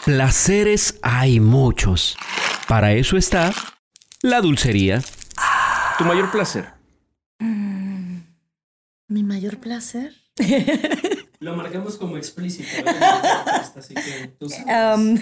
[0.03, 2.17] Placeres hay muchos.
[2.67, 3.53] Para eso está
[4.21, 5.01] la dulcería.
[5.97, 6.65] Tu mayor placer.
[9.07, 10.13] Mi mayor placer.
[11.39, 12.67] Lo marcamos como explícito.
[13.75, 14.97] Así que tú sabes.
[14.99, 15.17] Um,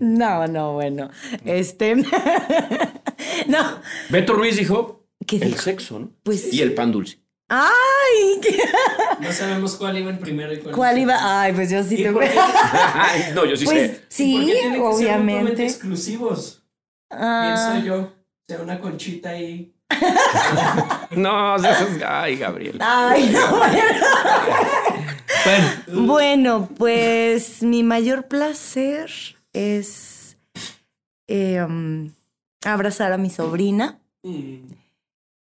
[0.18, 1.10] no, no, bueno.
[1.44, 1.96] Este.
[1.96, 3.80] no.
[4.10, 5.62] Beto Ruiz dijo ¿Qué el dijo?
[5.62, 6.12] sexo, ¿no?
[6.22, 7.20] Pues- Y el pan dulce.
[7.48, 8.40] ¡Ay!
[8.42, 8.58] ¿qué-
[9.20, 11.42] No sabemos cuál iba en primero y cuál, ¿Cuál iba?
[11.42, 12.34] Ay, pues yo sí ¿Y te qué-
[12.94, 13.78] Ay, no, yo sí Pues
[14.08, 14.24] sé.
[14.24, 15.64] ¿Y por sí, qué tienen que ser mutuamente obviamente.
[15.64, 16.64] exclusivos.
[17.10, 18.02] Ah, Pienso yo.
[18.02, 18.12] O
[18.48, 19.75] sea, una conchita ahí.
[21.16, 22.78] No, eso es- ay, Gabriel.
[22.80, 23.82] Ay, no, bueno.
[25.86, 29.10] Bueno, Bueno, pues mi mayor placer
[29.52, 30.36] es
[31.28, 32.10] eh, um,
[32.64, 34.72] abrazar a mi sobrina Mm.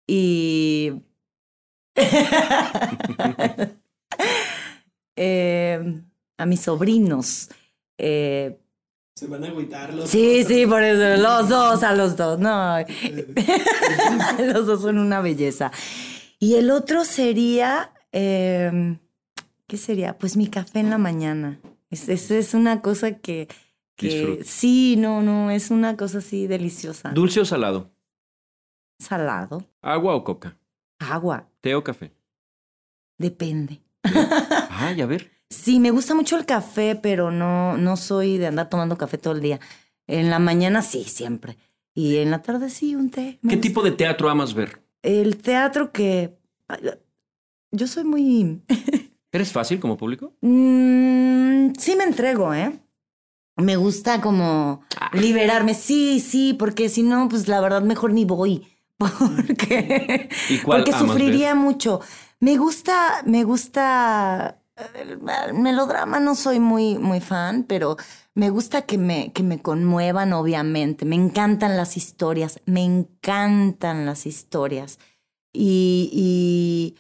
[0.07, 0.91] y
[5.15, 6.01] eh,
[6.37, 7.49] a mis sobrinos.
[7.97, 8.57] Eh,
[9.19, 10.47] Se van a agüitar los sí, otros.
[10.47, 12.77] sí, por eso, los dos, a los dos, no.
[14.53, 15.73] los dos son una belleza.
[16.39, 18.97] Y el otro sería, em,
[19.67, 20.17] ¿qué sería?
[20.17, 21.59] Pues mi café en la mañana.
[21.89, 23.49] Es, es, es una cosa que,
[23.97, 27.09] que sí, no, no, es una cosa así deliciosa.
[27.09, 27.91] ¿Dulce o salado?
[28.99, 30.55] Salado, ¿Agua o coca?
[30.99, 32.13] agua, ¿Té o café?
[33.17, 33.81] depende.
[34.69, 35.29] Ay, a ver.
[35.49, 39.33] Sí, me gusta mucho el café, pero no, no soy de andar tomando café todo
[39.33, 39.59] el día.
[40.07, 41.57] En la mañana sí, siempre.
[41.95, 43.39] Y en la tarde sí, un té.
[43.41, 43.61] ¿Qué gusta.
[43.61, 44.81] tipo de teatro amas ver?
[45.01, 46.37] El teatro que...
[47.71, 48.61] Yo soy muy...
[49.31, 50.33] ¿Eres fácil como público?
[50.41, 52.79] Mm, sí me entrego, ¿eh?
[53.57, 55.09] Me gusta como Ah.
[55.13, 55.73] liberarme.
[55.73, 58.67] Sí, sí, porque si no, pues la verdad mejor ni voy.
[58.99, 62.01] Porque, ¿Y cuál porque sufriría mucho.
[62.41, 64.58] Me gusta, me gusta
[64.95, 67.97] el, el melodrama, no soy muy, muy fan, pero
[68.35, 71.05] me gusta que me, que me conmuevan, obviamente.
[71.05, 74.99] Me encantan las historias, me encantan las historias.
[75.53, 76.95] Y, y,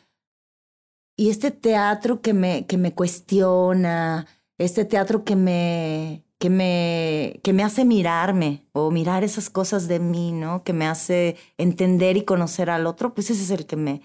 [1.15, 4.27] y este teatro que me, que me cuestiona,
[4.57, 9.99] este teatro que me, que, me, que me hace mirarme o mirar esas cosas de
[9.99, 10.63] mí, ¿no?
[10.63, 14.01] Que me hace entender y conocer al otro, pues ese es el que me,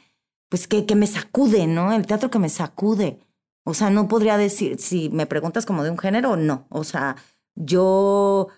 [0.49, 1.93] pues que, que me sacude, ¿no?
[1.93, 3.19] El teatro que me sacude.
[3.65, 6.67] O sea, no podría decir, si me preguntas como de un género, no.
[6.69, 7.17] O sea,
[7.55, 8.49] yo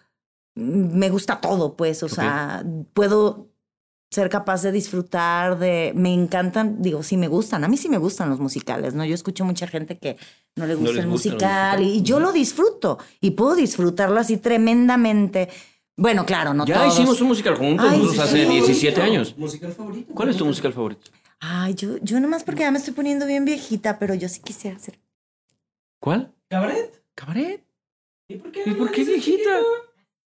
[0.56, 3.48] mm, me gusta todo, pues, o sea, puedo
[4.10, 7.98] ser capaz de disfrutar de, me encantan, digo, sí me gustan, a mí sí me
[7.98, 9.04] gustan los musicales, ¿no?
[9.04, 10.16] Yo escucho mucha gente que
[10.54, 15.48] no le gusta el musical y, yo lo disfruto y puedo disfrutarlo así tremendamente.
[15.96, 16.94] Bueno, claro, no ya todos.
[16.94, 18.40] hicimos un musical juntos Ay, nosotros sí.
[18.42, 19.34] hace 17 años.
[19.36, 20.14] ¿Musical favorito?
[20.14, 21.10] ¿Cuál es tu musical favorito?
[21.40, 24.76] Ay, yo, yo nomás porque ya me estoy poniendo bien viejita, pero yo sí quisiera
[24.76, 24.98] hacer.
[26.00, 26.34] ¿Cuál?
[26.48, 27.02] ¿Cabaret?
[27.14, 27.64] ¿Cabaret?
[28.28, 28.62] ¿Y por qué?
[28.66, 29.42] ¿Y no por lo qué dices, viejita?
[29.50, 29.66] chiquito?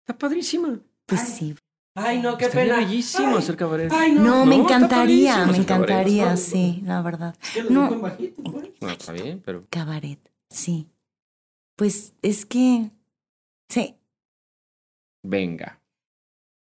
[0.01, 0.79] Está padrísima.
[1.05, 1.27] Pues Ay.
[1.27, 1.55] sí.
[1.93, 2.85] Ay, no, qué Estaría pena.
[2.87, 3.91] bellísimo Ay, hacer cabaret.
[3.91, 4.45] Ay, No, no.
[4.45, 5.61] me no, encantaría, me cabaret.
[5.61, 7.35] encantaría, sí, la verdad.
[7.53, 7.99] Que lo No.
[7.99, 8.69] bajito, pues.
[8.79, 9.65] No, está bien, pero...
[9.69, 10.19] Cabaret,
[10.49, 10.87] sí.
[11.75, 12.89] Pues es que.
[13.69, 13.95] Sí.
[15.23, 15.81] Venga.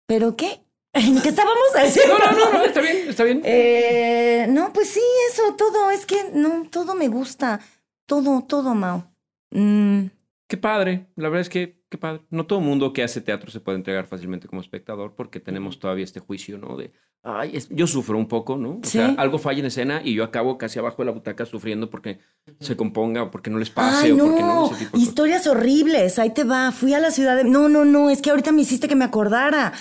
[0.06, 0.62] ¿Pero qué?
[0.97, 2.18] ¿En qué estábamos haciendo?
[2.18, 3.43] No, no, no, no, está bien, está bien.
[3.44, 5.01] Eh, no, pues sí,
[5.31, 5.90] eso, todo.
[5.90, 7.60] Es que no, todo me gusta.
[8.06, 9.05] Todo, todo, Mao.
[9.51, 10.06] Mm,
[10.48, 11.06] Qué padre.
[11.16, 12.22] La verdad es que, qué padre.
[12.30, 16.04] No todo mundo que hace teatro se puede entregar fácilmente como espectador porque tenemos todavía
[16.04, 16.76] este juicio, ¿no?
[16.76, 16.92] De,
[17.22, 18.70] ay, es- yo sufro un poco, ¿no?
[18.70, 18.98] O Sí.
[18.98, 22.18] sea, algo falla en escena y yo acabo casi abajo de la butaca sufriendo porque
[22.60, 24.90] se componga o porque no les pase Ay, o porque no, no, ese tipo de
[24.92, 25.08] cosas.
[25.08, 27.44] historias horribles, ahí te va, fui a la ciudad de...
[27.44, 29.72] No, no, no, es que ahorita me hiciste que me acordara.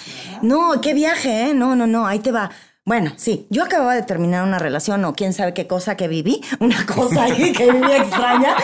[0.41, 1.53] No, qué viaje, ¿eh?
[1.53, 2.52] No, no, no, ahí te va.
[2.88, 6.40] Bueno, sí, yo acababa de terminar una relación o quién sabe qué cosa que viví,
[6.60, 8.56] una cosa ahí que viví extraña,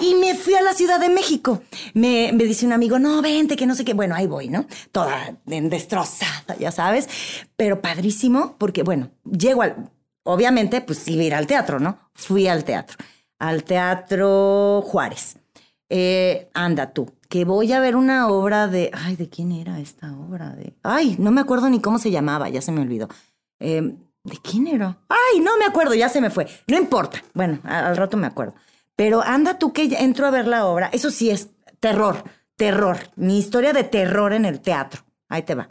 [0.00, 1.60] y me fui a la Ciudad de México.
[1.92, 3.92] Me, me dice un amigo, no, vente, que no sé qué.
[3.92, 4.64] Bueno, ahí voy, ¿no?
[4.92, 7.06] Toda destrozada, ya sabes,
[7.56, 9.90] pero padrísimo, porque bueno, llego al...
[10.22, 11.98] Obviamente, pues iba a ir al teatro, ¿no?
[12.14, 12.96] Fui al teatro,
[13.38, 15.36] al Teatro Juárez.
[15.90, 18.90] Eh, anda tú, que voy a ver una obra de.
[18.92, 20.50] Ay, ¿de quién era esta obra?
[20.50, 20.74] De.
[20.82, 23.08] Ay, no me acuerdo ni cómo se llamaba, ya se me olvidó.
[23.60, 24.98] Eh, ¿De quién era?
[25.08, 26.46] Ay, no me acuerdo, ya se me fue.
[26.66, 27.22] No importa.
[27.32, 28.54] Bueno, al rato me acuerdo.
[28.96, 30.90] Pero anda tú que entro a ver la obra.
[30.92, 32.24] Eso sí es terror,
[32.56, 32.98] terror.
[33.14, 35.02] Mi historia de terror en el teatro.
[35.28, 35.68] Ahí te va.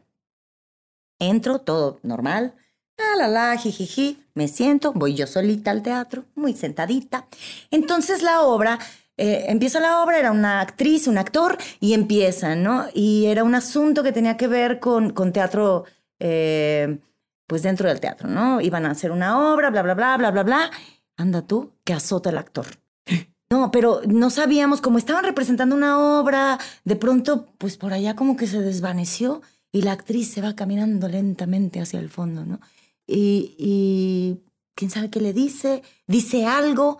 [1.19, 2.55] Entro, todo normal.
[2.97, 4.23] La, la, la, jijiji.
[4.35, 7.27] Me siento, voy yo solita al teatro, muy sentadita.
[7.71, 8.79] Entonces la obra,
[9.17, 12.85] eh, empieza la obra, era una actriz, un actor, y empieza, ¿no?
[12.93, 15.85] Y era un asunto que tenía que ver con, con teatro,
[16.19, 16.99] eh,
[17.47, 18.61] pues dentro del teatro, ¿no?
[18.61, 20.71] Iban a hacer una obra, bla, bla, bla, bla, bla, bla.
[21.17, 22.65] Anda tú, que azota el actor.
[23.47, 28.35] No, pero no sabíamos, como estaban representando una obra, de pronto, pues por allá como
[28.37, 32.59] que se desvaneció y la actriz se va caminando lentamente hacia el fondo, ¿no?
[33.05, 34.41] Y, y
[34.73, 36.97] quién sabe qué le dice, dice algo,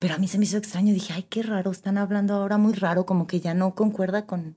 [0.00, 0.92] pero a mí se me hizo extraño.
[0.92, 4.56] Dije, ay, qué raro, están hablando ahora muy raro, como que ya no concuerda con,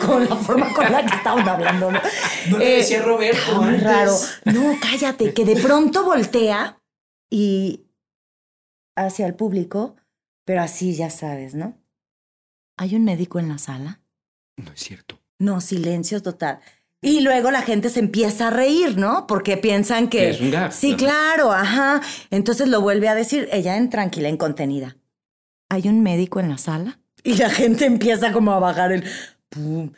[0.00, 2.00] con, la forma con la que estaban hablando, ¿no?
[2.50, 3.82] No le Eh, decía Roberto antes.
[3.82, 4.16] raro.
[4.46, 6.80] No, cállate, que de pronto voltea
[7.30, 7.84] y
[8.96, 9.96] hacia el público,
[10.44, 11.76] pero así ya sabes, ¿no?
[12.76, 14.00] ¿Hay un médico en la sala?
[14.56, 15.20] No es cierto.
[15.38, 16.60] No, silencio total.
[17.00, 19.26] Y luego la gente se empieza a reír, ¿no?
[19.28, 20.30] Porque piensan que...
[20.30, 22.00] Es un Sí, claro, ajá.
[22.30, 24.96] Entonces lo vuelve a decir, ella en tranquila, en contenida.
[25.68, 26.98] ¿Hay un médico en la sala?
[27.28, 29.04] Y la gente empieza como a bajar el...
[29.50, 29.90] pum.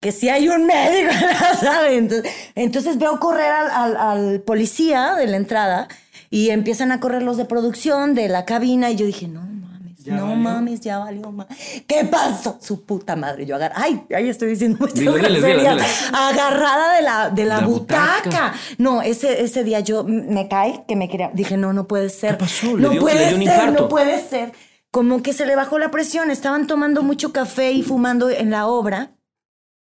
[0.00, 1.12] Que si hay un médico
[1.60, 1.90] sala.
[1.90, 5.88] Entonces, entonces veo correr al, al- al policía de la entrada
[6.30, 10.04] y empiezan a correr los de producción de la cabina y yo dije, no mames.
[10.04, 10.36] ¿Ya no valió?
[10.36, 11.46] mames, ya valió ma-
[11.86, 12.56] ¿Qué pasó?
[12.62, 13.44] Su puta madre.
[13.44, 13.74] Yo agarré.
[13.76, 15.74] Ay, ahí estoy diciendo muchas Dilo, dile, dile, groserías.
[15.76, 15.86] dile.
[16.14, 18.20] Agarrada de la, de la, butaca.
[18.24, 18.54] butaca.
[18.78, 21.30] No, ese, ese día yo me caí, que me quería.
[21.34, 22.38] Dije, no, no puede ser.
[22.38, 22.74] ¿Qué pasó?
[22.76, 23.82] Le No dio- puede le dio un ser, infarto.
[23.82, 24.52] no puede ser.
[24.92, 26.30] Como que se le bajó la presión.
[26.30, 29.12] Estaban tomando mucho café y fumando en la obra.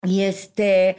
[0.02, 0.96] Y este.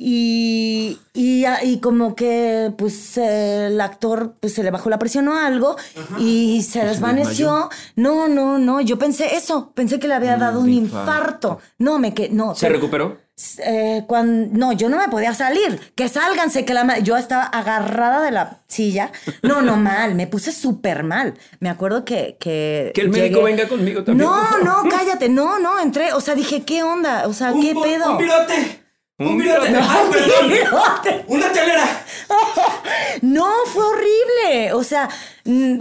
[0.00, 5.36] Y, y, y como que pues el actor pues se le bajó la presión o
[5.36, 5.76] algo
[6.18, 7.68] y se desvaneció.
[7.96, 11.10] No, no, no, yo pensé eso, pensé que le había Mm, dado un infarto.
[11.10, 11.60] infarto.
[11.78, 12.54] No, me que no.
[12.54, 13.27] ¿Se pero- recuperó?
[13.58, 15.92] Eh, cuando, no, yo no me podía salir.
[15.94, 19.12] Que sálganse, que la yo estaba agarrada de la silla.
[19.42, 21.34] No, no, mal, me puse súper mal.
[21.60, 22.36] Me acuerdo que.
[22.40, 24.28] Que, Que el médico llegué- venga conmigo también.
[24.28, 26.12] No, no, cállate, no, no, entré.
[26.12, 27.26] O sea, dije, ¿qué onda?
[27.28, 28.12] O sea, ¿qué un, pedo?
[28.12, 28.82] Un virote.
[29.18, 29.68] Un, Un virote.
[29.68, 29.86] virote.
[29.88, 30.48] Ay, perdón.
[30.48, 31.24] virote.
[31.28, 31.84] Una telera.
[33.22, 34.72] No, fue horrible.
[34.74, 35.08] O sea,
[35.44, 35.80] mm,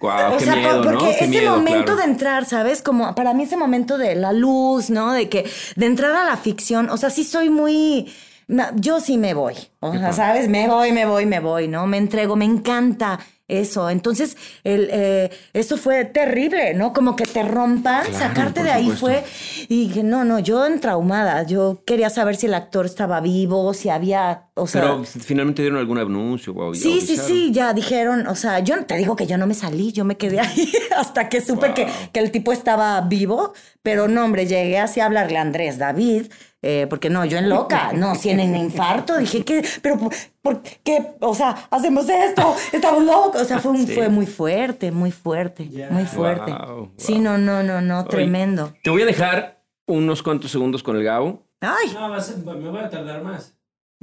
[0.00, 1.10] o qué sea, miedo, porque ¿no?
[1.10, 1.96] Qué ese miedo, momento claro.
[1.98, 2.80] de entrar, ¿sabes?
[2.82, 5.12] Como para mí ese momento de la luz, ¿no?
[5.12, 8.10] De que, de entrar a la ficción, o sea, sí soy muy,
[8.76, 10.48] yo sí me voy, o sea, ¿sabes?
[10.48, 11.86] Me voy, me voy, me voy, ¿no?
[11.86, 13.18] Me entrego, me encanta
[13.60, 13.90] eso.
[13.90, 16.92] Entonces, el, eh, eso fue terrible, ¿no?
[16.92, 19.00] Como que te rompan, Claro, sacarte de ahí supuesto.
[19.00, 23.20] fue, y que no, no, yo en traumada, yo quería saber si el actor estaba
[23.20, 24.82] vivo, si había, o sea...
[24.82, 26.54] Pero finalmente dieron algún anuncio.
[26.54, 27.26] o Sí, sí, avisaron.
[27.26, 30.16] sí, ya dijeron, o sea, yo te digo que yo no me salí, yo me
[30.16, 33.52] quedé ahí hasta que supe que, que el tipo estaba vivo,
[33.82, 36.26] pero no, hombre, llegué así a hablarle a Andrés David,
[36.62, 40.14] eh, porque no, yo en loca, no, si en el infarto, dije que, pero ¿por,
[40.40, 41.12] por qué?
[41.20, 45.68] O sea, hacemos esto, estamos locos, o sea, fue, un- fue muy fuerte, muy fuerte,
[45.90, 46.52] muy fuerte.
[46.52, 48.72] Wow, Sí, no, no, no, no, Oye, tremendo.
[48.82, 51.46] Te voy a dejar unos cuantos segundos con el Gabo.
[51.60, 53.54] Ay, No, va a me voy a tardar más.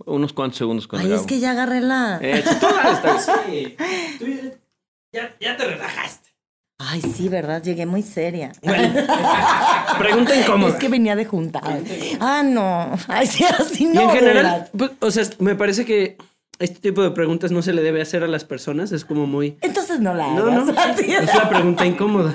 [0.06, 1.22] Unos cuantos segundos con el ay, Gabo.
[1.22, 2.20] es que ya agarré la...
[2.22, 2.44] Eh.
[3.48, 3.76] Sí.
[4.20, 4.26] Tú
[5.12, 6.29] ya, ya te relajaste.
[6.82, 7.62] Ay, sí, ¿verdad?
[7.62, 8.54] Llegué muy seria.
[10.00, 10.72] Pregunta incómoda.
[10.72, 11.82] Es que venía de juntar.
[12.22, 12.98] Ah, no.
[13.10, 14.02] Ay, sí, así no.
[14.02, 16.18] y en general, pues, o sea, me parece que
[16.58, 18.94] este tipo de preguntas no se le debe hacer a las personas.
[18.94, 19.58] Es como muy.
[19.60, 20.46] Entonces no la hagas.
[20.46, 20.72] No, no.
[20.72, 22.34] Es la pregunta incómoda.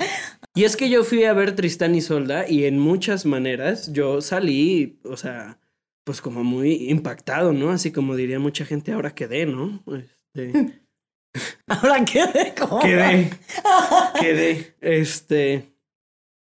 [0.54, 4.20] Y es que yo fui a ver Tristán y Solda y en muchas maneras yo
[4.20, 5.58] salí, o sea,
[6.04, 7.70] pues como muy impactado, ¿no?
[7.70, 9.82] Así como diría mucha gente, ahora quedé, ¿no?
[9.86, 10.83] Este,
[11.66, 12.80] Ahora quedé como.
[12.80, 13.30] quedé,
[14.20, 15.70] quedé, este...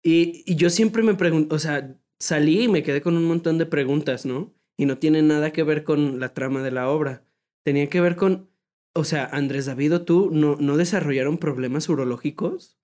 [0.03, 3.59] Y, y yo siempre me pregunto, o sea, salí y me quedé con un montón
[3.59, 4.55] de preguntas, ¿no?
[4.79, 7.23] Y no tiene nada que ver con la trama de la obra.
[7.65, 8.49] Tenía que ver con,
[8.95, 12.79] o sea, Andrés David o tú, ¿no, no desarrollaron problemas urológicos?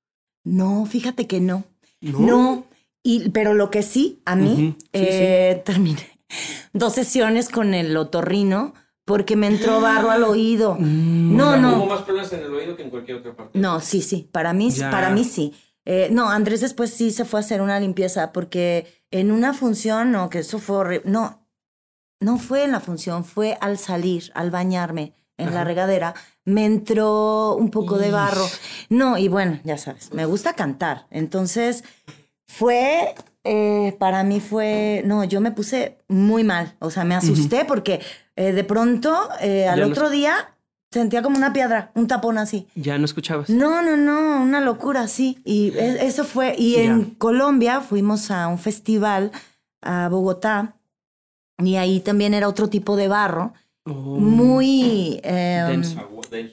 [0.45, 1.65] No, fíjate que no.
[2.03, 2.21] No.
[2.21, 2.67] No.
[3.03, 6.21] Y, pero lo que sí, a mí, sí, eh, terminé
[6.73, 8.75] dos sesiones con el otorrino
[9.07, 10.77] porque me entró barro al oído.
[11.37, 11.85] No, no.
[11.87, 13.59] más problemas en el oído que en cualquier otra parte.
[13.59, 14.91] No, sí, sí, para mí, Ya.
[14.91, 15.55] para mí sí.
[15.85, 20.11] Eh, no, Andrés después sí se fue a hacer una limpieza porque en una función,
[20.13, 21.11] no, que eso fue horrible.
[21.11, 21.47] No,
[22.21, 26.15] no fue en la función, fue al salir, al bañarme en la regadera,
[26.47, 28.47] me entró un poco de barro.
[28.89, 31.07] No, y bueno, ya sabes, me gusta cantar.
[31.11, 31.85] Entonces,
[32.47, 33.15] fue,
[33.47, 36.75] eh, para mí fue, no, yo me puse muy mal.
[36.81, 38.01] O sea, me asusté porque
[38.37, 40.35] eh, de pronto, eh, al Ya no- otro día,
[40.91, 42.67] sentía como una piedra, un tapón así.
[42.75, 43.49] Ya no escuchabas.
[43.51, 45.39] No, no, no, una locura, sí.
[45.45, 46.55] Y eso fue.
[46.59, 47.11] Y en.
[47.17, 49.31] Colombia fuimos a un festival
[49.83, 50.77] a Bogotá
[51.59, 53.53] y ahí también era otro tipo de barro,
[53.89, 54.19] Oh.
[54.19, 56.01] muy Denso.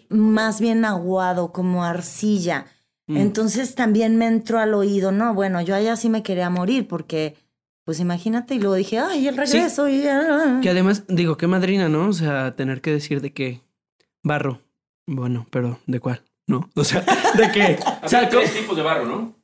[0.09, 2.65] más bien aguado, como arcilla.
[3.07, 3.17] Mm.
[3.17, 7.35] Entonces también me entró al oído, no, bueno, yo allá sí me quería morir porque,
[7.83, 10.07] pues imagínate, y luego dije, ay, el regreso y...
[10.07, 10.59] ah".
[10.61, 12.07] Que además, digo, qué madrina, ¿no?
[12.07, 13.61] O sea, tener que decir de qué
[14.23, 14.61] barro.
[15.05, 16.23] Bueno, pero ¿de cuál?
[16.47, 16.69] No.
[16.75, 17.01] O sea,
[17.37, 17.77] ¿de qué?
[18.03, 19.35] O sea, co- tipos de barro, ¿no?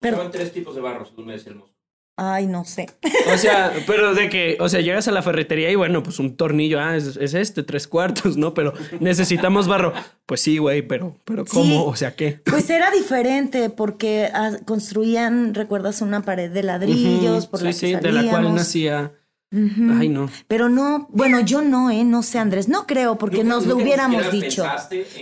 [0.00, 1.72] Pero- Son tres tipos de barro, según me decía el mozo.
[2.20, 2.86] Ay, no sé.
[3.32, 6.36] o sea, pero de que, o sea, llegas a la ferretería y bueno, pues un
[6.36, 8.54] tornillo, ah, es, es este, tres cuartos, ¿no?
[8.54, 9.92] Pero necesitamos barro.
[10.26, 11.64] Pues sí, güey, pero, pero ¿cómo?
[11.64, 11.84] Sí.
[11.86, 12.40] O sea, ¿qué?
[12.44, 17.94] Pues era diferente porque ah, construían, recuerdas, una pared de ladrillos por sí, la sí,
[17.94, 19.12] de la cual nacía.
[19.52, 20.28] Ay, no.
[20.46, 22.04] Pero no, bueno, yo no, ¿eh?
[22.04, 24.66] No sé, Andrés, no creo porque nos lo hubiéramos dicho.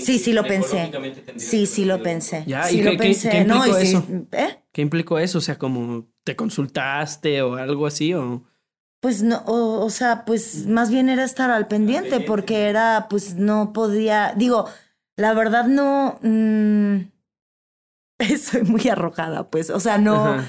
[0.00, 0.90] Sí, sí lo pensé.
[1.36, 2.42] Sí, sí lo pensé.
[2.46, 3.30] Ya, sí ¿y lo qué- qué- pensé.
[3.30, 4.06] qué no, y implicó sí, eso?
[4.32, 4.58] ¿eh?
[4.72, 5.38] ¿Qué implicó eso?
[5.38, 8.42] O sea, como te consultaste o algo así, o.
[9.00, 13.36] Pues no, o, o sea, pues más bien era estar al pendiente porque era, pues
[13.36, 14.66] no podía, digo,
[15.16, 16.96] la verdad no, mm,
[18.38, 20.42] soy muy arrojada, pues, o sea, no,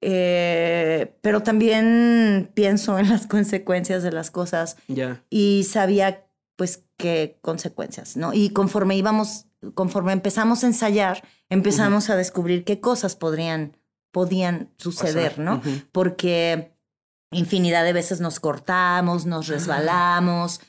[0.00, 4.76] eh, pero también pienso en las consecuencias de las cosas
[5.28, 6.26] y sabía,
[6.56, 8.32] pues, qué consecuencias, ¿no?
[8.34, 13.76] Y conforme íbamos conforme empezamos a ensayar, empezamos a descubrir qué cosas podrían,
[14.12, 15.62] podían suceder, ¿no?
[15.92, 16.74] Porque
[17.32, 20.60] infinidad de veces nos cortamos, nos resbalamos,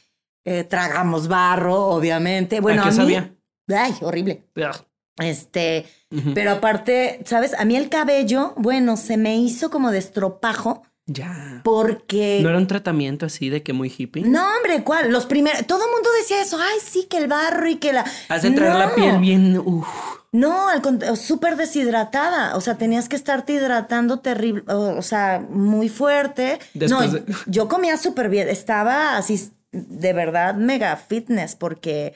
[0.45, 2.59] eh, tragamos barro, obviamente.
[2.61, 3.35] Bueno, ¿A qué mí- sabía?
[3.75, 4.47] Ay, horrible.
[4.55, 4.85] Ugh.
[5.19, 5.85] Este,
[6.33, 7.53] pero aparte, ¿sabes?
[7.53, 11.61] A mí el cabello, bueno, se me hizo como de estropajo Ya.
[11.63, 12.39] porque...
[12.41, 14.23] ¿No era un tratamiento así de que muy hippie?
[14.23, 15.11] No, hombre, ¿cuál?
[15.11, 18.05] Los primeros, todo el mundo decía eso, ay, sí, que el barro y que la...
[18.29, 18.95] Has de traer la No.
[18.95, 19.57] piel bien.
[19.57, 19.87] Uf.
[20.31, 22.55] No, al contrario, súper deshidratada.
[22.55, 26.59] O sea, tenías que estarte hidratando terrible, o, o sea, muy fuerte.
[26.73, 28.47] Después no, de- yo comía súper bien.
[28.47, 32.13] Estaba así, de verdad, mega fitness, porque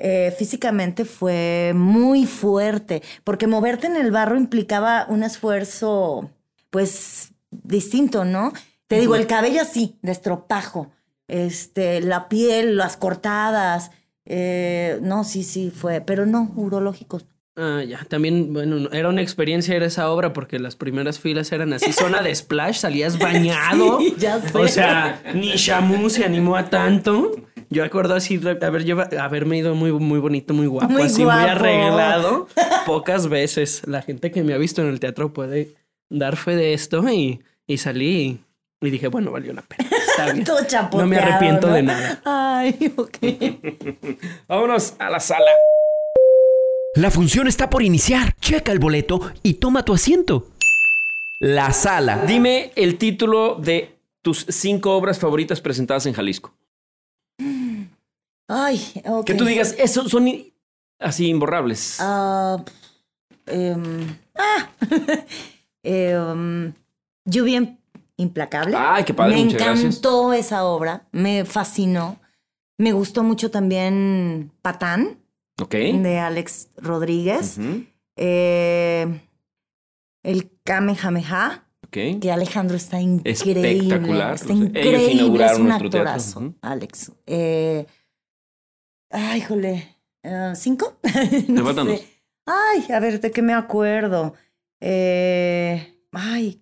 [0.00, 3.02] eh, físicamente fue muy fuerte.
[3.22, 6.30] Porque moverte en el barro implicaba un esfuerzo,
[6.70, 7.30] pues,
[7.62, 8.52] distinto, ¿no?
[8.86, 10.90] Te digo, el cabello así, de estropajo.
[11.28, 13.90] Este, la piel, las cortadas.
[14.26, 16.00] eh, no, sí, sí, fue.
[16.00, 17.26] Pero no, urológicos.
[17.56, 18.04] Ah, ya.
[18.08, 21.72] También, bueno, no- era una experiencia ir a esa obra porque las primeras filas eran
[21.72, 24.00] así, zona de splash, salías bañado.
[24.00, 24.58] Sí, ya sé.
[24.58, 27.32] O sea, ni Shamu se animó a tanto.
[27.70, 31.50] Yo acuerdo así haber haberme ido muy, muy bonito, muy guapo, Muy así muy guapo.
[31.50, 32.48] arreglado.
[32.86, 33.82] Pocas veces.
[33.86, 35.74] La gente que me ha visto en el teatro puede
[36.10, 38.40] dar fe de esto y, y salí
[38.80, 39.88] y, y dije, bueno, valió la pena.
[39.90, 40.44] Está bien.
[40.44, 41.74] Todo chapoteado, No me arrepiento ¿no?
[41.74, 42.22] de nada.
[42.24, 43.18] Ay, ok.
[44.48, 45.50] Vámonos a la sala.
[46.96, 48.36] La función está por iniciar.
[48.40, 50.46] Checa el boleto y toma tu asiento.
[51.40, 52.24] La sala.
[52.26, 56.54] Dime el título de tus cinco obras favoritas presentadas en Jalisco.
[58.48, 59.26] Ay, ok.
[59.26, 60.28] Que tú digas, eso son
[61.00, 61.96] así imborrables.
[62.00, 62.62] Ah,
[63.46, 64.68] em, ah.
[65.84, 66.72] Em,
[67.24, 67.76] lluvia
[68.16, 68.74] implacable.
[68.76, 69.80] Ay, qué padre, Me gracias.
[69.80, 72.18] encantó esa obra, me fascinó.
[72.78, 75.18] Me gustó mucho también Patán,
[76.02, 77.58] de Alex Rodríguez.
[78.16, 79.20] Eh,
[80.24, 82.20] el Kamehameha, ok.
[82.20, 83.78] que Alejandro está increíble.
[83.78, 84.34] Espectacular.
[84.34, 86.54] Está increíble, es un actorazo.
[86.62, 87.12] Alex.
[87.26, 87.86] Eh,
[89.10, 89.96] ay, jole.
[90.22, 90.96] eh, ¿Cinco?
[92.46, 94.34] Ay, a ver, ¿de qué me acuerdo?
[94.86, 96.60] Eh, ay,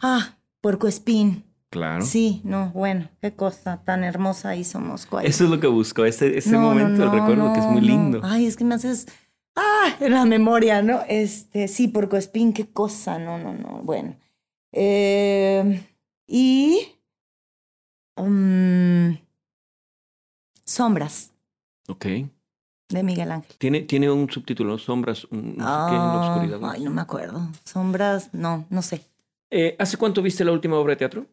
[0.00, 1.42] ah, Puerco Espín.
[1.70, 2.04] Claro.
[2.04, 5.18] Sí, no, bueno, qué cosa tan hermosa hizo Moscú.
[5.18, 5.26] ahí.
[5.26, 7.64] Eso es lo que busco, ese, ese No, no, momento, el no, recuerdo que es
[7.66, 7.86] no, muy no.
[7.88, 8.20] lindo.
[8.22, 9.06] Ay, es que me haces.
[9.56, 11.00] Ah, en la memoria, ¿no?
[11.08, 13.80] Este, sí, Puerco Espín, qué cosa, no, no, no.
[13.82, 14.16] Bueno.
[14.70, 15.84] Eh,
[16.28, 16.78] y.
[18.16, 19.14] mm,
[20.64, 21.32] Sombras,
[21.88, 22.06] Ok.
[22.88, 23.56] De Miguel Ángel.
[23.58, 26.60] Tiene, tiene un subtítulo, Sombras, un- no sé qué en la oscuridad.
[26.70, 27.40] ay, no me acuerdo.
[27.64, 29.04] Sombras, no, no sé.
[29.50, 31.26] Eh, ¿Hace cuánto viste la última obra de teatro?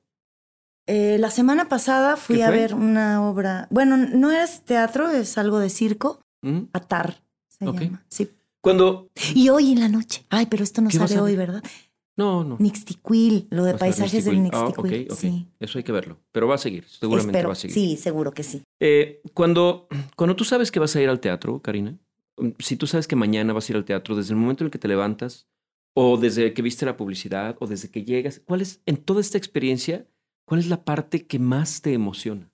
[0.87, 3.67] Eh, la semana pasada fui ¿Qué a ver una obra.
[3.69, 6.21] Bueno, no es teatro, es algo de circo.
[6.43, 6.67] Ujú.
[6.73, 7.81] Atar se Ok.
[7.81, 8.03] llama.
[8.09, 8.31] Sí.
[8.61, 9.09] Cuando...
[9.33, 10.25] Y hoy en la noche.
[10.29, 11.47] Ay, pero esto no ¿Qué vas sale hoy, ver?
[11.51, 11.63] ¿verdad?
[12.21, 12.57] No, no.
[12.59, 15.05] Nixtiquil, lo de paisajes del Nixtiquil.
[15.07, 15.17] Ah, ok, ok.
[15.19, 15.47] Sí.
[15.59, 16.19] Eso hay que verlo.
[16.31, 17.49] Pero va a seguir, seguramente Espero.
[17.49, 17.73] va a seguir.
[17.73, 18.61] Sí, seguro que sí.
[18.79, 21.97] Eh, cuando, cuando tú sabes que vas a ir al teatro, Karina,
[22.59, 24.71] si tú sabes que mañana vas a ir al teatro, desde el momento en el
[24.71, 25.47] que te levantas,
[25.93, 29.37] o desde que viste la publicidad, o desde que llegas, ¿cuál es, en toda esta
[29.37, 30.07] experiencia,
[30.45, 32.51] cuál es la parte que más te emociona?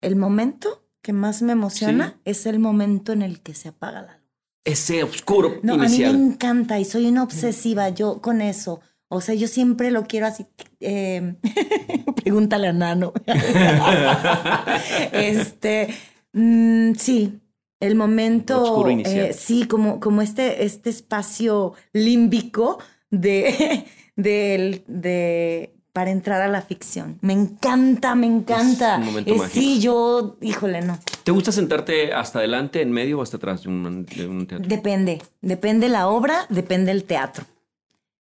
[0.00, 2.20] El momento que más me emociona Sí.
[2.24, 4.27] es el momento en el que se apaga la luz.
[4.64, 6.10] Ese oscuro No, inicial.
[6.10, 8.80] a mí me encanta y soy una obsesiva yo con eso.
[9.10, 10.46] O sea, yo siempre lo quiero así.
[10.80, 11.36] eh,
[12.16, 13.12] pregúntale a Nano.
[15.12, 15.88] este,
[16.32, 17.40] mm, sí,
[17.80, 18.62] el momento.
[18.62, 19.18] Oscuro inicial.
[19.26, 22.78] eh, sí, como, como este, este espacio límbico
[23.10, 23.86] de,
[24.16, 27.18] del- de, para entrar a la ficción.
[27.22, 28.98] Me encanta, me encanta.
[28.98, 30.96] un momento Eh, sí, yo, híjole, no.
[31.24, 34.68] ¿Te gusta sentarte hasta adelante, en medio o hasta atrás de un, de un teatro?
[34.68, 37.46] Depende, depende la obra, depende el teatro.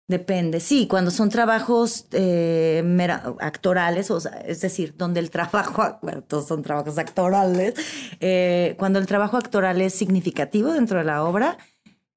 [0.06, 5.98] Depende, sí, cuando son trabajos eh, mera- actorales, o sea, es decir, donde el trabajo,
[6.02, 7.76] bueno, todos son trabajos actorales,
[8.20, 11.58] eh, cuando el trabajo actoral es significativo dentro de la obra,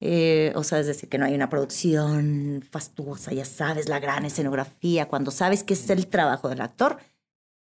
[0.07, 4.27] eh, o sea, es decir, que no hay una producción fastuosa, ya sabes, la gran
[4.27, 6.99] escenografía, cuando sabes que es el trabajo del actor,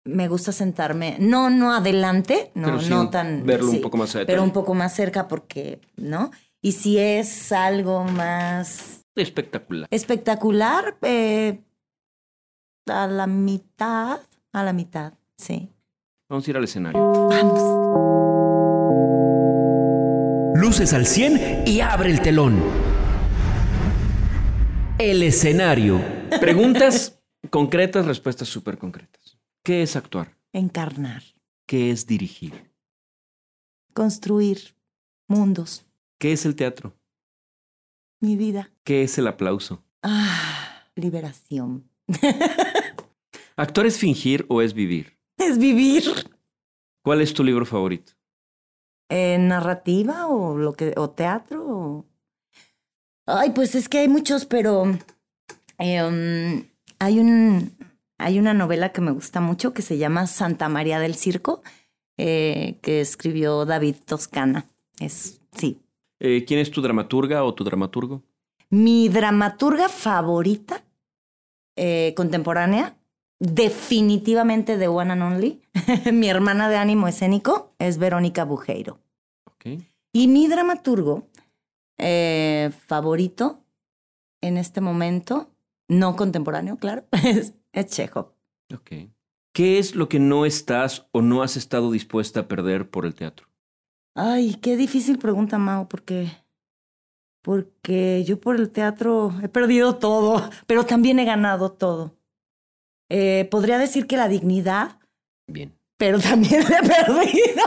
[0.03, 3.45] me gusta sentarme, no, no adelante, no, sí no tan...
[3.45, 6.31] verlo un sí, poco más a pero un poco más cerca porque, ¿no?
[6.61, 9.87] Y si es algo más Espectacular.
[9.89, 11.61] espectacular, eh,
[12.87, 14.19] a la mitad,
[14.51, 15.71] a la mitad, sí.
[16.27, 17.29] Vamos a ir al escenario.
[17.29, 18.34] Vamos.
[20.55, 22.57] Luces al 100 y abre el telón.
[24.97, 26.01] El escenario.
[26.39, 27.19] Preguntas
[27.49, 29.37] concretas, respuestas súper concretas.
[29.63, 30.37] ¿Qué es actuar?
[30.53, 31.23] Encarnar,
[31.67, 32.71] ¿Qué es dirigir?
[33.93, 34.75] construir
[35.27, 35.85] mundos.
[36.19, 36.97] ¿Qué es el teatro?
[38.21, 38.71] Mi vida.
[38.83, 39.83] ¿Qué es el aplauso?
[40.03, 41.89] Ah, liberación.
[43.57, 45.17] ¿Actuar es fingir o es vivir?
[45.37, 46.03] Es vivir.
[47.03, 48.13] ¿Cuál es tu libro favorito?
[49.09, 52.05] Eh, narrativa o lo que o teatro o...
[53.27, 54.85] ay pues es que hay muchos pero
[55.77, 56.63] eh, um,
[56.97, 57.71] hay un
[58.17, 61.61] hay una novela que me gusta mucho que se llama Santa María del Circo
[62.17, 64.65] eh, que escribió David Toscana
[64.99, 65.79] es sí
[66.19, 68.23] Eh, ¿Quién es tu dramaturga o tu dramaturgo?
[68.71, 70.83] mi dramaturga favorita
[71.75, 72.97] eh, contemporánea
[73.53, 75.61] definitivamente de One and Only
[76.13, 78.99] mi hermana de ánimo escénico es Verónica Bujeiro.
[80.13, 81.27] Y mi dramaturgo
[81.97, 83.65] eh, favorito
[84.41, 85.49] en este momento,
[85.89, 88.31] no contemporáneo, claro, es, es Chekhov.
[89.53, 93.15] ¿Qué es lo que no estás o no has estado dispuesta a perder por el
[93.15, 93.47] teatro?
[94.13, 96.29] Ay, qué difícil pregunta, Mao, porque,
[97.41, 102.15] porque yo por el teatro he perdido todo, pero también he ganado todo.
[103.09, 104.97] Eh, podría decir que la dignidad,
[105.47, 105.73] Bien.
[105.97, 107.63] pero también la he perdido.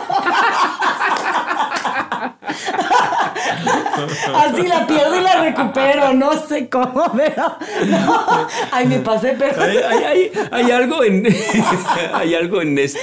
[4.35, 7.56] Así la pierdo y la recupero, no sé cómo, pero
[7.86, 8.27] no.
[8.73, 11.27] Ay, me pasé, pero Hay, hay- hay- algo en
[12.15, 12.97] hay algo en, es-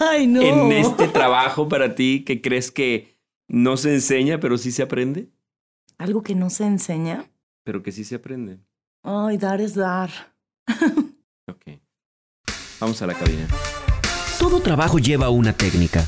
[0.00, 0.40] ay, no.
[0.42, 3.16] en este trabajo para ti que crees que
[3.48, 5.28] no se enseña, pero sí se aprende,
[5.98, 7.24] Algo que no se enseña.
[7.64, 8.58] pero que sí se aprende.
[9.04, 10.10] Ay, dar es dar.
[12.82, 13.46] Vamos a la cabina.
[14.40, 16.04] Todo trabajo lleva una técnica.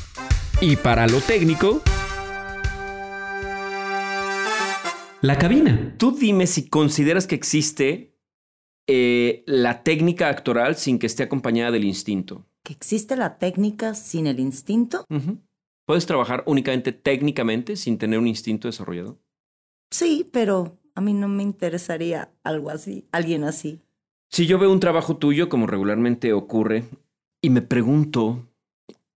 [0.59, 1.81] Y para lo técnico...
[5.21, 5.95] La cabina.
[5.97, 8.19] Tú dime si consideras que existe
[8.87, 12.45] eh, la técnica actoral sin que esté acompañada del instinto.
[12.61, 15.05] Que existe la técnica sin el instinto.
[15.85, 19.17] ¿Puedes trabajar únicamente técnicamente sin tener un instinto desarrollado?
[19.91, 23.84] Sí, pero a mí no me interesaría algo así, alguien así.
[24.29, 26.85] Si yo veo un trabajo tuyo, como regularmente ocurre,
[27.41, 28.47] y me pregunto,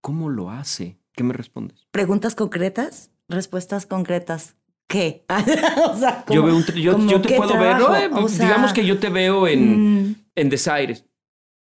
[0.02, 0.98] ¿cómo lo hace?
[1.14, 1.88] ¿Qué me respondes?
[1.92, 4.56] Preguntas concretas, respuestas concretas.
[4.88, 5.26] ¿Qué?
[5.92, 7.96] o sea, yo como- veo un yo, yo te puedo ver, trabajo, ¿no?
[7.96, 11.06] Eh, o sea, digamos que yo te veo en, mm, en Desaires.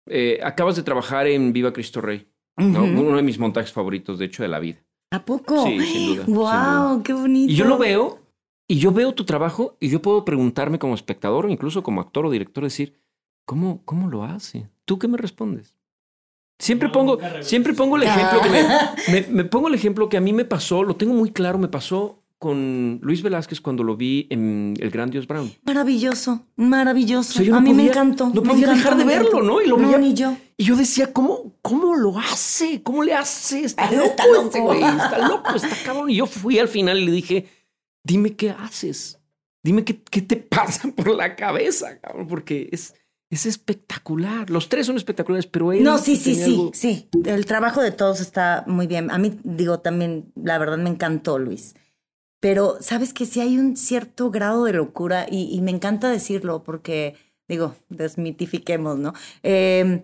[0.08, 2.28] Eh, acabas de trabajar en Viva Cristo Rey,
[2.58, 2.84] ¿no?
[2.84, 4.84] uno de mis montajes favoritos, de hecho, de la vida.
[5.12, 5.64] ¿A poco?
[5.66, 7.02] Sí, sin duda, sin ¡Wow!
[7.04, 7.52] ¡Qué bonito!
[7.52, 8.20] Y yo lo veo,
[8.68, 12.26] y yo veo tu trabajo, y yo puedo preguntarme como espectador, o incluso como actor
[12.28, 13.00] o director, decir,
[13.46, 14.68] ¿cómo, cómo lo hace?
[14.86, 15.76] ¿Tú qué me respondes?
[16.60, 18.64] Siempre No, pongo, siempre pongo el ejemplo que me,
[19.22, 21.68] me, me pongo el ejemplo que a mí me pasó, lo tengo muy claro, me
[21.68, 25.52] pasó con Luis Velázquez cuando lo vi en El Gran Dios Brown.
[25.64, 27.40] Maravilloso, maravilloso.
[27.40, 28.26] O sea, no a mí me podía- encantó.
[28.34, 29.42] no me podía encantó, dejar de me verlo.
[29.42, 29.62] ¿no?
[29.62, 30.38] Y lo no, veía- ni yo.
[30.58, 32.82] Y yo decía, ¿cómo, cómo lo hace?
[32.84, 33.64] ¿Cómo le hace?
[33.66, 34.64] Está loco, está este loco.
[34.68, 36.10] güey, está loco, está cabrón.
[36.10, 37.48] Y yo fui al final y le dije,
[38.04, 39.20] dime qué haces.
[39.64, 42.94] Dime qué, qué te pasa por la cabeza, cabrón, porque es,
[43.36, 44.50] es espectacular.
[44.50, 47.10] Los tres son espectaculares, pero él No, sí, sí, sí, algo- sí.
[47.26, 49.12] El trabajo de todos está muy bien.
[49.12, 51.76] A mí, digo, también, la verdad me encantó, Luis.
[52.40, 56.64] Pero, ¿sabes que Sí hay un cierto grado de locura y, y me encanta decirlo
[56.64, 57.16] porque,
[57.48, 59.14] digo, desmitifiquemos, ¿no?
[59.44, 60.04] Eh,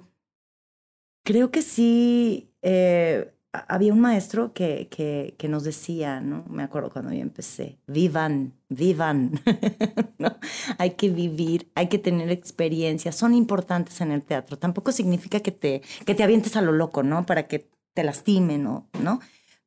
[1.24, 6.46] creo que sí, eh, había un maestro que, que, que nos decía, ¿no?
[6.50, 9.42] Me acuerdo cuando yo empecé, vivan, vivan,
[10.18, 10.38] ¿no?
[10.78, 14.58] Hay que vivir, hay que tener experiencias, son importantes en el teatro.
[14.58, 17.26] Tampoco significa que te, que te avientes a lo loco, ¿no?
[17.26, 18.88] Para que te lastimen, ¿no?
[19.02, 19.20] ¿no?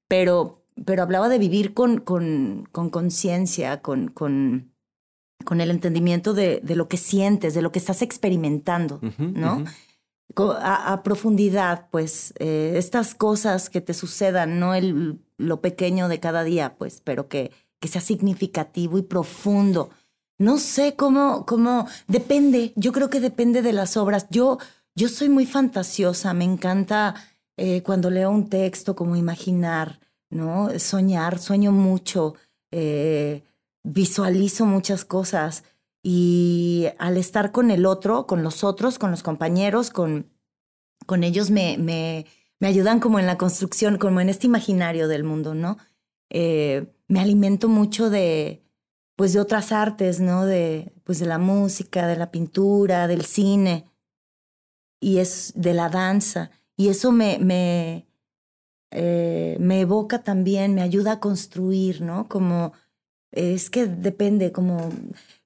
[0.08, 4.72] Pero, pero hablaba de vivir con con con conciencia, con, con,
[5.44, 9.64] con el entendimiento de, de lo que sientes, de lo que estás experimentando, ¿no?
[10.36, 16.44] A, profundidad, pues, eh, estas cosas que te sucedan, no el, lo pequeño de cada
[16.44, 19.90] día, pues, pero que, que sea significativo y profundo.
[20.38, 24.26] No sé cómo, cómo, depende, yo creo que depende de las obras.
[24.30, 24.58] Yo,
[24.96, 27.14] yo soy muy fantasiosa, me encanta
[27.56, 30.76] eh, cuando leo un texto, como imaginar, ¿no?
[30.78, 32.34] Soñar, sueño mucho,
[32.72, 33.42] eh,
[33.84, 35.62] visualizo muchas cosas.
[36.06, 40.30] Y al estar con el otro, con los otros, con los compañeros, con,
[41.06, 42.26] con ellos me, me,
[42.60, 45.78] me ayudan como en la construcción, como en este imaginario del mundo, ¿no?
[46.28, 48.62] Eh, me alimento mucho de,
[49.16, 50.44] pues de otras artes, ¿no?
[50.44, 53.86] De, pues de la música, de la pintura, del cine,
[55.00, 56.50] y es de la danza.
[56.76, 58.06] Y eso me, me,
[58.90, 62.28] eh, me evoca también, me ayuda a construir, ¿no?
[62.28, 62.74] Como,
[63.30, 64.90] es que depende, como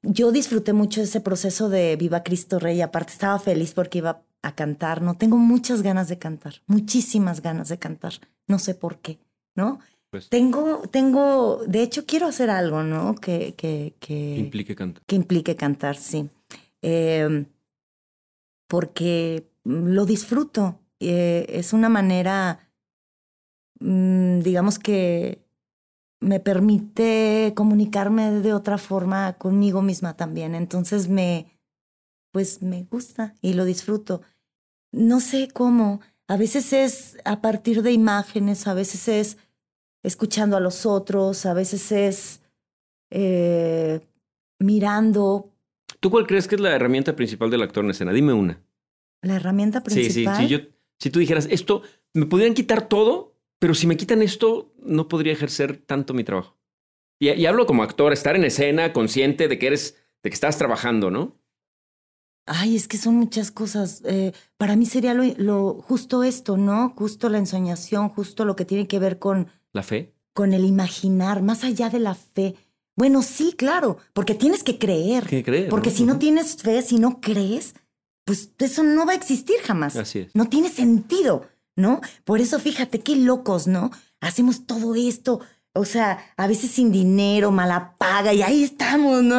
[0.02, 4.54] yo disfruté mucho ese proceso de Viva Cristo Rey, aparte estaba feliz porque iba a
[4.54, 5.16] cantar, ¿no?
[5.16, 8.14] Tengo muchas ganas de cantar, muchísimas ganas de cantar,
[8.46, 9.18] no sé por qué,
[9.54, 9.80] ¿no?
[10.10, 13.14] Pues Tengo, tengo, de hecho quiero hacer algo, ¿no?
[13.14, 15.02] Que, que, que, implique cantar.
[15.04, 16.30] que implique cantar, sí.
[16.80, 17.44] Eh,
[18.68, 20.78] porque lo disfruto.
[21.00, 22.70] Eh, es una manera,
[23.80, 25.42] mm, digamos que
[26.20, 30.54] me permite comunicarme de otra forma conmigo misma también.
[30.54, 31.46] Entonces me,
[32.32, 34.22] pues me gusta y lo disfruto.
[34.92, 36.00] No sé cómo.
[36.26, 39.38] A veces es a partir de imágenes, a veces es
[40.02, 42.40] escuchando a los otros, a veces es
[43.10, 44.00] eh,
[44.58, 45.52] mirando
[46.00, 48.12] ¿Tú cuál crees que es la herramienta principal del actor en escena?
[48.12, 48.62] Dime una.
[49.22, 50.00] la herramienta Sí, sí.
[50.24, 50.36] principal.
[50.36, 50.58] Si, yo,
[50.98, 51.82] si tú dijeras, esto,
[52.12, 56.56] me podrían quitar todo, pero si me quitan esto, no podría ejercer tanto mi trabajo.
[57.20, 60.58] Y, y hablo como actor, estar en escena, consciente de que eres, de que estás
[60.58, 61.36] trabajando, ¿no?
[62.46, 64.02] Ay, es que son muchas cosas.
[64.06, 66.94] Eh, para mí sería lo, lo- justo esto, ¿no?
[66.96, 70.14] Justo la ensoñación, justo lo que tiene que ver con, La fe.
[70.32, 72.54] con el imaginar, más allá de la fe.
[72.96, 75.24] Bueno, sí, claro, porque tienes que creer.
[75.26, 75.68] ¿Qué crees?
[75.68, 77.74] Porque si no tienes fe, si no crees,
[78.24, 79.96] pues eso no va a existir jamás.
[79.96, 80.34] Así es.
[80.34, 81.46] No tiene sentido,
[81.78, 82.00] ¿no?
[82.24, 83.92] Por eso fíjate qué locos, ¿no?
[84.20, 85.40] Hacemos todo esto,
[85.72, 89.38] o sea, a veces sin dinero, mala paga, y ahí estamos, ¿no?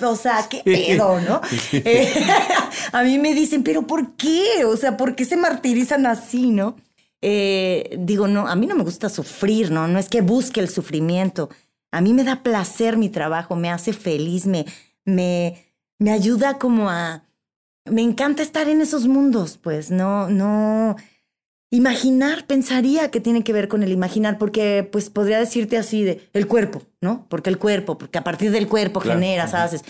[0.00, 1.40] O sea, qué pedo, ¿no?
[1.72, 2.08] Eh,
[2.92, 4.64] a mí me dicen, pero ¿por qué?
[4.64, 6.76] O sea, ¿por qué se martirizan así, no?
[7.20, 9.88] Eh, digo, no, a mí no me gusta sufrir, ¿no?
[9.88, 11.50] No es que busque el sufrimiento.
[11.90, 14.64] A mí me da placer mi trabajo, me hace feliz, me,
[15.04, 15.64] me,
[15.98, 17.24] me ayuda como a...
[17.86, 20.94] Me encanta estar en esos mundos, pues, no, no...
[21.74, 26.28] Imaginar, pensaría que tiene que ver con el imaginar, porque pues podría decirte así de
[26.32, 27.26] el cuerpo, ¿no?
[27.28, 29.18] Porque el cuerpo, porque a partir del cuerpo Claro.
[29.18, 29.82] generas, haces.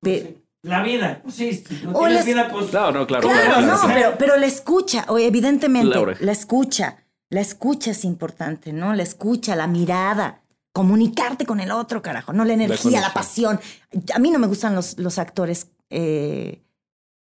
[0.00, 1.20] Pe- La vida.
[1.22, 2.66] Pues sí, si no O tienes vida, pues.
[2.66, 3.26] Claro, no, claro.
[3.26, 6.98] Claro, claro, no, pero, pero la escucha, o evidentemente, La escucha,
[7.30, 8.94] la escucha es importante, ¿no?
[8.94, 10.42] La escucha, la mirada,
[10.74, 13.58] comunicarte con el otro, carajo, no la energía, la pasión.
[14.14, 16.60] A mí no me gustan los, los actores, eh,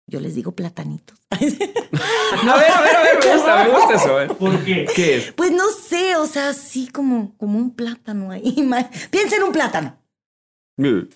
[0.07, 1.17] yo les digo platanitos.
[1.29, 4.21] A ver, a ver, a ver, me gusta, me gusta eso.
[4.21, 4.27] ¿eh?
[4.27, 4.85] ¿Por qué?
[4.93, 5.31] ¿Qué es?
[5.31, 8.55] Pues no sé, o sea, así como, como un plátano ahí.
[9.11, 9.97] Piensa en un plátano.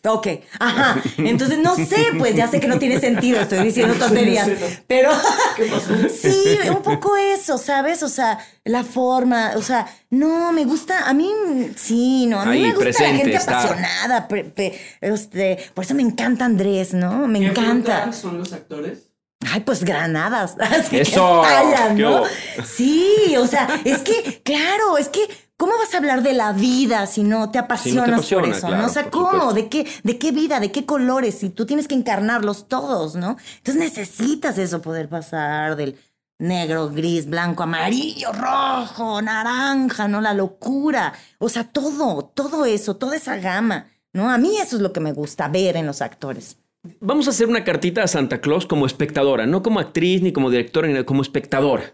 [0.03, 0.27] Ok,
[0.59, 0.99] ajá.
[1.17, 4.49] Entonces no sé, pues ya sé que no tiene sentido, estoy diciendo tonterías,
[4.87, 5.11] pero
[6.09, 8.01] sí, un poco eso, ¿sabes?
[8.01, 11.31] O sea, la forma, o sea, no, me gusta, a mí
[11.75, 15.85] sí, no, a mí Ahí, me gusta presente, la gente apasionada, pre- pre- este, por
[15.85, 17.27] eso me encanta Andrés, ¿no?
[17.27, 18.11] Me ¿Qué encanta.
[18.13, 19.09] son los actores?
[19.51, 20.55] Ay, pues granadas.
[20.59, 22.17] Así que Eso, estallan, qué ¿no?
[22.17, 22.25] hubo.
[22.63, 25.21] Sí, o sea, es que, claro, es que,
[25.61, 28.67] ¿cómo vas a hablar de la vida si no te apasionas apasiona, por eso?
[28.67, 28.87] claro, ¿no?
[28.87, 29.53] O sea, ¿cómo?
[29.53, 30.59] ¿De qué, ¿De qué vida?
[30.59, 31.35] ¿De qué colores?
[31.35, 33.37] Si tú tienes que encarnarlos todos, ¿no?
[33.57, 35.99] Entonces necesitas eso, poder pasar del
[36.39, 40.19] negro, gris, blanco, amarillo, rojo, naranja, ¿no?
[40.19, 41.13] La locura.
[41.37, 44.31] O sea, todo, todo eso, toda esa gama, ¿no?
[44.31, 46.57] A mí eso es lo que me gusta ver en los actores.
[46.99, 50.49] Vamos a hacer una cartita a Santa Claus como espectadora, no como actriz ni como
[50.49, 51.93] directora, como espectadora.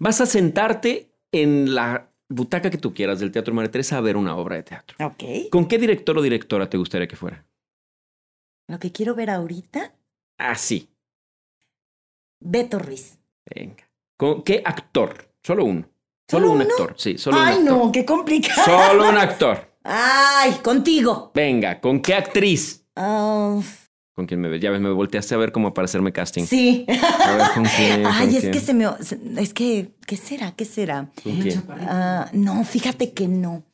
[0.00, 4.16] Vas a sentarte en la butaca que tú quieras del Teatro María Teresa a ver
[4.16, 4.96] una obra de teatro.
[5.04, 5.50] Ok.
[5.50, 7.44] ¿Con qué director o directora te gustaría que fuera?
[8.68, 9.92] Lo que quiero ver ahorita,
[10.38, 10.88] Así.
[12.40, 13.18] Beto Ruiz.
[13.54, 13.88] Venga.
[14.16, 15.28] ¿Con qué actor?
[15.42, 15.88] Solo uno.
[16.28, 16.70] ¿Solo Solo un uno?
[16.70, 17.78] actor, sí, solo Ay, un actor.
[17.86, 18.64] no, qué complicado.
[18.64, 19.70] Solo un actor.
[19.84, 21.30] Ay, contigo.
[21.34, 22.84] Venga, ¿con qué actriz?
[22.96, 23.60] Ah,
[24.14, 24.60] ¿Con quién me ves?
[24.60, 26.44] Ya ves, me volteaste a ver cómo para hacerme casting.
[26.44, 26.86] sí.
[26.88, 28.06] A ver, ¿con quién?
[28.06, 28.52] Ay, ¿Con es quién?
[28.52, 28.86] que se me.
[29.38, 30.52] Es que, ¿qué será?
[30.52, 31.10] ¿Qué será?
[31.80, 33.64] Ah, no, fíjate que no.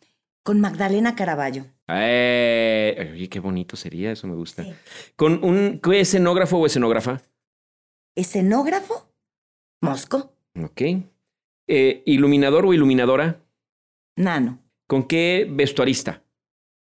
[0.42, 1.66] Con Magdalena Caraballo.
[1.88, 4.64] Eh, oye, qué bonito sería, eso me gusta.
[4.64, 4.72] Sí.
[5.16, 7.20] ¿Con un ¿qué escenógrafo o escenógrafa?
[8.14, 9.08] ¿Escenógrafo?
[9.82, 10.32] Mosco.
[10.62, 10.80] Ok.
[11.68, 13.42] Eh, ¿Iluminador o iluminadora?
[14.16, 14.58] Nano.
[14.86, 16.22] ¿Con qué vestuarista?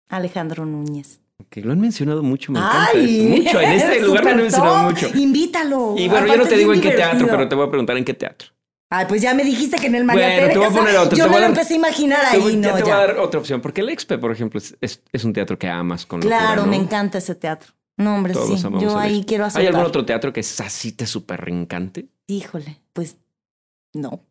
[0.08, 1.22] Alejandro Núñez.
[1.52, 3.42] Ok, lo han mencionado mucho, me encanta Ay.
[3.44, 4.84] Mucho, en este lugar lo han mencionado top.
[4.84, 5.18] mucho.
[5.18, 5.96] Invítalo.
[5.98, 8.06] Y bueno, yo no te digo en qué teatro, pero te voy a preguntar en
[8.06, 8.50] qué teatro.
[8.92, 11.18] Ay, pues ya me dijiste que en el María Bueno, te voy a poner otro,
[11.18, 13.82] Yo me lo empecé a imaginar ahí, no, te voy a dar otra opción, porque
[13.82, 16.70] el Expe, por ejemplo, es, es- es un teatro que amas con locura, Claro, ¿no?
[16.72, 17.72] me encanta ese teatro.
[17.98, 18.68] No, hombre, Todos sí.
[18.80, 19.68] Yo ahí quiero ¿Hay azotar.
[19.68, 22.08] algún otro teatro que es así te súper reencante?
[22.28, 23.18] Híjole, pues
[23.94, 24.24] no.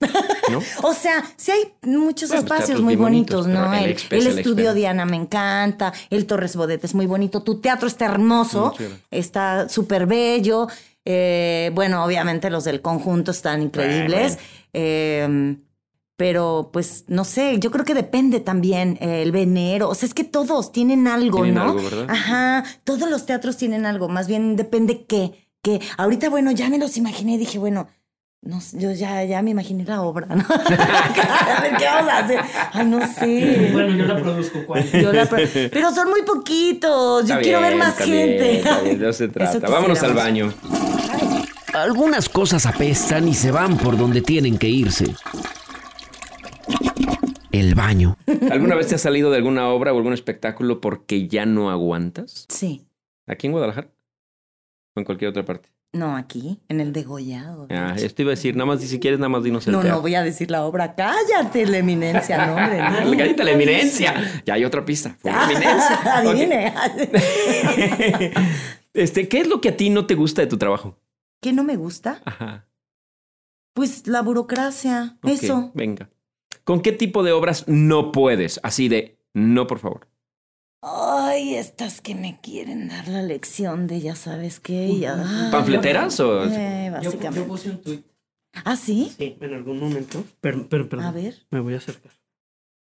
[0.51, 0.61] ¿No?
[0.83, 4.17] O sea, sí hay muchos Bueno, pues, espacios muy bonitos, bonitos, ¿no?
[4.17, 4.75] el estudio.
[4.75, 8.75] Diana me encanta, el Torres Bodet es muy bonito, tu teatro está hermoso,
[9.11, 10.69] está súper bello.
[11.05, 14.39] eh, bueno, obviamente los del conjunto están increíbles.
[14.73, 15.57] eh,
[16.17, 19.89] pero pues no sé, yo creo que depende también eh, el venero.
[19.89, 21.71] O sea, es que todos tienen algo, Tienen ¿no?
[21.71, 22.07] algo, ¿verdad?
[22.09, 25.47] Ajá, todos los teatros tienen algo, más bien depende qué.
[25.63, 27.87] Que ahorita, bueno, ya me los imaginé dije, bueno,
[28.41, 30.45] No sé, yo ya, ya me imaginé la obra, ¿no?
[30.49, 32.41] a ver, ¿qué vamos a hacer?
[32.73, 33.71] Ay, no sé.
[33.73, 34.89] Bueno, yo la produzco, ¿cuál?
[34.91, 35.39] Yo la pro-
[35.73, 37.27] Pero son muy poquitos.
[37.27, 38.59] Yo Está quiero ver más está bien, gente.
[38.59, 39.69] está bien, se trata.
[39.69, 40.53] Vámonos al baño.
[41.75, 45.07] Algunas cosas apestan y se van por donde tienen que irse.
[47.51, 48.17] El baño.
[48.51, 52.47] ¿Alguna vez te has salido de alguna obra o algún espectáculo porque ya no aguantas?
[52.49, 52.87] Sí.
[53.27, 53.89] ¿Aquí en Guadalajara?
[54.95, 55.69] ¿O en cualquier otra parte?
[55.93, 57.67] No, aquí, en el degollado.
[57.67, 59.83] de Ah, esto iba a decir, nada más, si quieres, nada más dinos el No,
[59.83, 60.95] no voy a decir la obra.
[60.95, 62.79] Cállate, la eminencia, no, hombre.
[62.79, 63.17] no.
[63.17, 64.43] Cállate la eminencia.
[64.45, 65.17] Ya hay otra pista.
[65.19, 66.01] Fue la eminencia.
[66.17, 66.75] Adivine.
[68.95, 70.99] Este, ¿qué es lo que a ti no te gusta de tu trabajo?
[71.41, 72.21] ¿Qué no me gusta?
[72.25, 72.67] Ajá.
[73.75, 75.19] Pues la burocracia.
[75.23, 75.71] Eso.
[75.75, 76.11] Venga.
[76.65, 78.59] ¿Con qué tipo de obras no puedes?
[78.65, 80.09] Así de, no, por favor.
[80.81, 84.87] Ay, estas que me quieren dar la lección de ya sabes qué.
[84.87, 86.45] y ya- ¿Panfleteras o...?
[86.45, 87.41] Eh, básicamente.
[87.41, 88.03] yo puse un tweet.
[88.65, 89.13] ¿Ah, sí?
[89.19, 90.25] Sí, en algún momento.
[90.41, 91.07] Pero, pero, perdón.
[91.07, 91.35] A ver.
[91.51, 92.13] Me voy a acercar.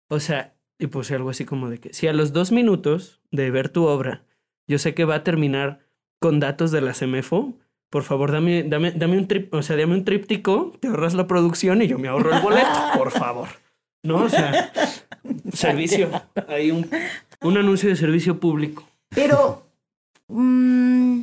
[0.10, 3.50] O sea, y puse algo así como de que si a los dos minutos de
[3.50, 4.24] ver tu obra,
[4.68, 5.80] yo sé que va a terminar
[6.20, 7.54] con datos de la CEMEFO,
[7.90, 11.28] por favor, dame, dame, dame un trip, o sea, dame un tríptico, te ahorras la
[11.28, 12.68] producción y yo me ahorro el boleto,
[12.98, 13.48] por favor.
[14.04, 14.18] ¿No?
[14.24, 14.72] O sea,
[15.54, 16.10] servicio.
[16.48, 16.88] Hay un,
[17.42, 18.88] un anuncio de servicio público.
[19.10, 19.66] Pero.
[20.28, 21.22] mm,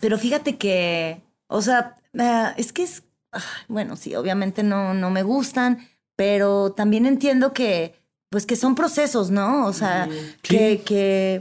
[0.00, 1.20] pero fíjate que.
[1.46, 3.04] O sea, ah, es que es.
[3.32, 5.86] ah, bueno, sí, obviamente no, no me gustan,
[6.16, 7.94] pero también entiendo que.
[8.30, 9.64] Pues que son procesos, ¿no?
[9.64, 10.08] O sea,
[10.42, 11.40] que, que,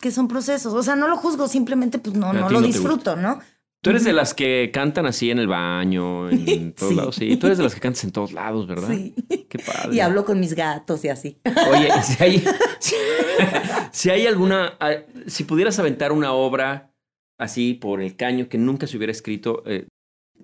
[0.00, 0.72] que son procesos.
[0.72, 3.40] O sea, no lo juzgo, simplemente pues no, no lo disfruto, ¿no?
[3.84, 6.96] Tú eres de las que cantan así en el baño, en todos Sí.
[6.96, 7.14] lados.
[7.16, 8.88] Sí, tú eres de las que cantas en todos lados, ¿verdad?
[8.88, 9.14] Sí.
[9.48, 9.94] Qué padre.
[9.94, 11.38] Y hablo con mis gatos y así.
[11.70, 12.44] Oye, si hay,
[12.78, 12.94] si,
[13.92, 14.92] si hay alguna, ah,
[15.26, 16.92] si pudieras aventar una obra
[17.38, 19.86] así por el caño que nunca se hubiera escrito, eh,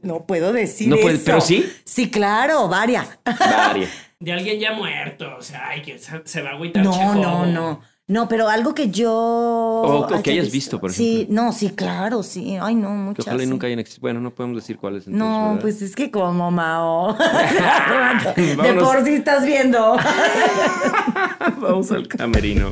[0.02, 1.24] No puedo decir no puede, eso.
[1.24, 3.18] pero sí, Sí, claro, varias.
[3.24, 3.90] varias.
[4.20, 5.26] De alguien ya muerto.
[5.38, 7.80] O sea, ay, que se, se va a agüitar No, no, no.
[8.10, 9.12] No, pero algo que yo.
[9.14, 11.42] O- o que haya hayas visto, por Sí, ejemplo.
[11.44, 12.56] no, sí, claro, sí.
[12.60, 13.26] Ay, no, Que muchas.
[13.28, 13.50] ojalá y sí.
[13.52, 14.00] nunca hayan existido.
[14.02, 15.60] Bueno, no podemos decir cuáles entonces, No, ¿verdad?
[15.60, 17.16] pues es que como Mao.
[18.36, 19.96] de por sí estás viendo.
[21.60, 22.70] Vamos al camerino.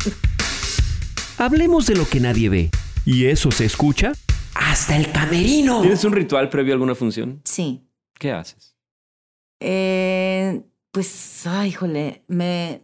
[1.39, 2.71] Hablemos de lo que nadie ve.
[3.05, 4.13] ¿Y eso se escucha?
[4.55, 5.83] ¡Hasta el camerino!
[5.83, 7.41] ¿Tienes un ritual previo a alguna función?
[7.45, 7.87] Sí.
[8.19, 8.75] ¿Qué haces?
[9.61, 12.83] Eh, pues, ay, híjole, me,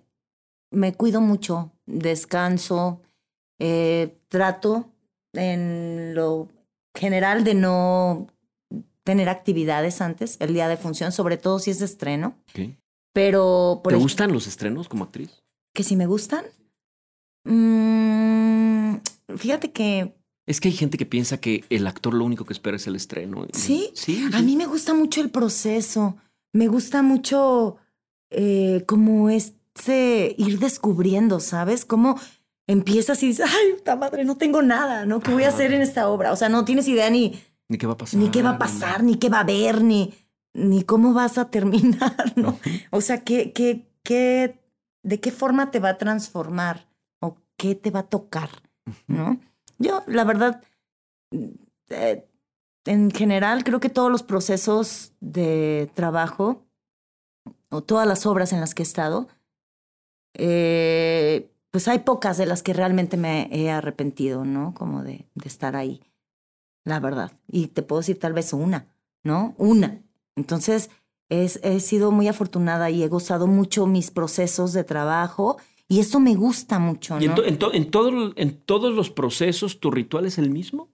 [0.70, 3.01] me cuido mucho, descanso,
[3.59, 4.90] eh, trato
[5.32, 6.48] en lo
[6.94, 8.28] general de no
[9.02, 12.39] tener actividades antes, el día de función, sobre todo si es de estreno.
[13.12, 15.43] Pero, por ¿Te gustan los estrenos como actriz?
[15.74, 16.44] que si me gustan.
[17.44, 18.97] Mm,
[19.36, 20.15] fíjate que
[20.47, 22.97] Es que hay gente que piensa que el actor lo único que espera es el
[22.97, 23.47] estreno.
[23.52, 23.90] ¿Sí?
[23.94, 24.24] Sí.
[24.32, 26.16] a mí me gusta mucho el proceso.
[26.52, 27.77] Me gusta mucho
[28.31, 31.84] eh, como este ir descubriendo, ¿sabes?
[31.84, 32.18] Cómo
[32.66, 35.20] empiezas y dices, ay, puta madre, no tengo nada, ¿no?
[35.20, 36.32] ¿Qué voy a hacer en esta obra?
[36.32, 38.20] O sea, no tienes idea ni, Ni qué va a pasar.
[38.20, 40.14] ni qué va a pasar, ni qué va a haber, ni,
[40.55, 42.59] ni cómo vas a terminar, ¿no?
[42.90, 44.59] O sea, ¿qué, qué, qué,
[45.02, 46.88] ¿de qué forma te va a transformar?
[47.20, 48.51] ¿O qué te va a tocar?
[49.06, 49.38] ¿No?
[49.78, 50.62] Yo, la verdad,
[51.90, 52.26] eh,
[52.86, 56.62] en general, creo que todos los procesos de trabajo
[57.70, 59.26] o todas las obras en las que he estado,
[60.35, 64.74] eh, pues hay pocas de las que realmente me he arrepentido, ¿no?
[64.74, 66.01] Como de, de estar ahí,
[66.85, 67.32] la verdad.
[67.51, 68.86] Y te puedo decir tal vez una,
[69.24, 69.55] ¿no?
[69.59, 70.01] Una.
[70.36, 70.90] Entonces,
[71.28, 75.56] es, he sido muy afortunada y he gozado mucho mis procesos de trabajo
[75.89, 77.36] y eso me gusta mucho, ¿Y en, ¿no?
[77.36, 80.90] to- en to- en todo- en todos los procesos tu ritual es el mismo?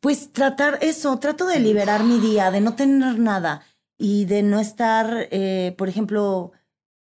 [0.00, 3.62] Pues tratar eso, trato de liberar mi día, de no tener nada
[3.98, 6.50] y de no estar, eh, por ejemplo,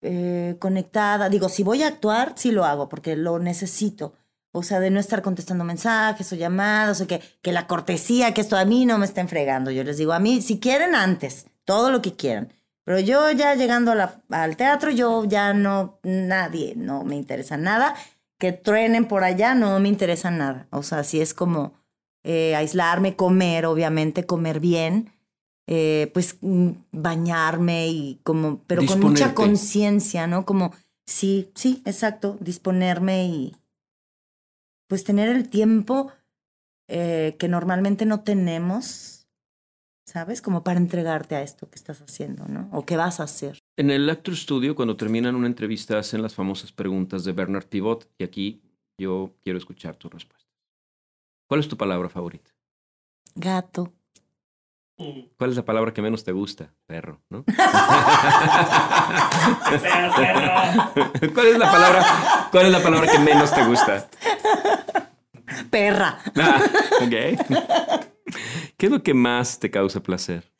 [0.02, 1.30] eh, conectada.
[1.30, 4.14] Digo, si voy a actuar, sí lo hago porque lo necesito.
[4.52, 8.41] O sea, de no estar contestando mensajes o llamadas, o que, que la cortesía, que
[8.41, 9.69] esto a mí no me estén fregando.
[9.72, 12.53] Yo les digo, a mí, si quieren antes, todo lo que quieran.
[12.84, 17.57] Pero yo ya llegando a la- al teatro, yo ya no, nadie, no me interesa
[17.57, 17.94] nada.
[18.40, 20.68] Que truenen por allá, no me interesa nada.
[20.72, 21.74] O sea, si es como
[22.24, 25.11] eh, aislarme, comer, obviamente, comer bien,
[25.68, 30.45] eh, pues mm, bañarme y como, pero con mucha conciencia, ¿no?
[30.45, 30.73] Como,
[31.06, 33.56] sí, sí, exacto, disponerme y
[34.88, 36.11] pues tener el tiempo
[36.88, 39.27] eh, que normalmente no tenemos,
[40.06, 40.41] ¿sabes?
[40.41, 42.69] Como para entregarte a esto que estás haciendo, ¿no?
[42.72, 43.60] O que vas a hacer.
[43.76, 48.10] En el Actor Studio, cuando terminan una entrevista, hacen las famosas preguntas de Bernard Pivot
[48.18, 48.61] y aquí
[48.98, 50.49] yo quiero escuchar tu respuesta.
[51.49, 52.52] ¿Cuál es tu palabra favorita?
[53.35, 53.97] Gato.
[55.38, 56.74] ¿Cuál es la palabra que menos te gusta?
[56.88, 57.45] Perro, ¿no?
[61.34, 62.48] ¿Cuál es la palabra?
[62.52, 64.07] ¿Cuál es la palabra que menos te gusta?
[65.69, 66.18] Perra.
[66.36, 66.61] Ah,
[67.02, 67.11] ok.
[68.78, 70.52] ¿Qué es lo que más te causa placer?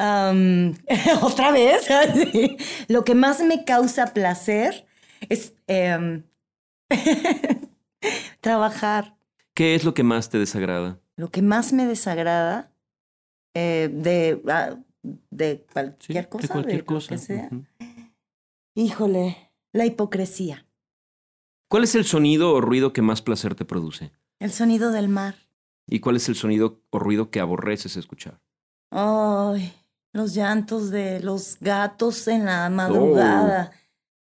[1.22, 1.88] Otra vez.
[2.88, 4.86] Lo que más me causa placer
[5.28, 6.22] es em,
[8.40, 9.16] trabajar.
[9.54, 10.98] ¿Qué es lo que más te desagrada?
[11.16, 12.69] Lo que más me desagrada
[13.54, 14.76] eh, de, ah,
[15.30, 17.16] de Sí, cualquier cosa, de cualquier cosa.
[18.74, 20.66] Híjole, la hipocresía,
[21.68, 24.10] ¿Cuál es el sonido o ruido que más placer te produce?
[24.40, 25.34] el sonido del mar.
[25.86, 28.40] ¿Y cuál es el sonido o ruido que aborreces escuchar?
[28.90, 29.72] Ay,
[30.12, 33.70] los llantos de los gatos en la madrugada.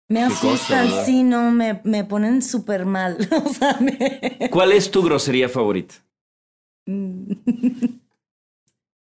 [0.10, 1.06] me Oh, qué cosa, asustan, ¿verdad?
[1.06, 3.18] sí, no, me, me ponen súper mal.
[3.45, 4.49] O sea, me...
[4.51, 5.95] ¿Cuál es tu grosería favorita?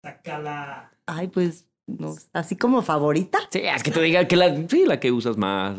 [0.05, 0.93] Sácala.
[1.07, 3.39] Ay, pues, no, así como favorita.
[3.51, 5.79] Sí, es que te diga que la, sí, la que usas más.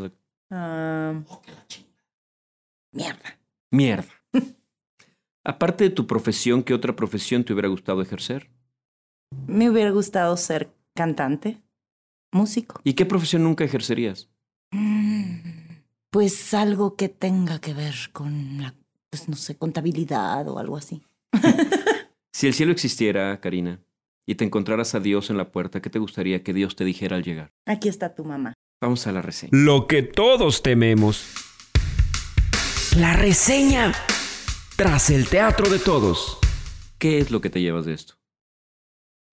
[0.49, 1.63] Ah, Oh, que la
[2.91, 3.37] mierda.
[3.71, 4.09] Mierda.
[5.43, 8.49] Aparte de tu profesión, ¿qué otra profesión te hubiera gustado ejercer?
[9.47, 11.61] Me hubiera gustado ser cantante,
[12.31, 12.81] músico.
[12.83, 14.27] ¿Y qué profesión nunca ejercerías?
[14.71, 15.35] Mm,
[16.09, 18.73] Pues algo que tenga que ver con la,
[19.11, 21.03] pues no sé, contabilidad o algo así.
[22.33, 23.79] Si el cielo existiera, Karina,
[24.27, 27.15] y te encontraras a Dios en la puerta, ¿qué te gustaría que Dios te dijera
[27.15, 27.51] al llegar?
[27.67, 28.53] Aquí está tu mamá.
[28.81, 29.51] Vamos a la reseña.
[29.53, 31.25] Lo que todos tememos.
[32.97, 33.93] La reseña.
[34.77, 36.37] Tras el teatro de todos.
[36.97, 38.15] ¿Qué es lo que te llevas de esto?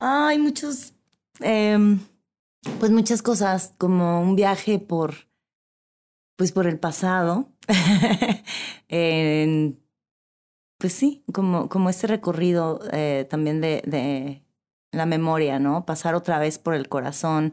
[0.00, 0.94] Hay muchos,
[1.40, 2.00] em,
[2.80, 5.14] pues muchas cosas, como un viaje por,
[6.36, 7.52] pues por el pasado.
[8.88, 9.80] En-
[10.78, 14.42] pues sí, como, como este recorrido eh, también de, de
[14.92, 15.84] la memoria, ¿no?
[15.84, 17.52] Pasar otra vez por el corazón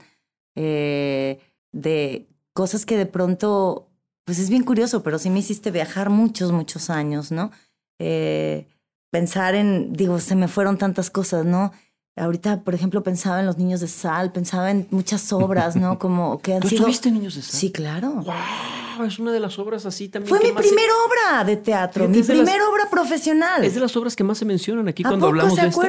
[0.56, 1.40] eh,
[1.72, 3.88] de cosas que de pronto,
[4.26, 7.52] pues es bien curioso, pero sí me hiciste viajar muchos, muchos años, ¿no?
[7.99, 8.68] Eh,
[9.11, 11.72] pensar en, digo, se me fueron tantas cosas, ¿no?
[12.18, 15.98] Ahorita, por ejemplo, pensaba en los niños de sal, pensaba en muchas obras, ¿no?
[15.99, 16.80] Como que han ¿Tú sido...
[16.82, 17.60] estuviste Niños de Sal?
[17.60, 18.10] Sí, claro.
[18.16, 19.06] ¡Wow!
[19.07, 20.28] Es una de las obras así también.
[20.28, 23.64] Fue mi se- primera obra de teatro, Fíjate, mi las- primera obra profesional.
[23.64, 25.68] Es de las obras que más se mencionan aquí ¿A cuando poco hablamos se de
[25.70, 25.88] estas.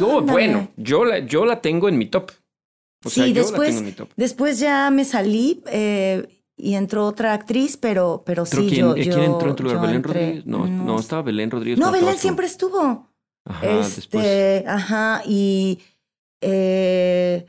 [0.00, 0.32] Oh, Ándale.
[0.32, 2.30] bueno, yo la, yo la tengo en mi top.
[3.04, 4.08] O sea, sí, yo la después, tengo en mi top.
[4.16, 6.26] después ya me salí eh,
[6.56, 9.62] y entró otra actriz, pero, pero ¿Pero sí, quién, yo, eh, quién entró en tu
[9.64, 9.80] lugar?
[9.80, 10.46] ¿Belén entré- Rodríguez?
[10.46, 11.78] No, no, estaba Belén Rodríguez.
[11.78, 13.08] No, Belén siempre estuvo.
[13.44, 14.64] Ajá, este, después.
[14.68, 15.80] ajá, y
[16.40, 17.44] eh,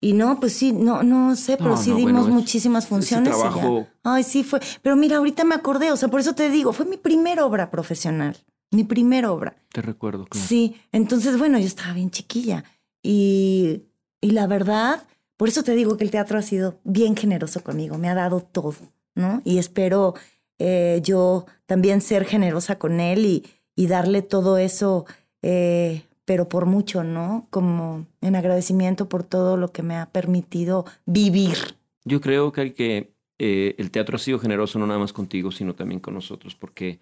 [0.00, 3.28] y no, pues sí, no, no sé, pero No, sí no, dimos bueno, muchísimas funciones.
[3.28, 3.50] Ese y ya.
[3.50, 4.60] trabajo, Ay, sí fue.
[4.82, 7.70] Pero mira, ahorita me acordé, o sea, por eso te digo, fue mi primera obra
[7.70, 8.36] profesional.
[8.70, 9.56] Mi primera obra.
[9.72, 10.46] te recuerdo, claro.
[10.46, 12.64] Sí, entonces, bueno, yo estaba bien chiquilla.
[13.02, 13.84] Y,
[14.20, 17.96] y la verdad, por eso te digo que el teatro ha sido bien generoso conmigo,
[17.96, 18.74] me ha dado todo,
[19.14, 19.40] ¿no?
[19.44, 20.14] Y espero
[20.58, 23.46] eh, yo también ser generosa con él y,
[23.76, 25.06] y darle todo eso,
[25.42, 27.46] eh, pero por mucho, ¿no?
[27.50, 31.56] Como en agradecimiento por todo lo que me ha permitido vivir.
[32.04, 35.74] Yo creo que, que eh, el teatro ha sido generoso no nada más contigo, sino
[35.74, 36.98] también con nosotros, porque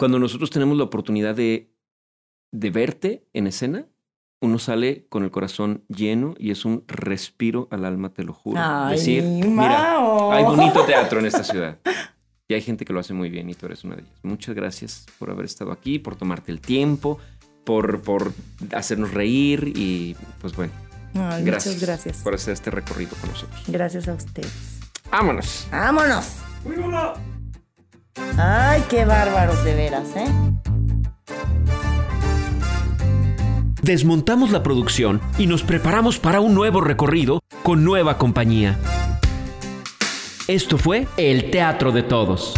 [0.00, 1.70] cuando nosotros tenemos la oportunidad de,
[2.52, 3.86] de verte en escena,
[4.40, 8.58] uno sale con el corazón lleno y es un respiro al alma, te lo juro.
[8.58, 9.98] Ay, Decir, mira,
[10.32, 11.78] hay bonito teatro en esta ciudad.
[12.48, 14.18] Y hay gente que lo hace muy bien y tú eres una de ellas.
[14.24, 17.20] Muchas gracias por haber estado aquí, por tomarte el tiempo,
[17.64, 18.32] por, por
[18.74, 20.72] hacernos reír y pues bueno,
[21.14, 22.16] Ay, gracias, Muchas gracias.
[22.24, 23.62] por hacer este recorrido con nosotros.
[23.68, 24.80] Gracias a ustedes.
[25.12, 25.68] ¡Vámonos!
[25.70, 26.38] ¡Vámonos!
[26.64, 27.39] ¡Muy bueno!
[28.36, 30.26] Ay, qué bárbaros de veras, ¿eh?
[33.82, 38.78] Desmontamos la producción y nos preparamos para un nuevo recorrido con nueva compañía.
[40.48, 42.54] Esto fue El Teatro de Todos.